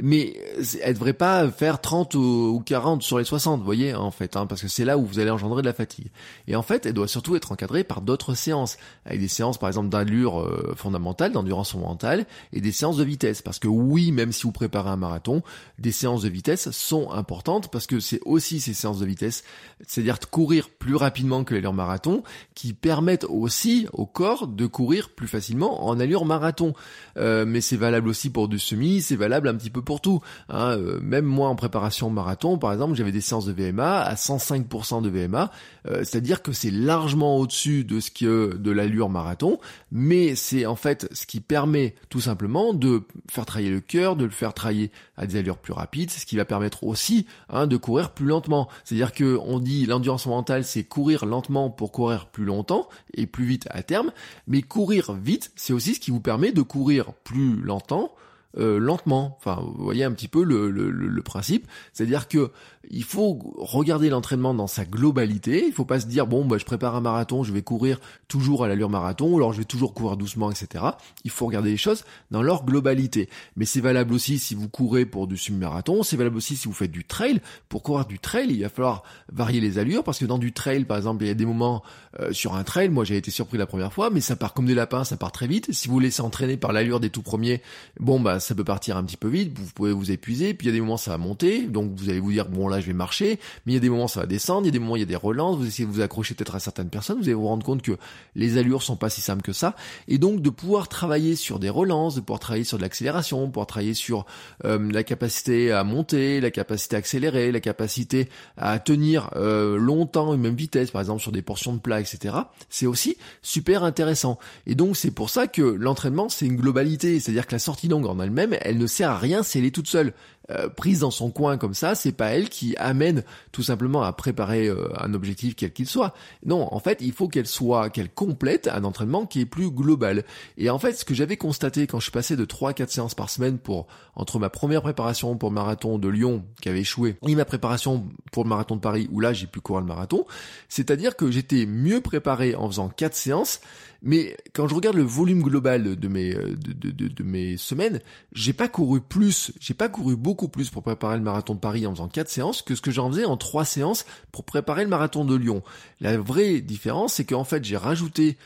Mais 0.00 0.34
elle 0.82 0.94
devrait 0.94 1.12
pas 1.12 1.50
faire 1.50 1.80
30 1.80 2.14
ou 2.14 2.62
40 2.64 3.02
sur 3.02 3.18
les 3.18 3.24
60, 3.24 3.58
vous 3.58 3.66
voyez, 3.66 3.94
en 3.94 4.10
fait, 4.10 4.36
hein, 4.36 4.46
parce 4.46 4.62
que 4.62 4.68
c'est 4.68 4.84
là 4.84 4.96
où 4.96 5.04
vous 5.04 5.18
allez 5.18 5.30
engendrer 5.30 5.62
de 5.62 5.66
la 5.66 5.74
fatigue. 5.74 6.12
Et 6.46 6.54
en 6.54 6.62
fait, 6.62 6.86
elle 6.86 6.94
doit 6.94 7.08
surtout 7.08 7.34
être 7.34 7.50
encadrée 7.50 7.82
par 7.82 8.02
d'autres 8.02 8.34
séances, 8.34 8.78
avec 9.04 9.20
des 9.20 9.28
séances 9.28 9.58
par 9.58 9.68
exemple 9.68 9.88
d'allure 9.88 10.40
euh, 10.40 10.61
fondamentale, 10.76 11.32
d'endurance 11.32 11.72
fondamentale, 11.72 12.26
et 12.52 12.60
des 12.60 12.72
séances 12.72 12.96
de 12.96 13.04
vitesse. 13.04 13.42
Parce 13.42 13.58
que 13.58 13.68
oui, 13.68 14.12
même 14.12 14.32
si 14.32 14.44
vous 14.44 14.52
préparez 14.52 14.90
un 14.90 14.96
marathon, 14.96 15.42
des 15.78 15.92
séances 15.92 16.22
de 16.22 16.28
vitesse 16.28 16.70
sont 16.70 17.10
importantes 17.10 17.70
parce 17.70 17.86
que 17.86 18.00
c'est 18.00 18.20
aussi 18.24 18.60
ces 18.60 18.74
séances 18.74 18.98
de 18.98 19.06
vitesse, 19.06 19.44
c'est-à-dire 19.86 20.18
courir 20.30 20.68
plus 20.70 20.96
rapidement 20.96 21.44
que 21.44 21.54
l'allure 21.54 21.72
marathon, 21.72 22.22
qui 22.54 22.72
permettent 22.72 23.24
aussi 23.24 23.86
au 23.92 24.06
corps 24.06 24.46
de 24.46 24.66
courir 24.66 25.10
plus 25.10 25.28
facilement 25.28 25.86
en 25.86 25.98
allure 26.00 26.24
marathon. 26.24 26.74
Euh, 27.16 27.44
mais 27.46 27.60
c'est 27.60 27.76
valable 27.76 28.08
aussi 28.08 28.30
pour 28.30 28.48
du 28.48 28.58
semi, 28.58 29.02
c'est 29.02 29.16
valable 29.16 29.48
un 29.48 29.54
petit 29.54 29.70
peu 29.70 29.82
pour 29.82 30.00
tout. 30.00 30.20
Hein. 30.48 30.76
Euh, 30.78 31.00
même 31.00 31.24
moi 31.24 31.48
en 31.48 31.56
préparation 31.56 32.10
marathon, 32.10 32.58
par 32.58 32.72
exemple, 32.72 32.94
j'avais 32.94 33.12
des 33.12 33.20
séances 33.20 33.46
de 33.46 33.52
VMA 33.52 34.00
à 34.00 34.14
105% 34.14 35.02
de 35.02 35.08
VMA, 35.08 35.50
euh, 35.86 35.98
c'est-à-dire 35.98 36.42
que 36.42 36.52
c'est 36.52 36.70
largement 36.70 37.36
au-dessus 37.38 37.84
de 37.84 38.00
ce 38.00 38.10
que 38.10 38.56
de 38.56 38.70
l'allure 38.70 39.08
marathon, 39.08 39.58
mais 39.90 40.34
c'est 40.34 40.51
en 40.66 40.76
fait 40.76 41.08
ce 41.12 41.26
qui 41.26 41.40
permet 41.40 41.94
tout 42.08 42.20
simplement 42.20 42.74
de 42.74 43.02
faire 43.30 43.46
travailler 43.46 43.70
le 43.70 43.80
cœur, 43.80 44.16
de 44.16 44.24
le 44.24 44.30
faire 44.30 44.54
travailler 44.54 44.90
à 45.16 45.26
des 45.26 45.36
allures 45.36 45.58
plus 45.58 45.72
rapides, 45.72 46.10
c'est 46.10 46.20
ce 46.20 46.26
qui 46.26 46.36
va 46.36 46.44
permettre 46.44 46.84
aussi 46.84 47.26
hein, 47.48 47.66
de 47.66 47.76
courir 47.76 48.10
plus 48.10 48.26
lentement. 48.26 48.68
C'est-à-dire 48.84 49.12
que 49.12 49.38
on 49.44 49.58
dit 49.58 49.86
l'endurance 49.86 50.26
mentale, 50.26 50.64
c'est 50.64 50.84
courir 50.84 51.26
lentement 51.26 51.70
pour 51.70 51.92
courir 51.92 52.26
plus 52.26 52.44
longtemps 52.44 52.88
et 53.14 53.26
plus 53.26 53.44
vite 53.44 53.66
à 53.70 53.82
terme, 53.82 54.12
mais 54.46 54.62
courir 54.62 55.12
vite, 55.12 55.52
c'est 55.56 55.72
aussi 55.72 55.94
ce 55.94 56.00
qui 56.00 56.10
vous 56.10 56.20
permet 56.20 56.52
de 56.52 56.62
courir 56.62 57.12
plus 57.24 57.60
lentement 57.60 58.12
euh, 58.58 58.78
lentement. 58.78 59.36
Enfin, 59.38 59.62
vous 59.62 59.82
voyez 59.82 60.04
un 60.04 60.12
petit 60.12 60.28
peu 60.28 60.44
le, 60.44 60.70
le, 60.70 60.90
le 60.90 61.22
principe. 61.22 61.66
C'est-à-dire 61.92 62.28
que 62.28 62.50
il 62.90 63.04
faut 63.04 63.38
regarder 63.56 64.10
l'entraînement 64.10 64.54
dans 64.54 64.66
sa 64.66 64.84
globalité. 64.84 65.64
Il 65.66 65.72
faut 65.72 65.84
pas 65.84 66.00
se 66.00 66.06
dire 66.06 66.26
bon 66.26 66.44
bah 66.44 66.58
je 66.58 66.64
prépare 66.64 66.96
un 66.96 67.00
marathon, 67.00 67.42
je 67.42 67.52
vais 67.52 67.62
courir 67.62 68.00
toujours 68.28 68.64
à 68.64 68.68
l'allure 68.68 68.90
marathon, 68.90 69.32
ou 69.32 69.36
alors 69.36 69.52
je 69.52 69.58
vais 69.58 69.64
toujours 69.64 69.94
courir 69.94 70.16
doucement, 70.16 70.50
etc. 70.50 70.84
Il 71.24 71.30
faut 71.30 71.46
regarder 71.46 71.70
les 71.70 71.76
choses 71.76 72.04
dans 72.30 72.42
leur 72.42 72.64
globalité. 72.64 73.28
Mais 73.56 73.64
c'est 73.64 73.80
valable 73.80 74.12
aussi 74.14 74.38
si 74.38 74.54
vous 74.54 74.68
courez 74.68 75.06
pour 75.06 75.26
du 75.26 75.36
semi-marathon, 75.36 76.02
c'est 76.02 76.16
valable 76.16 76.36
aussi 76.36 76.56
si 76.56 76.68
vous 76.68 76.74
faites 76.74 76.90
du 76.90 77.04
trail. 77.04 77.40
Pour 77.68 77.82
courir 77.82 78.06
du 78.06 78.18
trail, 78.18 78.48
il 78.50 78.62
va 78.62 78.68
falloir 78.68 79.02
varier 79.32 79.60
les 79.60 79.78
allures 79.78 80.04
parce 80.04 80.18
que 80.18 80.24
dans 80.24 80.38
du 80.38 80.52
trail, 80.52 80.84
par 80.84 80.96
exemple, 80.96 81.24
il 81.24 81.28
y 81.28 81.30
a 81.30 81.34
des 81.34 81.46
moments 81.46 81.82
euh, 82.20 82.32
sur 82.32 82.54
un 82.54 82.64
trail, 82.64 82.88
moi 82.88 83.04
j'ai 83.04 83.16
été 83.16 83.30
surpris 83.30 83.58
la 83.58 83.66
première 83.66 83.92
fois, 83.92 84.10
mais 84.10 84.20
ça 84.20 84.36
part 84.36 84.54
comme 84.54 84.66
des 84.66 84.74
lapins, 84.74 85.04
ça 85.04 85.16
part 85.16 85.32
très 85.32 85.46
vite. 85.46 85.72
Si 85.72 85.88
vous 85.88 85.98
laissez 86.00 86.22
entraîner 86.22 86.56
par 86.56 86.72
l'allure 86.72 87.00
des 87.00 87.10
tout 87.10 87.22
premiers, 87.22 87.62
bon 88.00 88.20
bah 88.20 88.40
ça 88.40 88.54
peut 88.54 88.64
partir 88.64 88.96
un 88.96 89.04
petit 89.04 89.16
peu 89.16 89.28
vite, 89.28 89.58
vous 89.58 89.70
pouvez 89.74 89.92
vous 89.92 90.10
épuiser, 90.10 90.54
puis 90.54 90.66
il 90.66 90.70
y 90.70 90.72
a 90.72 90.74
des 90.74 90.80
moments 90.80 90.96
ça 90.96 91.12
va 91.12 91.18
monter, 91.18 91.62
donc 91.62 91.92
vous 91.96 92.10
allez 92.10 92.20
vous 92.20 92.32
dire 92.32 92.48
bon 92.48 92.68
là 92.72 92.80
je 92.80 92.86
vais 92.86 92.92
marcher, 92.92 93.38
mais 93.64 93.72
il 93.72 93.74
y 93.74 93.78
a 93.78 93.80
des 93.80 93.88
moments 93.88 94.08
ça 94.08 94.20
va 94.20 94.26
descendre, 94.26 94.62
il 94.62 94.66
y 94.66 94.68
a 94.68 94.72
des 94.72 94.78
moments 94.78 94.96
il 94.96 95.00
y 95.00 95.04
a 95.04 95.06
des 95.06 95.16
relances, 95.16 95.56
vous 95.56 95.66
essayez 95.66 95.86
de 95.86 95.92
vous 95.92 96.00
accrocher 96.00 96.34
peut-être 96.34 96.54
à 96.54 96.60
certaines 96.60 96.88
personnes, 96.88 97.18
vous 97.18 97.24
allez 97.24 97.34
vous 97.34 97.46
rendre 97.46 97.64
compte 97.64 97.82
que 97.82 97.96
les 98.34 98.58
allures 98.58 98.82
sont 98.82 98.96
pas 98.96 99.10
si 99.10 99.20
simples 99.20 99.42
que 99.42 99.52
ça, 99.52 99.76
et 100.08 100.18
donc 100.18 100.42
de 100.42 100.50
pouvoir 100.50 100.88
travailler 100.88 101.36
sur 101.36 101.58
des 101.58 101.70
relances, 101.70 102.14
de 102.14 102.20
pouvoir 102.20 102.40
travailler 102.40 102.64
sur 102.64 102.78
de 102.78 102.82
l'accélération, 102.82 103.46
pouvoir 103.48 103.66
travailler 103.66 103.94
sur 103.94 104.26
euh, 104.64 104.90
la 104.90 105.04
capacité 105.04 105.72
à 105.72 105.84
monter, 105.84 106.40
la 106.40 106.50
capacité 106.50 106.96
à 106.96 106.98
accélérer, 106.98 107.52
la 107.52 107.60
capacité 107.60 108.28
à 108.56 108.78
tenir 108.78 109.30
euh, 109.36 109.76
longtemps 109.76 110.34
une 110.34 110.40
même 110.40 110.56
vitesse, 110.56 110.90
par 110.90 111.00
exemple 111.00 111.22
sur 111.22 111.32
des 111.32 111.42
portions 111.42 111.74
de 111.74 111.78
plat, 111.78 112.00
etc. 112.00 112.34
C'est 112.68 112.86
aussi 112.86 113.16
super 113.42 113.84
intéressant. 113.84 114.38
Et 114.66 114.74
donc 114.74 114.96
c'est 114.96 115.10
pour 115.10 115.30
ça 115.30 115.46
que 115.46 115.62
l'entraînement 115.62 116.28
c'est 116.28 116.46
une 116.46 116.56
globalité, 116.56 117.20
c'est-à-dire 117.20 117.46
que 117.46 117.52
la 117.52 117.58
sortie 117.58 117.88
longue 117.88 118.06
en 118.06 118.18
elle-même, 118.20 118.56
elle 118.60 118.78
ne 118.78 118.86
sert 118.86 119.10
à 119.10 119.18
rien 119.18 119.42
si 119.42 119.58
elle 119.58 119.64
est 119.64 119.74
toute 119.74 119.88
seule. 119.88 120.12
Euh, 120.54 120.68
prise 120.68 121.00
dans 121.00 121.10
son 121.10 121.30
coin 121.30 121.58
comme 121.58 121.74
ça, 121.74 121.94
c'est 121.94 122.12
pas 122.12 122.28
elle 122.28 122.48
qui 122.48 122.76
amène 122.76 123.24
tout 123.50 123.62
simplement 123.62 124.02
à 124.02 124.12
préparer 124.12 124.68
euh, 124.68 124.88
un 124.98 125.12
objectif 125.14 125.54
quel 125.56 125.72
qu'il 125.72 125.86
soit. 125.86 126.14
Non, 126.46 126.72
en 126.72 126.78
fait, 126.78 126.98
il 127.00 127.12
faut 127.12 127.28
qu'elle 127.28 127.46
soit, 127.46 127.90
qu'elle 127.90 128.10
complète 128.10 128.68
un 128.68 128.84
entraînement 128.84 129.26
qui 129.26 129.40
est 129.40 129.46
plus 129.46 129.70
global. 129.70 130.24
Et 130.58 130.70
en 130.70 130.78
fait, 130.78 130.92
ce 130.92 131.04
que 131.04 131.14
j'avais 131.14 131.36
constaté 131.36 131.86
quand 131.86 132.00
je 132.00 132.12
passé 132.12 132.36
de 132.36 132.44
3 132.44 132.70
à 132.70 132.72
4 132.74 132.90
séances 132.90 133.14
par 133.14 133.28
semaine 133.28 133.58
pour 133.58 133.88
entre 134.14 134.38
ma 134.38 134.50
première 134.50 134.82
préparation 134.82 135.36
pour 135.36 135.48
le 135.48 135.54
marathon 135.54 135.98
de 135.98 136.08
Lyon 136.08 136.44
qui 136.60 136.68
avait 136.68 136.80
échoué 136.80 137.16
et 137.26 137.34
ma 137.34 137.44
préparation 137.44 138.06
pour 138.30 138.44
le 138.44 138.48
marathon 138.50 138.76
de 138.76 138.80
Paris 138.80 139.08
où 139.10 139.18
là 139.18 139.32
j'ai 139.32 139.46
pu 139.46 139.60
courir 139.60 139.80
le 139.80 139.86
marathon, 139.86 140.26
c'est-à-dire 140.68 141.16
que 141.16 141.30
j'étais 141.30 141.66
mieux 141.66 142.00
préparé 142.00 142.54
en 142.54 142.68
faisant 142.68 142.88
4 142.88 143.14
séances 143.14 143.60
mais 144.02 144.36
quand 144.52 144.66
je 144.66 144.74
regarde 144.74 144.96
le 144.96 145.04
volume 145.04 145.42
global 145.42 145.96
de 145.96 146.08
mes 146.08 146.34
euh, 146.34 146.56
de, 146.56 146.90
de, 146.90 147.08
de, 147.08 147.22
mes 147.22 147.56
semaines, 147.56 148.00
j'ai 148.32 148.52
pas 148.52 148.68
couru 148.68 149.00
plus, 149.00 149.52
j'ai 149.60 149.74
pas 149.74 149.88
couru 149.88 150.16
beaucoup 150.16 150.41
plus 150.48 150.70
pour 150.70 150.82
préparer 150.82 151.16
le 151.16 151.22
marathon 151.22 151.54
de 151.54 151.60
Paris 151.60 151.86
en 151.86 151.92
faisant 151.92 152.08
quatre 152.08 152.30
séances 152.30 152.62
que 152.62 152.74
ce 152.74 152.80
que 152.82 152.90
j'en 152.90 153.10
faisais 153.10 153.24
en 153.24 153.36
trois 153.36 153.64
séances 153.64 154.04
pour 154.30 154.44
préparer 154.44 154.84
le 154.84 154.90
marathon 154.90 155.24
de 155.24 155.34
Lyon. 155.34 155.62
La 156.00 156.18
vraie 156.18 156.60
différence, 156.60 157.14
c'est 157.14 157.24
qu'en 157.24 157.44
fait 157.44 157.64
j'ai 157.64 157.76
rajouté 157.76 158.36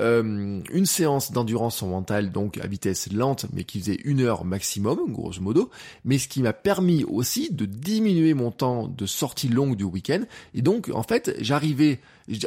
euh, 0.00 0.60
une 0.72 0.86
séance 0.86 1.32
d'endurance 1.32 1.82
mentale, 1.82 2.32
donc 2.32 2.58
à 2.58 2.66
vitesse 2.66 3.10
lente, 3.12 3.46
mais 3.52 3.64
qui 3.64 3.78
faisait 3.78 3.98
une 4.04 4.20
heure 4.20 4.44
maximum, 4.44 5.12
grosso 5.12 5.40
modo, 5.40 5.70
mais 6.04 6.18
ce 6.18 6.28
qui 6.28 6.42
m'a 6.42 6.52
permis 6.52 7.04
aussi 7.04 7.52
de 7.52 7.66
diminuer 7.66 8.34
mon 8.34 8.50
temps 8.50 8.88
de 8.88 9.06
sortie 9.06 9.48
longue 9.48 9.76
du 9.76 9.84
week-end. 9.84 10.22
Et 10.54 10.62
donc, 10.62 10.90
en 10.92 11.02
fait, 11.02 11.36
j'arrivais, 11.38 12.00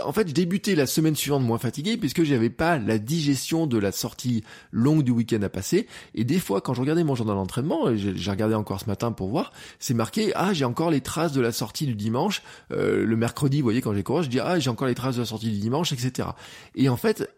en 0.03 0.11
fait, 0.11 0.27
je 0.27 0.33
débutais 0.33 0.75
la 0.75 0.85
semaine 0.85 1.15
suivante 1.15 1.43
moins 1.43 1.57
fatigué 1.57 1.97
puisque 1.97 2.23
j'avais 2.23 2.49
pas 2.49 2.77
la 2.77 2.97
digestion 2.97 3.67
de 3.67 3.77
la 3.77 3.91
sortie 3.91 4.43
longue 4.71 5.03
du 5.03 5.11
week-end 5.11 5.41
à 5.41 5.49
passer. 5.49 5.87
Et 6.15 6.23
des 6.23 6.39
fois, 6.39 6.61
quand 6.61 6.73
je 6.73 6.81
regardais 6.81 7.03
mon 7.03 7.15
journal 7.15 7.35
d'entraînement, 7.35 7.95
j'ai 7.95 8.31
regardé 8.31 8.55
encore 8.55 8.79
ce 8.79 8.85
matin 8.85 9.11
pour 9.11 9.29
voir, 9.29 9.51
c'est 9.79 9.93
marqué, 9.93 10.31
ah, 10.35 10.53
j'ai 10.53 10.65
encore 10.65 10.91
les 10.91 11.01
traces 11.01 11.31
de 11.31 11.41
la 11.41 11.51
sortie 11.51 11.85
du 11.85 11.95
dimanche. 11.95 12.41
Euh, 12.71 13.05
le 13.05 13.15
mercredi, 13.15 13.57
vous 13.57 13.63
voyez, 13.63 13.81
quand 13.81 13.93
j'ai 13.93 14.03
couru, 14.03 14.23
je 14.23 14.29
dis, 14.29 14.39
ah, 14.39 14.59
j'ai 14.59 14.69
encore 14.69 14.87
les 14.87 14.95
traces 14.95 15.15
de 15.15 15.21
la 15.21 15.25
sortie 15.25 15.49
du 15.49 15.59
dimanche, 15.59 15.91
etc. 15.93 16.29
Et 16.75 16.89
en 16.89 16.97
fait, 16.97 17.29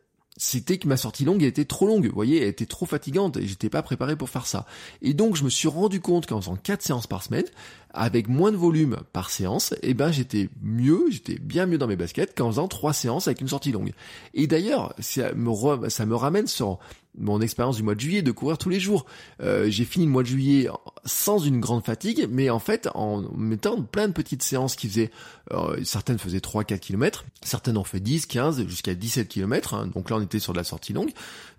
c'était 0.44 0.80
que 0.80 0.88
ma 0.88 0.98
sortie 0.98 1.24
longue 1.24 1.44
était 1.44 1.66
trop 1.66 1.86
longue, 1.86 2.08
vous 2.08 2.16
voyez, 2.16 2.42
elle 2.42 2.48
était 2.48 2.66
trop 2.66 2.88
fatigante 2.88 3.38
et 3.38 3.46
j'étais 3.46 3.70
pas 3.70 3.84
préparé 3.84 4.16
pour 4.16 4.28
faire 4.28 4.48
ça. 4.48 4.66
Et 5.04 5.14
donc 5.14 5.36
je 5.36 5.44
me 5.44 5.52
suis 5.52 5.68
rendu 5.68 6.02
compte 6.02 6.26
qu'en 6.26 6.42
faisant 6.42 6.56
4 6.56 6.82
séances 6.82 7.06
par 7.06 7.22
semaine, 7.22 7.46
avec 7.94 8.28
moins 8.28 8.52
de 8.52 8.58
volume 8.58 8.98
par 9.14 9.30
séance, 9.30 9.76
eh 9.84 9.94
ben 9.94 10.12
j'étais 10.12 10.50
mieux, 10.64 11.06
j'étais 11.12 11.38
bien 11.38 11.68
mieux 11.68 11.78
dans 11.78 11.86
mes 11.86 11.96
baskets 11.96 12.36
qu'en 12.36 12.48
faisant 12.50 12.68
3 12.68 12.92
séances 12.92 13.28
avec 13.28 13.40
une 13.42 13.50
sortie 13.50 13.72
longue. 13.72 13.92
Et 14.34 14.48
d'ailleurs, 14.48 14.96
ça 14.98 15.32
me, 15.36 15.90
ça 15.90 16.08
me 16.08 16.16
ramène 16.16 16.48
sur 16.48 16.80
mon 17.18 17.42
expérience 17.42 17.76
du 17.76 17.84
mois 17.84 17.96
de 17.96 18.00
juillet 18.00 18.22
de 18.22 18.32
courir 18.32 18.58
tous 18.58 18.70
les 18.70 18.80
jours. 18.80 19.06
Euh, 19.42 19.70
j'ai 19.70 19.86
fini 19.86 20.06
le 20.06 20.12
mois 20.12 20.24
de 20.24 20.28
juillet 20.28 20.70
sans 21.06 21.40
une 21.40 21.60
grande 21.60 21.84
fatigue, 21.84 22.28
mais 22.30 22.50
en 22.50 22.60
fait 22.60 22.88
en 22.94 23.22
mettant 23.36 23.82
plein 23.82 24.08
de 24.08 24.14
petites 24.14 24.44
séances 24.44 24.76
qui 24.76 24.88
faisaient, 24.88 25.12
euh, 25.52 25.84
certaines 25.84 26.20
faisaient 26.20 26.40
3-4 26.40 26.80
km, 26.80 27.26
certaines 27.42 27.78
ont 27.78 27.84
fait 27.84 28.00
10, 28.00 28.28
15, 28.28 28.68
jusqu'à 28.68 28.94
17 28.94 29.28
km, 29.28 29.74
hein. 29.74 29.88
donc 29.94 30.10
là 30.10 30.18
on 30.18 30.22
était 30.22 30.40
sur 30.40 30.54
de 30.54 30.58
la 30.58 30.64
sortie 30.64 30.94
longue. 30.94 31.12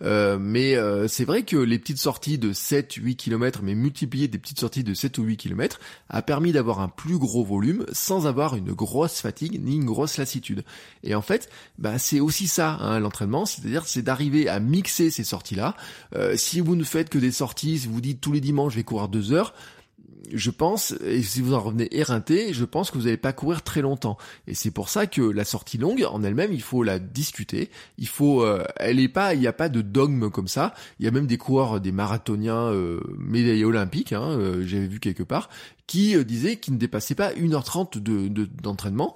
Euh, 0.02 0.38
mais 0.38 0.76
c'est 1.08 1.24
vrai 1.24 1.42
que 1.42 1.56
les 1.56 1.78
petites 1.78 1.98
sorties 1.98 2.38
de 2.38 2.52
7, 2.52 2.94
8 2.94 3.16
km, 3.16 3.60
mais 3.62 3.74
multipliées 3.74 4.28
des 4.28 4.38
petites 4.38 4.60
sorties 4.60 4.84
de 4.84 4.94
7 4.94 5.18
ou 5.18 5.24
8 5.24 5.36
km, 5.36 5.80
a 6.08 6.22
permis 6.22 6.52
d'avoir 6.52 6.80
un 6.80 6.88
plus 6.88 7.18
gros 7.18 7.44
volume 7.44 7.84
sans 7.92 8.26
avoir 8.26 8.56
une 8.56 8.72
grosse 8.72 9.20
fatigue 9.20 9.62
ni 9.62 9.76
une 9.76 9.84
grosse 9.84 10.16
lassitude. 10.16 10.64
Et 11.02 11.14
en 11.14 11.22
fait, 11.22 11.50
bah, 11.78 11.98
c'est 11.98 12.20
aussi 12.20 12.46
ça 12.46 12.78
hein, 12.80 12.98
l'entraînement, 13.00 13.44
c'est-à-dire 13.44 13.86
c'est 13.86 14.02
d'arriver 14.02 14.48
à 14.48 14.60
mixer 14.60 15.10
ces 15.10 15.24
sorties 15.24 15.41
là 15.50 15.76
euh, 16.14 16.36
si 16.36 16.60
vous 16.60 16.76
ne 16.76 16.84
faites 16.84 17.08
que 17.08 17.18
des 17.18 17.32
sorties, 17.32 17.80
si 17.80 17.88
vous 17.88 18.00
dites 18.00 18.20
tous 18.20 18.32
les 18.32 18.40
dimanches 18.40 18.72
je 18.72 18.78
vais 18.78 18.84
courir 18.84 19.08
deux 19.08 19.32
heures, 19.32 19.54
je 20.32 20.50
pense, 20.50 20.94
et 21.04 21.22
si 21.22 21.40
vous 21.40 21.54
en 21.54 21.60
revenez 21.60 21.88
éreinté, 21.96 22.52
je 22.52 22.64
pense 22.64 22.90
que 22.90 22.98
vous 22.98 23.04
n'allez 23.04 23.16
pas 23.16 23.32
courir 23.32 23.62
très 23.62 23.82
longtemps. 23.82 24.16
Et 24.46 24.54
c'est 24.54 24.70
pour 24.70 24.88
ça 24.88 25.06
que 25.06 25.22
la 25.22 25.44
sortie 25.44 25.78
longue, 25.78 26.06
en 26.10 26.22
elle-même, 26.22 26.52
il 26.52 26.62
faut 26.62 26.82
la 26.82 26.98
discuter. 26.98 27.70
Il 27.98 28.08
faut, 28.08 28.42
euh, 28.42 28.64
elle 28.76 29.00
est 29.00 29.08
pas, 29.08 29.34
il 29.34 29.40
n'y 29.40 29.46
a 29.46 29.52
pas 29.52 29.68
de 29.68 29.82
dogme 29.82 30.30
comme 30.30 30.48
ça. 30.48 30.74
Il 30.98 31.04
y 31.04 31.08
a 31.08 31.10
même 31.10 31.26
des 31.26 31.38
coureurs, 31.38 31.80
des 31.80 31.92
marathoniens 31.92 32.72
euh, 32.72 33.00
médaillés 33.18 33.64
olympiques, 33.64 34.12
hein, 34.12 34.30
euh, 34.30 34.64
j'avais 34.66 34.86
vu 34.86 35.00
quelque 35.00 35.22
part, 35.22 35.48
qui 35.86 36.16
disaient 36.24 36.56
qu'ils 36.56 36.74
ne 36.74 36.78
dépassaient 36.78 37.14
pas 37.14 37.32
1h30 37.32 37.98
de, 37.98 38.46
d'entraînement 38.62 39.14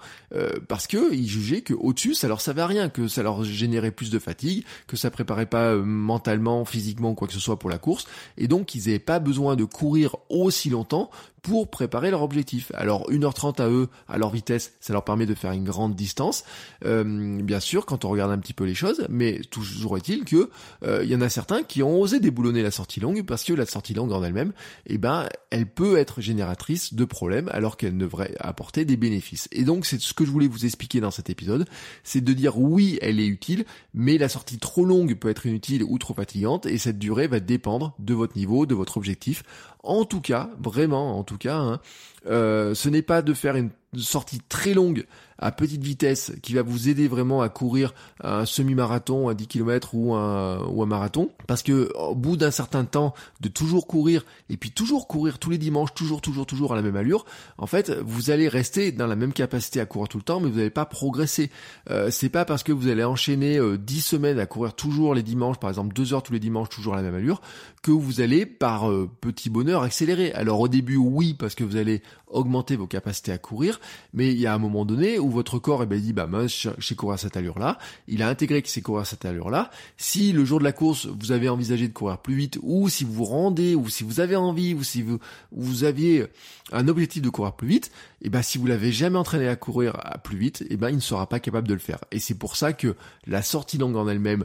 parce 0.69 0.87
que 0.87 1.15
ils 1.15 1.29
jugeaient 1.29 1.63
que 1.63 1.73
au-dessus 1.73 2.13
ça 2.13 2.29
leur 2.29 2.41
savait 2.43 2.61
à 2.61 2.67
rien, 2.67 2.89
que 2.91 3.09
ça 3.09 3.23
leur 3.23 3.45
générait 3.45 3.93
plus 3.93 4.11
de 4.11 4.19
fatigue, 4.19 4.65
que 4.87 4.97
ça 4.97 5.11
préparait 5.11 5.47
pas 5.47 5.77
mentalement, 5.77 6.67
physiquement 6.67 7.15
quoi 7.15 7.29
que 7.29 7.33
ce 7.33 7.41
soit 7.41 7.59
pour 7.59 7.71
la 7.71 7.79
course 7.79 8.07
et 8.37 8.47
donc 8.47 8.75
ils 8.75 8.87
n'avaient 8.87 8.99
pas 8.99 9.21
besoin 9.21 9.57
de 9.57 9.65
courir 9.65 10.17
aussi 10.29 10.69
longtemps 10.69 10.96
important 10.97 11.36
pour 11.47 11.71
préparer 11.71 12.11
leur 12.11 12.23
objectif. 12.23 12.73
Alors 12.75 13.09
1h30 13.09 13.63
à 13.63 13.69
eux, 13.69 13.89
à 14.09 14.19
leur 14.19 14.31
vitesse, 14.31 14.73
ça 14.81 14.93
leur 14.93 15.05
permet 15.05 15.27
de 15.27 15.35
faire 15.35 15.53
une 15.53 15.63
grande 15.63 15.95
distance, 15.95 16.43
euh, 16.85 17.41
bien 17.41 17.61
sûr, 17.61 17.87
quand 17.87 18.05
on 18.05 18.09
regarde 18.09 18.33
un 18.33 18.39
petit 18.39 18.53
peu 18.53 18.65
les 18.65 18.75
choses, 18.75 19.07
mais 19.09 19.41
toujours 19.49 19.97
est-il 19.97 20.25
que 20.25 20.51
euh, 20.83 21.05
il 21.05 21.09
y 21.09 21.15
en 21.15 21.21
a 21.21 21.29
certains 21.29 21.63
qui 21.63 21.85
ont 21.85 22.01
osé 22.01 22.19
déboulonner 22.19 22.65
la 22.65 22.73
sortie 22.73 22.99
longue 22.99 23.25
parce 23.25 23.45
que 23.45 23.53
la 23.53 23.65
sortie 23.65 23.95
longue 23.95 24.11
en 24.11 24.25
elle-même, 24.25 24.53
eh 24.87 24.99
ben, 24.99 25.29
elle 25.51 25.67
peut 25.67 25.99
être 25.99 26.21
génératrice 26.21 26.95
de 26.95 27.05
problèmes 27.05 27.49
alors 27.53 27.77
qu'elle 27.77 27.97
devrait 27.97 28.35
apporter 28.41 28.85
des 28.85 28.97
bénéfices. 28.97 29.47
Et 29.53 29.63
donc 29.63 29.87
c'est 29.87 30.01
ce 30.01 30.15
que 30.15 30.25
je 30.25 30.33
voulais 30.33 30.49
vous 30.49 30.65
expliquer 30.65 30.99
dans 30.99 31.13
cet 31.13 31.31
épisode, 31.31 31.65
c'est 32.03 32.25
de 32.25 32.33
dire 32.33 32.59
oui, 32.59 32.99
elle 33.03 33.21
est 33.21 33.27
utile, 33.27 33.67
mais 33.95 34.19
la 34.19 34.29
sortie 34.29 34.59
trop 34.59 34.85
longue 34.85 35.15
peut 35.15 35.29
être 35.31 35.47
inutile 35.47 35.85
ou 35.85 35.97
trop 35.99 36.15
fatigante 36.15 36.67
et 36.67 36.77
cette 36.77 36.99
durée 36.99 37.29
va 37.29 37.39
dépendre 37.39 37.95
de 38.01 38.15
votre 38.15 38.37
niveau, 38.37 38.67
de 38.67 38.75
votre 38.75 38.97
objectif 38.97 39.45
en 39.87 40.05
tout 40.05 40.21
cas, 40.21 40.51
vraiment, 40.59 41.19
en 41.19 41.23
tout 41.23 41.36
cas, 41.37 41.57
hein, 41.57 41.81
euh, 42.29 42.75
ce 42.75 42.89
n'est 42.89 43.03
pas 43.03 43.23
de 43.23 43.35
faire 43.35 43.57
une 43.57 43.71
sortie 43.97 44.41
très 44.49 44.75
longue 44.75 45.07
à 45.39 45.53
petite 45.53 45.83
vitesse 45.83 46.33
qui 46.43 46.55
va 46.55 46.63
vous 46.63 46.89
aider 46.89 47.09
vraiment 47.09 47.43
à 47.43 47.49
courir 47.49 47.95
un 48.23 48.45
semi-marathon, 48.45 49.29
un 49.29 49.35
10 49.35 49.47
km 49.47 49.95
ou 49.95 50.15
un, 50.15 50.65
ou 50.67 50.83
un 50.83 50.87
marathon. 50.87 51.31
Parce 51.47 51.63
que 51.63 51.93
au 51.95 52.15
bout 52.15 52.37
d'un 52.37 52.51
certain 52.51 52.85
temps 52.85 53.15
de 53.41 53.49
toujours 53.49 53.87
courir 53.87 54.25
et 54.51 54.57
puis 54.57 54.71
toujours 54.71 55.09
courir 55.09 55.39
tous 55.39 55.51
les 55.51 55.59
dimanches, 55.59 55.95
toujours, 55.95 56.21
toujours, 56.21 56.47
toujours 56.47 56.73
à 56.73 56.77
la 56.77 56.83
même 56.83 56.97
allure, 56.97 57.25
en 57.59 57.67
fait, 57.67 57.91
vous 57.91 58.31
allez 58.31 58.49
rester 58.49 58.93
dans 58.93 59.07
la 59.07 59.17
même 59.17 59.33
capacité 59.33 59.81
à 59.81 59.87
courir 59.87 60.09
tout 60.09 60.19
le 60.19 60.23
temps, 60.23 60.41
mais 60.41 60.49
vous 60.49 60.57
n'allez 60.57 60.71
pas 60.71 60.87
progresser. 60.87 61.51
Euh, 61.91 62.11
c'est 62.11 62.29
pas 62.29 62.45
parce 62.45 62.63
que 62.63 62.73
vous 62.73 62.89
allez 62.89 63.05
enchaîner 63.05 63.59
euh, 63.59 63.79
10 63.79 64.01
semaines 64.01 64.39
à 64.39 64.47
courir 64.47 64.75
toujours 64.75 65.15
les 65.15 65.23
dimanches, 65.23 65.59
par 65.59 65.71
exemple 65.71 65.95
2 65.95 66.15
heures 66.15 66.23
tous 66.23 66.33
les 66.33 66.41
dimanches, 66.41 66.69
toujours 66.69 66.95
à 66.95 66.97
la 66.97 67.03
même 67.03 67.15
allure, 67.15 67.41
que 67.83 67.91
vous 67.91 68.21
allez 68.21 68.47
par 68.47 68.91
euh, 68.91 69.11
petit 69.21 69.51
bonheur 69.51 69.83
accélérer. 69.83 70.33
Alors 70.33 70.61
au 70.61 70.69
début, 70.69 70.97
oui, 70.97 71.35
parce 71.35 71.55
que 71.55 71.65
vous 71.65 71.77
allez 71.77 72.03
augmenter 72.29 72.77
vos 72.77 72.87
capacités 72.87 73.33
à 73.33 73.39
courir, 73.39 73.81
mais 74.13 74.33
il 74.33 74.41
y 74.41 74.47
a 74.47 74.55
un 74.55 74.59
moment 74.59 74.85
donné 74.85 75.19
votre 75.31 75.59
corps 75.59 75.83
eh 75.83 75.87
ben, 75.87 75.97
il 75.97 76.03
dit 76.03 76.13
bah 76.13 76.27
moi 76.27 76.47
je 76.47 76.71
sais 76.81 76.95
courir 76.95 77.15
à 77.15 77.19
cette 77.19 77.37
allure 77.37 77.59
là, 77.59 77.79
il 78.09 78.23
a 78.23 78.29
intégré 78.29 78.63
qu'il 78.63 78.71
sait 78.71 78.83
courir 78.83 79.03
à 79.03 79.05
cette 79.05 79.25
allure 79.25 79.51
là. 79.51 79.71
Si 79.97 80.33
le 80.33 80.45
jour 80.45 80.59
de 80.59 80.65
la 80.65 80.73
course 80.73 81.07
vous 81.07 81.33
avez 81.33 81.49
envisagé 81.49 81.89
de 81.89 81.93
courir 81.93 82.19
plus 82.19 82.35
vite, 82.35 82.59
ou 82.63 82.89
si 82.89 83.05
vous 83.05 83.13
vous 83.13 83.25
rendez, 83.25 83.75
ou 83.75 83.89
si 83.89 84.05
vous 84.05 84.21
avez 84.21 84.37
envie, 84.37 84.75
ou 84.75 84.83
si 84.83 85.03
vous 85.03 85.19
vous 85.53 85.85
aviez 85.85 86.27
un 86.73 86.89
objectif 86.89 87.23
de 87.23 87.31
courir 87.31 87.53
plus 87.53 87.69
vite, 87.69 87.91
eh 88.23 88.31
ben 88.31 88.43
si 88.43 88.59
vous 88.59 88.67
l'avez 88.67 88.93
jamais 88.93 89.19
entraîné 89.19 89.49
à 89.49 89.57
courir 89.57 89.97
à 90.03 90.19
plus 90.19 90.37
vite, 90.37 90.65
eh 90.71 90.77
ben 90.77 90.91
il 90.91 90.97
ne 90.97 91.01
sera 91.01 91.29
pas 91.29 91.41
capable 91.41 91.69
de 91.69 91.75
le 91.75 91.81
faire. 91.81 91.99
Et 92.11 92.19
c'est 92.19 92.35
pour 92.35 92.57
ça 92.57 92.73
que 92.73 92.97
la 93.27 93.43
sortie 93.43 93.79
longue 93.79 93.97
en 93.97 94.09
elle-même 94.09 94.45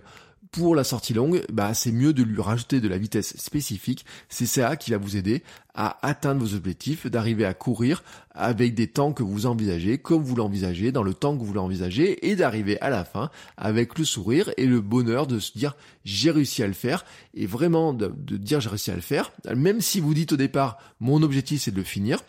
pour 0.51 0.75
la 0.75 0.83
sortie 0.83 1.13
longue, 1.13 1.43
bah, 1.51 1.73
c'est 1.73 1.93
mieux 1.93 2.11
de 2.11 2.23
lui 2.23 2.41
rajouter 2.41 2.81
de 2.81 2.89
la 2.89 2.97
vitesse 2.97 3.37
spécifique. 3.37 4.05
C'est 4.27 4.45
ça 4.45 4.75
qui 4.75 4.91
va 4.91 4.97
vous 4.97 5.15
aider 5.15 5.43
à 5.73 6.05
atteindre 6.05 6.41
vos 6.41 6.55
objectifs, 6.55 7.07
d'arriver 7.07 7.45
à 7.45 7.53
courir 7.53 8.03
avec 8.31 8.75
des 8.75 8.87
temps 8.87 9.13
que 9.13 9.23
vous 9.23 9.45
envisagez, 9.45 9.97
comme 9.97 10.21
vous 10.21 10.35
l'envisagez, 10.35 10.91
dans 10.91 11.03
le 11.03 11.13
temps 11.13 11.37
que 11.37 11.43
vous 11.43 11.53
l'envisagez, 11.53 12.29
et 12.29 12.35
d'arriver 12.35 12.79
à 12.81 12.89
la 12.89 13.05
fin 13.05 13.29
avec 13.55 13.97
le 13.97 14.03
sourire 14.03 14.51
et 14.57 14.65
le 14.65 14.81
bonheur 14.81 15.25
de 15.25 15.39
se 15.39 15.57
dire 15.57 15.75
j'ai 16.03 16.31
réussi 16.31 16.63
à 16.63 16.67
le 16.67 16.73
faire, 16.73 17.05
et 17.33 17.45
vraiment 17.45 17.93
de, 17.93 18.13
de 18.13 18.35
dire 18.35 18.59
j'ai 18.59 18.69
réussi 18.69 18.91
à 18.91 18.95
le 18.95 19.01
faire, 19.01 19.31
même 19.55 19.79
si 19.79 20.01
vous 20.01 20.13
dites 20.13 20.33
au 20.33 20.37
départ 20.37 20.77
mon 20.99 21.23
objectif 21.23 21.61
c'est 21.61 21.71
de 21.71 21.77
le 21.77 21.83
finir, 21.83 22.19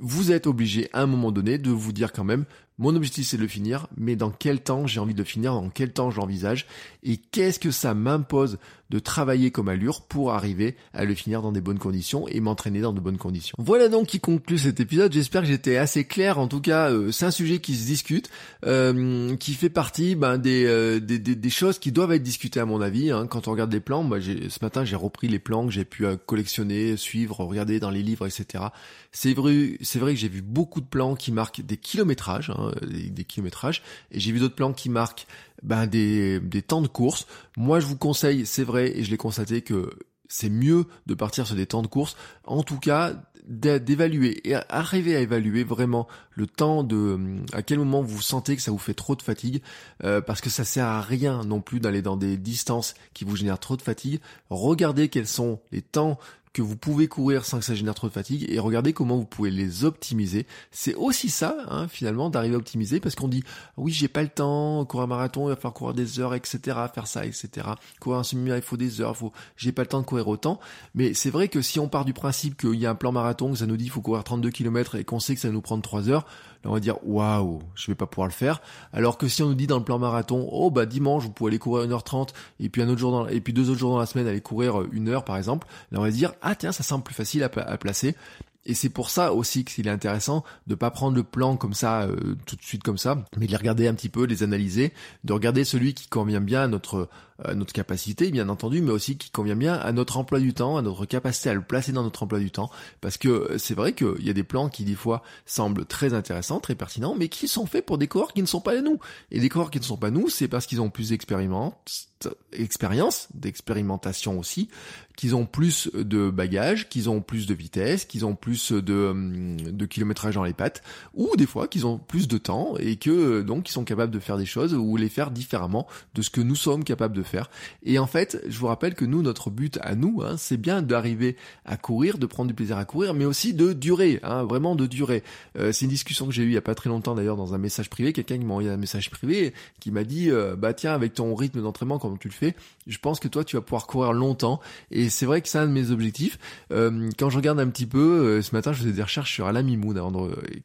vous 0.00 0.32
êtes 0.32 0.46
obligé 0.46 0.88
à 0.92 1.02
un 1.02 1.06
moment 1.06 1.32
donné 1.32 1.58
de 1.58 1.70
vous 1.70 1.92
dire 1.92 2.12
quand 2.12 2.24
même 2.24 2.44
mon 2.78 2.96
objectif 2.96 3.28
c'est 3.28 3.36
de 3.36 3.42
le 3.42 3.48
finir, 3.48 3.86
mais 3.96 4.16
dans 4.16 4.30
quel 4.30 4.62
temps 4.62 4.86
j'ai 4.86 5.00
envie 5.00 5.14
de 5.14 5.24
finir, 5.24 5.52
dans 5.52 5.68
quel 5.68 5.92
temps 5.92 6.10
j'envisage, 6.10 6.66
et 7.02 7.16
qu'est-ce 7.16 7.58
que 7.58 7.70
ça 7.70 7.94
m'impose 7.94 8.58
de 8.92 8.98
travailler 8.98 9.50
comme 9.50 9.68
allure 9.68 10.02
pour 10.02 10.32
arriver 10.32 10.76
à 10.92 11.04
le 11.04 11.14
finir 11.14 11.42
dans 11.42 11.50
des 11.50 11.60
bonnes 11.60 11.78
conditions 11.78 12.28
et 12.28 12.40
m'entraîner 12.40 12.80
dans 12.80 12.92
de 12.92 13.00
bonnes 13.00 13.18
conditions. 13.18 13.56
Voilà 13.58 13.88
donc 13.88 14.06
qui 14.06 14.20
conclut 14.20 14.58
cet 14.58 14.78
épisode. 14.78 15.12
J'espère 15.12 15.42
que 15.42 15.48
j'étais 15.48 15.76
assez 15.76 16.04
clair. 16.04 16.38
En 16.38 16.46
tout 16.46 16.60
cas, 16.60 16.90
euh, 16.90 17.10
c'est 17.10 17.24
un 17.24 17.30
sujet 17.30 17.58
qui 17.58 17.74
se 17.74 17.86
discute, 17.86 18.30
euh, 18.64 19.34
qui 19.36 19.54
fait 19.54 19.70
partie 19.70 20.14
ben, 20.14 20.40
euh, 20.46 21.00
des, 21.00 21.18
des, 21.18 21.34
des, 21.34 21.50
choses 21.50 21.78
qui 21.78 21.90
doivent 21.90 22.12
être 22.12 22.22
discutées 22.22 22.60
à 22.60 22.66
mon 22.66 22.80
avis. 22.80 23.10
Hein. 23.10 23.26
Quand 23.26 23.48
on 23.48 23.52
regarde 23.52 23.72
les 23.72 23.80
plans, 23.80 24.08
ce 24.20 24.58
matin 24.62 24.84
j'ai 24.84 24.96
repris 24.96 25.28
les 25.28 25.38
plans 25.38 25.66
que 25.66 25.72
j'ai 25.72 25.84
pu 25.84 26.04
collectionner, 26.26 26.96
suivre, 26.96 27.40
regarder 27.40 27.80
dans 27.80 27.90
les 27.90 28.02
livres, 28.02 28.26
etc. 28.26 28.64
C'est 29.10 29.34
vrai, 29.34 29.78
c'est 29.80 29.98
vrai 29.98 30.14
que 30.14 30.20
j'ai 30.20 30.28
vu 30.28 30.42
beaucoup 30.42 30.80
de 30.80 30.86
plans 30.86 31.14
qui 31.14 31.32
marquent 31.32 31.62
des 31.62 31.76
kilométrages. 31.76 32.50
Hein. 32.50 32.72
Euh, 32.82 33.10
des, 33.10 33.24
kilométrages. 33.24 33.82
Et 34.10 34.20
j'ai 34.20 34.32
vu 34.32 34.38
d'autres 34.38 34.54
plans 34.54 34.72
qui 34.72 34.88
marquent 34.88 35.26
ben, 35.62 35.86
des, 35.86 36.40
des 36.40 36.62
temps 36.62 36.82
de 36.82 36.88
course. 36.88 37.26
Moi, 37.56 37.80
je 37.80 37.86
vous 37.86 37.96
conseille, 37.96 38.46
c'est 38.46 38.64
vrai, 38.64 38.96
et 38.96 39.04
je 39.04 39.10
l'ai 39.10 39.16
constaté 39.16 39.62
que 39.62 39.90
c'est 40.28 40.50
mieux 40.50 40.86
de 41.06 41.14
partir 41.14 41.46
sur 41.46 41.56
des 41.56 41.66
temps 41.66 41.82
de 41.82 41.86
course. 41.86 42.16
En 42.44 42.62
tout 42.62 42.78
cas, 42.78 43.14
d'évaluer 43.46 44.48
et 44.48 44.54
arriver 44.68 45.16
à 45.16 45.20
évaluer 45.20 45.64
vraiment 45.64 46.06
le 46.30 46.46
temps 46.46 46.84
de 46.84 47.18
à 47.52 47.62
quel 47.62 47.78
moment 47.78 48.00
vous 48.00 48.22
sentez 48.22 48.54
que 48.54 48.62
ça 48.62 48.70
vous 48.70 48.78
fait 48.78 48.94
trop 48.94 49.16
de 49.16 49.22
fatigue 49.22 49.62
euh, 50.04 50.20
parce 50.20 50.40
que 50.40 50.48
ça 50.48 50.64
sert 50.64 50.86
à 50.86 51.00
rien 51.00 51.42
non 51.44 51.60
plus 51.60 51.80
d'aller 51.80 52.02
dans 52.02 52.16
des 52.16 52.36
distances 52.36 52.94
qui 53.14 53.24
vous 53.24 53.36
génèrent 53.36 53.58
trop 53.58 53.76
de 53.76 53.82
fatigue. 53.82 54.20
Regardez 54.48 55.08
quels 55.08 55.26
sont 55.26 55.60
les 55.72 55.82
temps 55.82 56.18
que 56.52 56.62
vous 56.62 56.76
pouvez 56.76 57.08
courir 57.08 57.44
sans 57.44 57.58
que 57.58 57.64
ça 57.64 57.74
génère 57.74 57.94
trop 57.94 58.08
de 58.08 58.12
fatigue 58.12 58.46
et 58.48 58.58
regardez 58.58 58.92
comment 58.92 59.16
vous 59.16 59.24
pouvez 59.24 59.50
les 59.50 59.84
optimiser. 59.84 60.46
C'est 60.70 60.94
aussi 60.94 61.30
ça, 61.30 61.56
hein, 61.68 61.88
finalement, 61.88 62.30
d'arriver 62.30 62.54
à 62.54 62.58
optimiser 62.58 63.00
parce 63.00 63.14
qu'on 63.14 63.28
dit 63.28 63.42
oui, 63.76 63.92
j'ai 63.92 64.08
pas 64.08 64.22
le 64.22 64.28
temps, 64.28 64.84
courir 64.84 65.04
un 65.04 65.08
marathon, 65.08 65.46
il 65.46 65.50
va 65.50 65.56
falloir 65.56 65.74
courir 65.74 65.94
des 65.94 66.20
heures, 66.20 66.34
etc., 66.34 66.58
faire 66.94 67.06
ça, 67.06 67.24
etc. 67.24 67.68
Courir 68.00 68.18
un 68.18 68.24
semi 68.24 68.50
il 68.50 68.62
faut 68.62 68.76
des 68.76 69.00
heures, 69.00 69.16
faut, 69.16 69.32
j'ai 69.56 69.72
pas 69.72 69.82
le 69.82 69.88
temps 69.88 70.00
de 70.00 70.06
courir 70.06 70.28
autant. 70.28 70.60
Mais 70.94 71.14
c'est 71.14 71.30
vrai 71.30 71.48
que 71.48 71.62
si 71.62 71.78
on 71.80 71.88
part 71.88 72.04
du 72.04 72.12
principe 72.12 72.56
qu'il 72.56 72.74
y 72.74 72.86
a 72.86 72.90
un 72.90 72.94
plan 72.94 73.12
marathon, 73.12 73.52
que 73.52 73.58
ça 73.58 73.66
nous 73.66 73.76
dit 73.76 73.84
qu'il 73.84 73.92
faut 73.92 74.02
courir 74.02 74.24
32 74.24 74.50
km 74.50 74.96
et 74.96 75.04
qu'on 75.04 75.20
sait 75.20 75.34
que 75.34 75.40
ça 75.40 75.48
va 75.48 75.54
nous 75.54 75.62
prendre 75.62 75.82
3 75.82 76.08
heures, 76.08 76.26
on 76.64 76.72
va 76.72 76.80
dire 76.80 76.96
waouh, 77.04 77.60
je 77.74 77.90
vais 77.90 77.94
pas 77.94 78.06
pouvoir 78.06 78.28
le 78.28 78.32
faire. 78.32 78.60
Alors 78.92 79.18
que 79.18 79.28
si 79.28 79.42
on 79.42 79.48
nous 79.48 79.54
dit 79.54 79.66
dans 79.66 79.78
le 79.78 79.84
plan 79.84 79.98
marathon, 79.98 80.48
oh 80.50 80.70
bah 80.70 80.86
dimanche 80.86 81.24
vous 81.24 81.30
pouvez 81.30 81.50
aller 81.50 81.58
courir 81.58 81.88
1h30 81.88 82.28
et 82.60 82.68
puis 82.68 82.82
un 82.82 82.88
autre 82.88 83.00
jour 83.00 83.28
et 83.30 83.40
puis 83.40 83.52
deux 83.52 83.70
autres 83.70 83.78
jours 83.78 83.92
dans 83.92 83.98
la 83.98 84.06
semaine 84.06 84.26
aller 84.26 84.40
courir 84.40 84.80
euh, 84.80 84.88
une 84.92 85.08
heure 85.08 85.24
par 85.24 85.36
exemple, 85.36 85.66
là 85.90 85.98
on 85.98 86.02
va 86.02 86.10
dire 86.10 86.32
ah 86.42 86.54
tiens 86.54 86.72
ça 86.72 86.82
semble 86.82 87.04
plus 87.04 87.14
facile 87.14 87.42
à 87.42 87.48
placer. 87.48 88.16
Et 88.64 88.74
c'est 88.74 88.88
pour 88.88 89.10
ça 89.10 89.32
aussi 89.32 89.64
qu'il 89.64 89.88
est 89.88 89.90
intéressant 89.90 90.44
de 90.66 90.74
pas 90.74 90.90
prendre 90.90 91.16
le 91.16 91.24
plan 91.24 91.56
comme 91.56 91.74
ça 91.74 92.02
euh, 92.02 92.36
tout 92.46 92.56
de 92.56 92.62
suite 92.62 92.82
comme 92.82 92.98
ça, 92.98 93.24
mais 93.36 93.46
de 93.46 93.50
les 93.50 93.56
regarder 93.56 93.88
un 93.88 93.94
petit 93.94 94.08
peu, 94.08 94.24
les 94.24 94.42
analyser, 94.42 94.92
de 95.24 95.32
regarder 95.32 95.64
celui 95.64 95.94
qui 95.94 96.08
convient 96.08 96.40
bien 96.40 96.62
à 96.62 96.68
notre 96.68 97.08
à 97.44 97.54
notre 97.54 97.72
capacité, 97.72 98.30
bien 98.30 98.48
entendu, 98.48 98.82
mais 98.82 98.90
aussi 98.90 99.16
qui 99.16 99.30
convient 99.30 99.56
bien 99.56 99.74
à 99.74 99.92
notre 99.92 100.16
emploi 100.16 100.40
du 100.40 100.54
temps, 100.54 100.76
à 100.76 100.82
notre 100.82 101.06
capacité 101.06 101.50
à 101.50 101.54
le 101.54 101.62
placer 101.62 101.92
dans 101.92 102.02
notre 102.02 102.22
emploi 102.22 102.38
du 102.38 102.50
temps. 102.50 102.70
Parce 103.00 103.18
que 103.18 103.56
c'est 103.58 103.74
vrai 103.74 103.94
qu'il 103.94 104.24
y 104.24 104.30
a 104.30 104.32
des 104.32 104.44
plans 104.44 104.68
qui, 104.68 104.84
des 104.84 104.94
fois, 104.94 105.22
semblent 105.46 105.84
très 105.84 106.14
intéressants, 106.14 106.60
très 106.60 106.74
pertinents, 106.74 107.14
mais 107.18 107.28
qui 107.28 107.48
sont 107.48 107.66
faits 107.66 107.84
pour 107.84 107.98
des 107.98 108.08
coureurs 108.08 108.32
qui 108.32 108.42
ne 108.42 108.46
sont 108.46 108.60
pas 108.60 108.80
nous. 108.80 108.98
Et 109.30 109.40
des 109.40 109.48
coureurs 109.48 109.70
qui 109.70 109.80
ne 109.80 109.84
sont 109.84 109.96
pas 109.96 110.10
nous, 110.10 110.28
c'est 110.28 110.48
parce 110.48 110.66
qu'ils 110.66 110.80
ont 110.80 110.90
plus 110.90 111.10
d'expérience, 111.10 112.08
expérience, 112.52 113.28
d'expérimentation 113.34 114.38
aussi, 114.38 114.68
qu'ils 115.16 115.36
ont 115.36 115.44
plus 115.44 115.90
de 115.92 116.30
bagages, 116.30 116.88
qu'ils 116.88 117.10
ont 117.10 117.20
plus 117.20 117.46
de 117.46 117.54
vitesse, 117.54 118.06
qu'ils 118.06 118.24
ont 118.24 118.34
plus 118.34 118.72
de, 118.72 119.08
hum, 119.10 119.60
de 119.60 119.86
kilométrage 119.86 120.34
dans 120.34 120.44
les 120.44 120.54
pattes, 120.54 120.82
ou 121.14 121.36
des 121.36 121.46
fois 121.46 121.68
qu'ils 121.68 121.86
ont 121.86 121.98
plus 121.98 122.28
de 122.28 122.38
temps 122.38 122.74
et 122.78 122.96
que 122.96 123.42
donc 123.42 123.68
ils 123.68 123.72
sont 123.72 123.84
capables 123.84 124.12
de 124.12 124.18
faire 124.18 124.38
des 124.38 124.46
choses 124.46 124.74
ou 124.74 124.96
les 124.96 125.08
faire 125.08 125.30
différemment 125.30 125.86
de 126.14 126.22
ce 126.22 126.30
que 126.30 126.40
nous 126.40 126.56
sommes 126.56 126.84
capables 126.84 127.14
de 127.14 127.22
faire 127.22 127.50
et 127.84 127.98
en 127.98 128.06
fait, 128.06 128.42
je 128.46 128.58
vous 128.58 128.66
rappelle 128.66 128.94
que 128.94 129.04
nous, 129.04 129.22
notre 129.22 129.50
but 129.50 129.78
à 129.82 129.94
nous, 129.94 130.22
hein, 130.22 130.36
c'est 130.36 130.56
bien 130.56 130.82
d'arriver 130.82 131.36
à 131.64 131.76
courir, 131.76 132.18
de 132.18 132.26
prendre 132.26 132.48
du 132.48 132.54
plaisir 132.54 132.76
à 132.76 132.84
courir, 132.84 133.14
mais 133.14 133.24
aussi 133.24 133.54
de 133.54 133.72
durer, 133.72 134.20
hein, 134.22 134.44
vraiment 134.44 134.76
de 134.76 134.86
durer. 134.86 135.22
Euh, 135.58 135.72
c'est 135.72 135.84
une 135.84 135.90
discussion 135.90 136.26
que 136.26 136.32
j'ai 136.32 136.42
eue 136.42 136.48
il 136.48 136.54
y 136.54 136.58
a 136.58 136.62
pas 136.62 136.74
très 136.74 136.90
longtemps 136.90 137.14
d'ailleurs 137.14 137.36
dans 137.36 137.54
un 137.54 137.58
message 137.58 137.90
privé, 137.90 138.12
quelqu'un 138.12 138.38
qui 138.38 138.44
m'a 138.44 138.52
envoyé 138.52 138.70
un 138.70 138.76
message 138.76 139.10
privé 139.10 139.54
qui 139.80 139.90
m'a 139.90 140.04
dit, 140.04 140.30
euh, 140.30 140.56
bah 140.56 140.74
tiens, 140.74 140.94
avec 140.94 141.14
ton 141.14 141.34
rythme 141.34 141.62
d'entraînement, 141.62 141.98
tu 142.16 142.28
le 142.28 142.34
fais, 142.34 142.54
je 142.86 142.98
pense 142.98 143.20
que 143.20 143.28
toi, 143.28 143.44
tu 143.44 143.56
vas 143.56 143.62
pouvoir 143.62 143.86
courir 143.86 144.12
longtemps. 144.12 144.60
Et 144.90 145.08
c'est 145.08 145.26
vrai 145.26 145.40
que 145.40 145.48
c'est 145.48 145.58
un 145.58 145.66
de 145.66 145.72
mes 145.72 145.90
objectifs. 145.90 146.38
Euh, 146.72 147.10
quand 147.18 147.30
je 147.30 147.36
regarde 147.36 147.60
un 147.60 147.68
petit 147.68 147.86
peu, 147.86 148.40
ce 148.42 148.54
matin, 148.54 148.72
je 148.72 148.78
faisais 148.78 148.92
des 148.92 149.02
recherches 149.02 149.32
sur 149.32 149.46
Alain 149.46 149.62
Mimoun. 149.62 149.98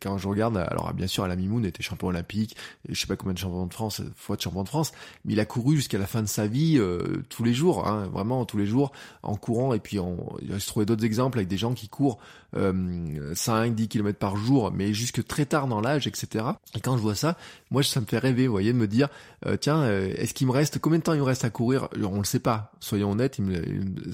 quand 0.01 0.17
je 0.17 0.27
regarde, 0.27 0.57
alors 0.57 0.93
bien 0.93 1.07
sûr, 1.07 1.23
Alain 1.23 1.35
Mimoun 1.35 1.65
était 1.65 1.83
champion 1.83 2.07
olympique, 2.07 2.55
je 2.89 2.99
sais 2.99 3.07
pas 3.07 3.15
combien 3.15 3.33
de 3.33 3.39
champions 3.39 3.65
de 3.65 3.73
France, 3.73 4.01
fois 4.15 4.35
de 4.35 4.41
champion 4.41 4.63
de 4.63 4.69
France, 4.69 4.91
mais 5.25 5.33
il 5.33 5.39
a 5.39 5.45
couru 5.45 5.75
jusqu'à 5.75 5.97
la 5.97 6.07
fin 6.07 6.21
de 6.21 6.27
sa 6.27 6.47
vie 6.47 6.77
euh, 6.77 7.23
tous 7.29 7.43
les 7.43 7.53
jours, 7.53 7.87
hein, 7.87 8.07
vraiment 8.11 8.45
tous 8.45 8.57
les 8.57 8.65
jours 8.65 8.91
en 9.23 9.35
courant. 9.35 9.73
Et 9.73 9.79
puis 9.79 9.99
on, 9.99 10.17
il 10.41 10.59
se 10.59 10.67
trouvait 10.67 10.85
d'autres 10.85 11.05
exemples 11.05 11.37
avec 11.37 11.47
des 11.47 11.57
gens 11.57 11.73
qui 11.73 11.87
courent 11.87 12.19
euh, 12.55 13.33
5, 13.35 13.75
10 13.75 13.87
km 13.87 14.17
par 14.17 14.37
jour, 14.37 14.71
mais 14.71 14.93
jusque 14.93 15.25
très 15.25 15.45
tard 15.45 15.67
dans 15.67 15.81
l'âge, 15.81 16.07
etc. 16.07 16.45
Et 16.75 16.79
quand 16.79 16.95
je 16.95 17.01
vois 17.01 17.15
ça, 17.15 17.37
moi 17.71 17.83
ça 17.83 17.99
me 17.99 18.05
fait 18.05 18.19
rêver, 18.19 18.47
vous 18.47 18.53
voyez, 18.53 18.71
de 18.71 18.77
me 18.77 18.87
dire, 18.87 19.09
euh, 19.45 19.57
tiens, 19.57 19.81
euh, 19.81 20.13
est-ce 20.15 20.33
qu'il 20.33 20.47
me 20.47 20.51
reste, 20.51 20.79
combien 20.79 20.99
de 20.99 21.03
temps 21.03 21.13
il 21.13 21.19
me 21.19 21.25
reste 21.25 21.36
à 21.45 21.49
courir 21.49 21.89
On 22.01 22.19
le 22.19 22.25
sait 22.25 22.39
pas, 22.39 22.71
soyons 22.79 23.11
honnêtes, 23.11 23.39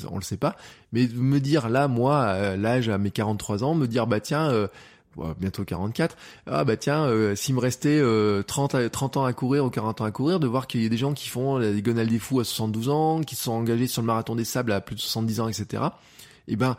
on 0.09 0.15
le 0.15 0.23
sait 0.23 0.37
pas. 0.37 0.55
Mais 0.91 1.07
me 1.13 1.39
dire 1.39 1.69
là, 1.69 1.87
moi, 1.87 2.55
l'âge 2.55 2.89
à 2.89 2.97
mes 2.97 3.11
43 3.11 3.63
ans, 3.63 3.75
me 3.75 3.87
dire, 3.87 4.07
bah 4.07 4.19
tiens, 4.19 4.67
bientôt 5.39 5.63
44, 5.63 6.15
ah 6.47 6.63
bah 6.63 6.77
tiens, 6.77 7.05
euh, 7.05 7.35
s'il 7.35 7.55
me 7.55 7.59
restait 7.59 7.99
30, 8.45 8.75
euh, 8.75 8.89
30 8.89 9.17
ans 9.17 9.25
à 9.25 9.33
courir 9.33 9.65
ou 9.65 9.69
40 9.69 10.01
ans 10.01 10.05
à 10.05 10.11
courir, 10.11 10.39
de 10.39 10.47
voir 10.47 10.67
qu'il 10.67 10.81
y 10.81 10.85
a 10.85 10.89
des 10.89 10.97
gens 10.97 11.13
qui 11.13 11.29
font 11.29 11.57
la 11.57 11.71
diagonale 11.71 12.07
des 12.07 12.19
fous 12.19 12.39
à 12.39 12.43
72 12.43 12.89
ans, 12.89 13.21
qui 13.21 13.35
sont 13.35 13.51
engagés 13.51 13.87
sur 13.87 14.01
le 14.01 14.07
marathon 14.07 14.35
des 14.35 14.45
sables 14.45 14.71
à 14.71 14.81
plus 14.81 14.95
de 14.95 15.01
70 15.01 15.39
ans, 15.39 15.47
etc. 15.47 15.83
Et 16.45 16.53
eh 16.53 16.55
ben 16.57 16.75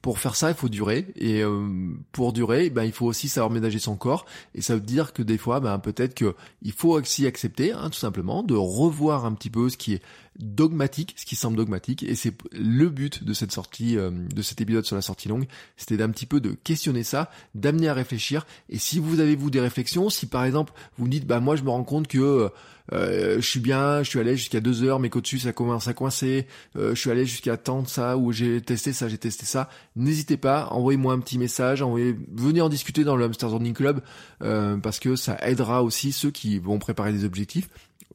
pour 0.00 0.18
faire 0.18 0.36
ça, 0.36 0.50
il 0.50 0.54
faut 0.54 0.68
durer. 0.68 1.06
Et 1.16 1.42
euh, 1.42 1.68
pour 2.12 2.32
durer, 2.32 2.70
ben 2.70 2.84
il 2.84 2.92
faut 2.92 3.06
aussi 3.06 3.28
savoir 3.28 3.50
ménager 3.50 3.78
son 3.78 3.96
corps. 3.96 4.26
Et 4.54 4.62
ça 4.62 4.74
veut 4.74 4.80
dire 4.80 5.12
que 5.12 5.22
des 5.22 5.38
fois, 5.38 5.60
ben 5.60 5.78
peut-être 5.78 6.14
que 6.14 6.34
il 6.62 6.72
faut 6.72 6.92
aussi 6.92 7.26
accepter, 7.26 7.72
hein, 7.72 7.90
tout 7.90 7.98
simplement, 7.98 8.42
de 8.42 8.54
revoir 8.54 9.24
un 9.24 9.32
petit 9.32 9.50
peu 9.50 9.68
ce 9.68 9.76
qui 9.76 9.94
est 9.94 10.02
dogmatique, 10.38 11.14
ce 11.16 11.26
qui 11.26 11.36
semble 11.36 11.56
dogmatique. 11.56 12.02
Et 12.02 12.14
c'est 12.14 12.34
le 12.52 12.88
but 12.88 13.24
de 13.24 13.32
cette 13.32 13.52
sortie, 13.52 13.96
euh, 13.96 14.10
de 14.10 14.42
cet 14.42 14.60
épisode 14.60 14.84
sur 14.84 14.96
la 14.96 15.02
sortie 15.02 15.28
longue, 15.28 15.46
c'était 15.76 15.96
d'un 15.96 16.10
petit 16.10 16.26
peu 16.26 16.40
de 16.40 16.52
questionner 16.52 17.02
ça, 17.02 17.30
d'amener 17.54 17.88
à 17.88 17.94
réfléchir. 17.94 18.46
Et 18.68 18.78
si 18.78 18.98
vous 18.98 19.20
avez 19.20 19.36
vous 19.36 19.50
des 19.50 19.60
réflexions, 19.60 20.10
si 20.10 20.26
par 20.26 20.44
exemple 20.44 20.72
vous 20.96 21.08
dites, 21.08 21.26
bah 21.26 21.40
moi 21.40 21.56
je 21.56 21.62
me 21.62 21.70
rends 21.70 21.84
compte 21.84 22.08
que 22.08 22.50
euh, 22.92 23.36
je 23.36 23.46
suis 23.46 23.60
bien, 23.60 24.02
je 24.02 24.10
suis 24.10 24.18
allé 24.18 24.36
jusqu'à 24.36 24.60
deux 24.60 24.82
heures, 24.82 24.98
mais 24.98 25.08
qu'au-dessus 25.08 25.38
ça 25.38 25.52
commence 25.52 25.86
à 25.86 25.94
coincer, 25.94 26.46
je 26.74 26.94
suis 26.94 27.10
allé 27.10 27.24
jusqu'à 27.26 27.56
tant 27.56 27.82
de 27.82 27.88
ça, 27.88 28.16
ou 28.16 28.32
j'ai 28.32 28.60
testé 28.60 28.92
ça, 28.92 29.08
j'ai 29.08 29.18
testé 29.18 29.46
ça, 29.46 29.70
n'hésitez 29.96 30.36
pas, 30.36 30.68
envoyez-moi 30.70 31.12
un 31.12 31.20
petit 31.20 31.38
message, 31.38 31.82
venez 31.82 32.60
en 32.60 32.68
discuter 32.68 33.04
dans 33.04 33.16
le 33.16 33.24
Hamster 33.24 33.50
Running 33.50 33.74
Club 33.74 34.02
euh, 34.42 34.76
parce 34.78 34.98
que 34.98 35.16
ça 35.16 35.36
aidera 35.40 35.82
aussi 35.82 36.12
ceux 36.12 36.30
qui 36.30 36.58
vont 36.58 36.78
préparer 36.78 37.12
des 37.12 37.24
objectifs. 37.24 37.68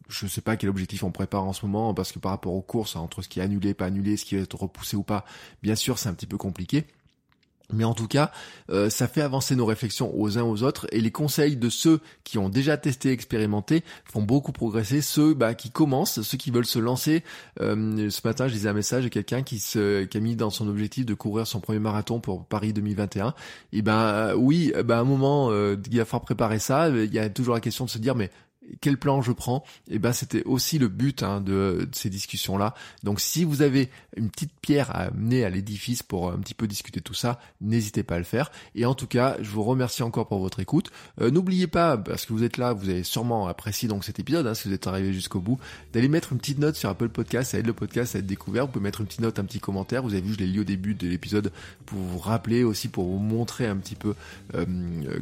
Je 0.10 0.26
ne 0.26 0.30
sais 0.30 0.42
pas 0.42 0.56
quel 0.56 0.70
objectif 0.70 1.04
on 1.04 1.12
prépare 1.12 1.44
en 1.44 1.54
ce 1.54 1.66
moment 1.66 1.94
parce 1.94 2.12
que 2.12 2.20
par 2.20 2.32
rapport 2.32 2.54
aux 2.54 2.62
courses, 2.62 2.96
entre 2.96 3.22
ce 3.22 3.28
qui 3.28 3.40
est 3.40 3.44
annulé, 3.44 3.74
pas 3.74 3.86
annulé, 3.86 4.16
ce 4.16 4.26
qui 4.26 4.36
va 4.36 4.42
être 4.42 4.56
repoussé 4.56 4.96
ou 4.96 5.04
pas, 5.04 5.26
bien 5.64 5.76
sûr 5.76 6.00
c'est 6.00 6.08
un 6.10 6.14
petit 6.14 6.28
peu 6.28 6.38
compliqué. 6.38 6.86
Mais 7.74 7.84
en 7.84 7.94
tout 7.94 8.08
cas, 8.08 8.32
euh, 8.70 8.90
ça 8.90 9.10
fait 9.10 9.22
avancer 9.22 9.56
nos 9.56 9.66
réflexions 9.66 10.18
aux 10.18 10.38
uns 10.38 10.44
aux 10.44 10.64
autres 10.64 10.88
et 10.94 11.02
les 11.02 11.12
conseils 11.12 11.58
de 11.58 11.70
ceux 11.70 12.00
qui 12.24 12.38
ont 12.38 12.48
déjà 12.48 12.78
testé, 12.78 13.12
expérimenté, 13.12 13.84
font 14.06 14.22
beaucoup 14.22 14.54
progresser 14.54 15.02
ceux 15.02 15.34
bah, 15.34 15.54
qui 15.54 15.70
commencent, 15.70 16.22
ceux 16.22 16.38
qui 16.38 16.50
veulent 16.50 16.66
se 16.66 16.80
lancer. 16.80 17.26
Euh, 17.60 18.10
ce 18.10 18.22
matin, 18.26 18.48
je 18.48 18.54
disais 18.54 18.70
un 18.70 18.74
message 18.74 19.06
à 19.06 19.10
quelqu'un 19.10 19.44
qui, 19.44 19.58
qui 19.60 19.78
a 20.18 20.20
mis 20.22 20.38
dans 20.38 20.50
son 20.50 20.70
objectif 20.70 21.06
de 21.06 21.14
courir 21.14 21.46
son 21.46 21.60
premier 21.60 21.80
marathon 21.80 22.22
pour 22.22 22.46
Paris 22.46 22.72
2021. 22.72 23.34
Et 23.74 23.82
ben 23.82 23.98
euh, 23.98 24.34
oui, 24.34 24.72
ben, 24.86 24.96
à 24.96 25.00
un 25.00 25.04
moment, 25.04 25.52
il 25.52 25.98
va 25.98 26.06
falloir 26.06 26.24
préparer 26.24 26.60
ça. 26.60 26.88
Il 26.88 27.14
y 27.14 27.20
a 27.20 27.30
toujours 27.30 27.56
la 27.56 27.62
question 27.62 27.84
de 27.84 27.90
se 27.90 27.98
dire 27.98 28.16
mais 28.16 28.32
quel 28.82 28.98
plan 28.98 29.22
je 29.22 29.32
prends? 29.32 29.64
Et 29.90 30.00
ben 30.00 30.14
c'était 30.14 30.44
aussi 30.44 30.78
le 30.78 30.88
but 30.88 31.24
hein, 31.24 31.42
de, 31.42 31.88
ces 31.92 32.10
discussions 32.10 32.58
là. 32.58 32.74
Donc 33.04 33.20
si 33.20 33.44
vous 33.44 33.62
avez 33.62 33.90
une 34.18 34.30
petite 34.30 34.52
pierre 34.62 34.92
à 34.92 35.04
amener 35.06 35.46
à 35.46 35.50
l'édifice 35.50 36.04
pour 36.04 36.32
un 36.32 36.38
petit 36.38 36.54
peu 36.54 36.68
discuter 36.68 37.02
tout 37.02 37.14
ça, 37.14 37.40
n'hésitez 37.62 38.04
pas 38.04 38.16
à 38.16 38.20
le 38.20 38.24
faire. 38.24 38.52
Et 38.76 38.86
en 38.86 38.94
tout 38.94 39.08
cas, 39.08 39.38
je 39.42 39.50
vous 39.50 39.64
remercie 39.64 40.04
encore 40.04 40.28
pour 40.28 40.40
votre 40.40 40.60
écoute. 40.60 40.92
Euh, 41.22 41.32
n'oubliez 41.32 41.68
pas, 41.68 41.98
parce 41.98 42.26
que 42.26 42.34
vous 42.34 42.44
êtes 42.44 42.58
là, 42.58 42.74
vous 42.74 42.90
avez 42.90 43.04
sûrement 43.04 43.48
apprécié 43.48 43.88
donc 43.88 44.04
cet 44.04 44.20
épisode, 44.20 44.48
hein, 44.48 44.54
si 44.54 44.68
vous 44.68 44.74
êtes 44.74 44.88
arrivé 44.88 45.14
jusqu'au 45.14 45.40
bout, 45.40 45.60
d'aller 45.94 46.08
mettre 46.08 46.34
une 46.34 46.40
petite 46.40 46.60
note 46.60 46.76
sur 46.76 46.90
Apple 46.90 47.10
Podcast, 47.10 47.52
ça 47.52 47.60
aide 47.60 47.68
le 47.68 47.74
podcast 47.74 48.16
à 48.16 48.20
être 48.20 48.26
découvert. 48.26 48.66
Vous 48.66 48.72
pouvez 48.74 48.84
mettre 48.84 49.02
une 49.02 49.08
petite 49.08 49.22
note, 49.22 49.40
un 49.40 49.46
petit 49.46 49.60
commentaire. 49.60 50.04
Vous 50.04 50.14
avez 50.14 50.22
vu, 50.22 50.34
je 50.34 50.40
l'ai 50.40 50.48
lu 50.48 50.62
au 50.62 50.66
début 50.66 50.94
de 50.94 51.08
l'épisode 51.08 51.52
pour 51.86 52.00
vous 52.00 52.20
rappeler 52.20 52.64
aussi, 52.64 52.88
pour 52.88 53.06
vous 53.06 53.20
montrer 53.20 53.68
un 53.68 53.78
petit 53.78 53.96
peu 53.96 54.16
euh, 54.56 54.66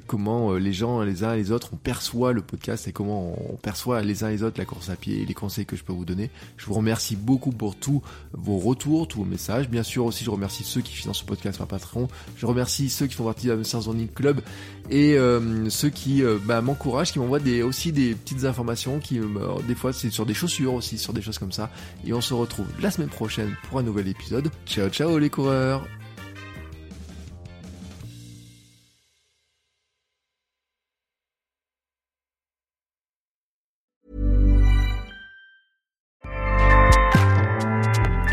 comment 0.08 0.54
euh, 0.54 0.58
les 0.58 0.74
gens, 0.74 1.02
les 1.02 1.24
uns 1.24 1.34
et 1.34 1.38
les 1.38 1.52
autres, 1.52 1.70
on 1.74 1.78
perçoit 1.78 2.34
le 2.34 2.42
podcast 2.42 2.88
et 2.88 2.92
comment 2.92 3.36
on 3.52 3.56
perçoit 3.58 4.02
les 4.02 4.24
uns 4.24 4.30
et 4.30 4.34
les 4.34 4.44
autres 4.44 4.60
la 4.60 4.66
course 4.66 4.90
à 4.90 4.96
pied 4.96 5.22
et 5.22 5.26
les 5.26 5.34
conseils 5.34 5.66
que 5.66 5.76
je 5.76 5.84
peux 5.84 5.94
vous 5.94 6.06
donner. 6.06 6.30
Je 6.58 6.66
vous 6.66 6.74
remercie 6.74 7.16
beaucoup 7.16 7.52
pour 7.52 7.76
tous 7.76 8.02
vos 8.34 8.58
retours, 8.58 8.76
tous 9.08 9.20
vos 9.20 9.26
messages. 9.26 9.70
Bien 9.70 9.84
sûr 9.84 10.06
aussi, 10.06 10.24
je 10.24 10.30
remercie 10.30 10.64
ceux 10.64 10.82
qui 10.82 10.94
financent 10.94 11.20
ce 11.20 11.26
podcast 11.26 11.58
par 11.58 11.68
Patreon. 11.68 12.08
Je 12.38 12.46
remercie 12.46 12.90
ceux 12.90 13.08
qui 13.08 13.16
font 13.16 13.26
partie 13.26 13.48
de 13.48 13.54
la 13.54 13.80
Running 13.80 14.08
Club 14.10 14.42
et 14.90 15.18
euh, 15.18 15.70
ceux 15.70 15.90
qui 15.90 16.24
euh, 16.24 16.38
bah, 16.46 16.62
m'encouragent, 16.62 17.12
qui 17.12 17.20
m'envoient 17.20 17.40
aussi 17.64 17.92
des 17.92 18.14
petites 18.14 18.46
informations, 18.46 19.00
qui 19.00 19.20
euh, 19.20 19.26
des 19.68 19.76
fois 19.76 19.92
c'est 19.92 20.12
sur 20.12 20.26
des 20.26 20.34
chaussures 20.34 20.74
aussi, 20.74 20.98
sur 20.98 21.14
des 21.14 21.22
choses 21.22 21.40
comme 21.40 21.52
ça. 21.52 21.70
Et 22.06 22.14
on 22.14 22.22
se 22.22 22.34
retrouve 22.34 22.68
la 22.80 22.92
semaine 22.92 23.10
prochaine 23.10 23.56
pour 23.68 23.80
un 23.80 23.84
nouvel 23.84 24.08
épisode. 24.08 24.50
Ciao 24.66 24.90
ciao 24.90 25.18
les 25.18 25.30
coureurs 25.30 25.86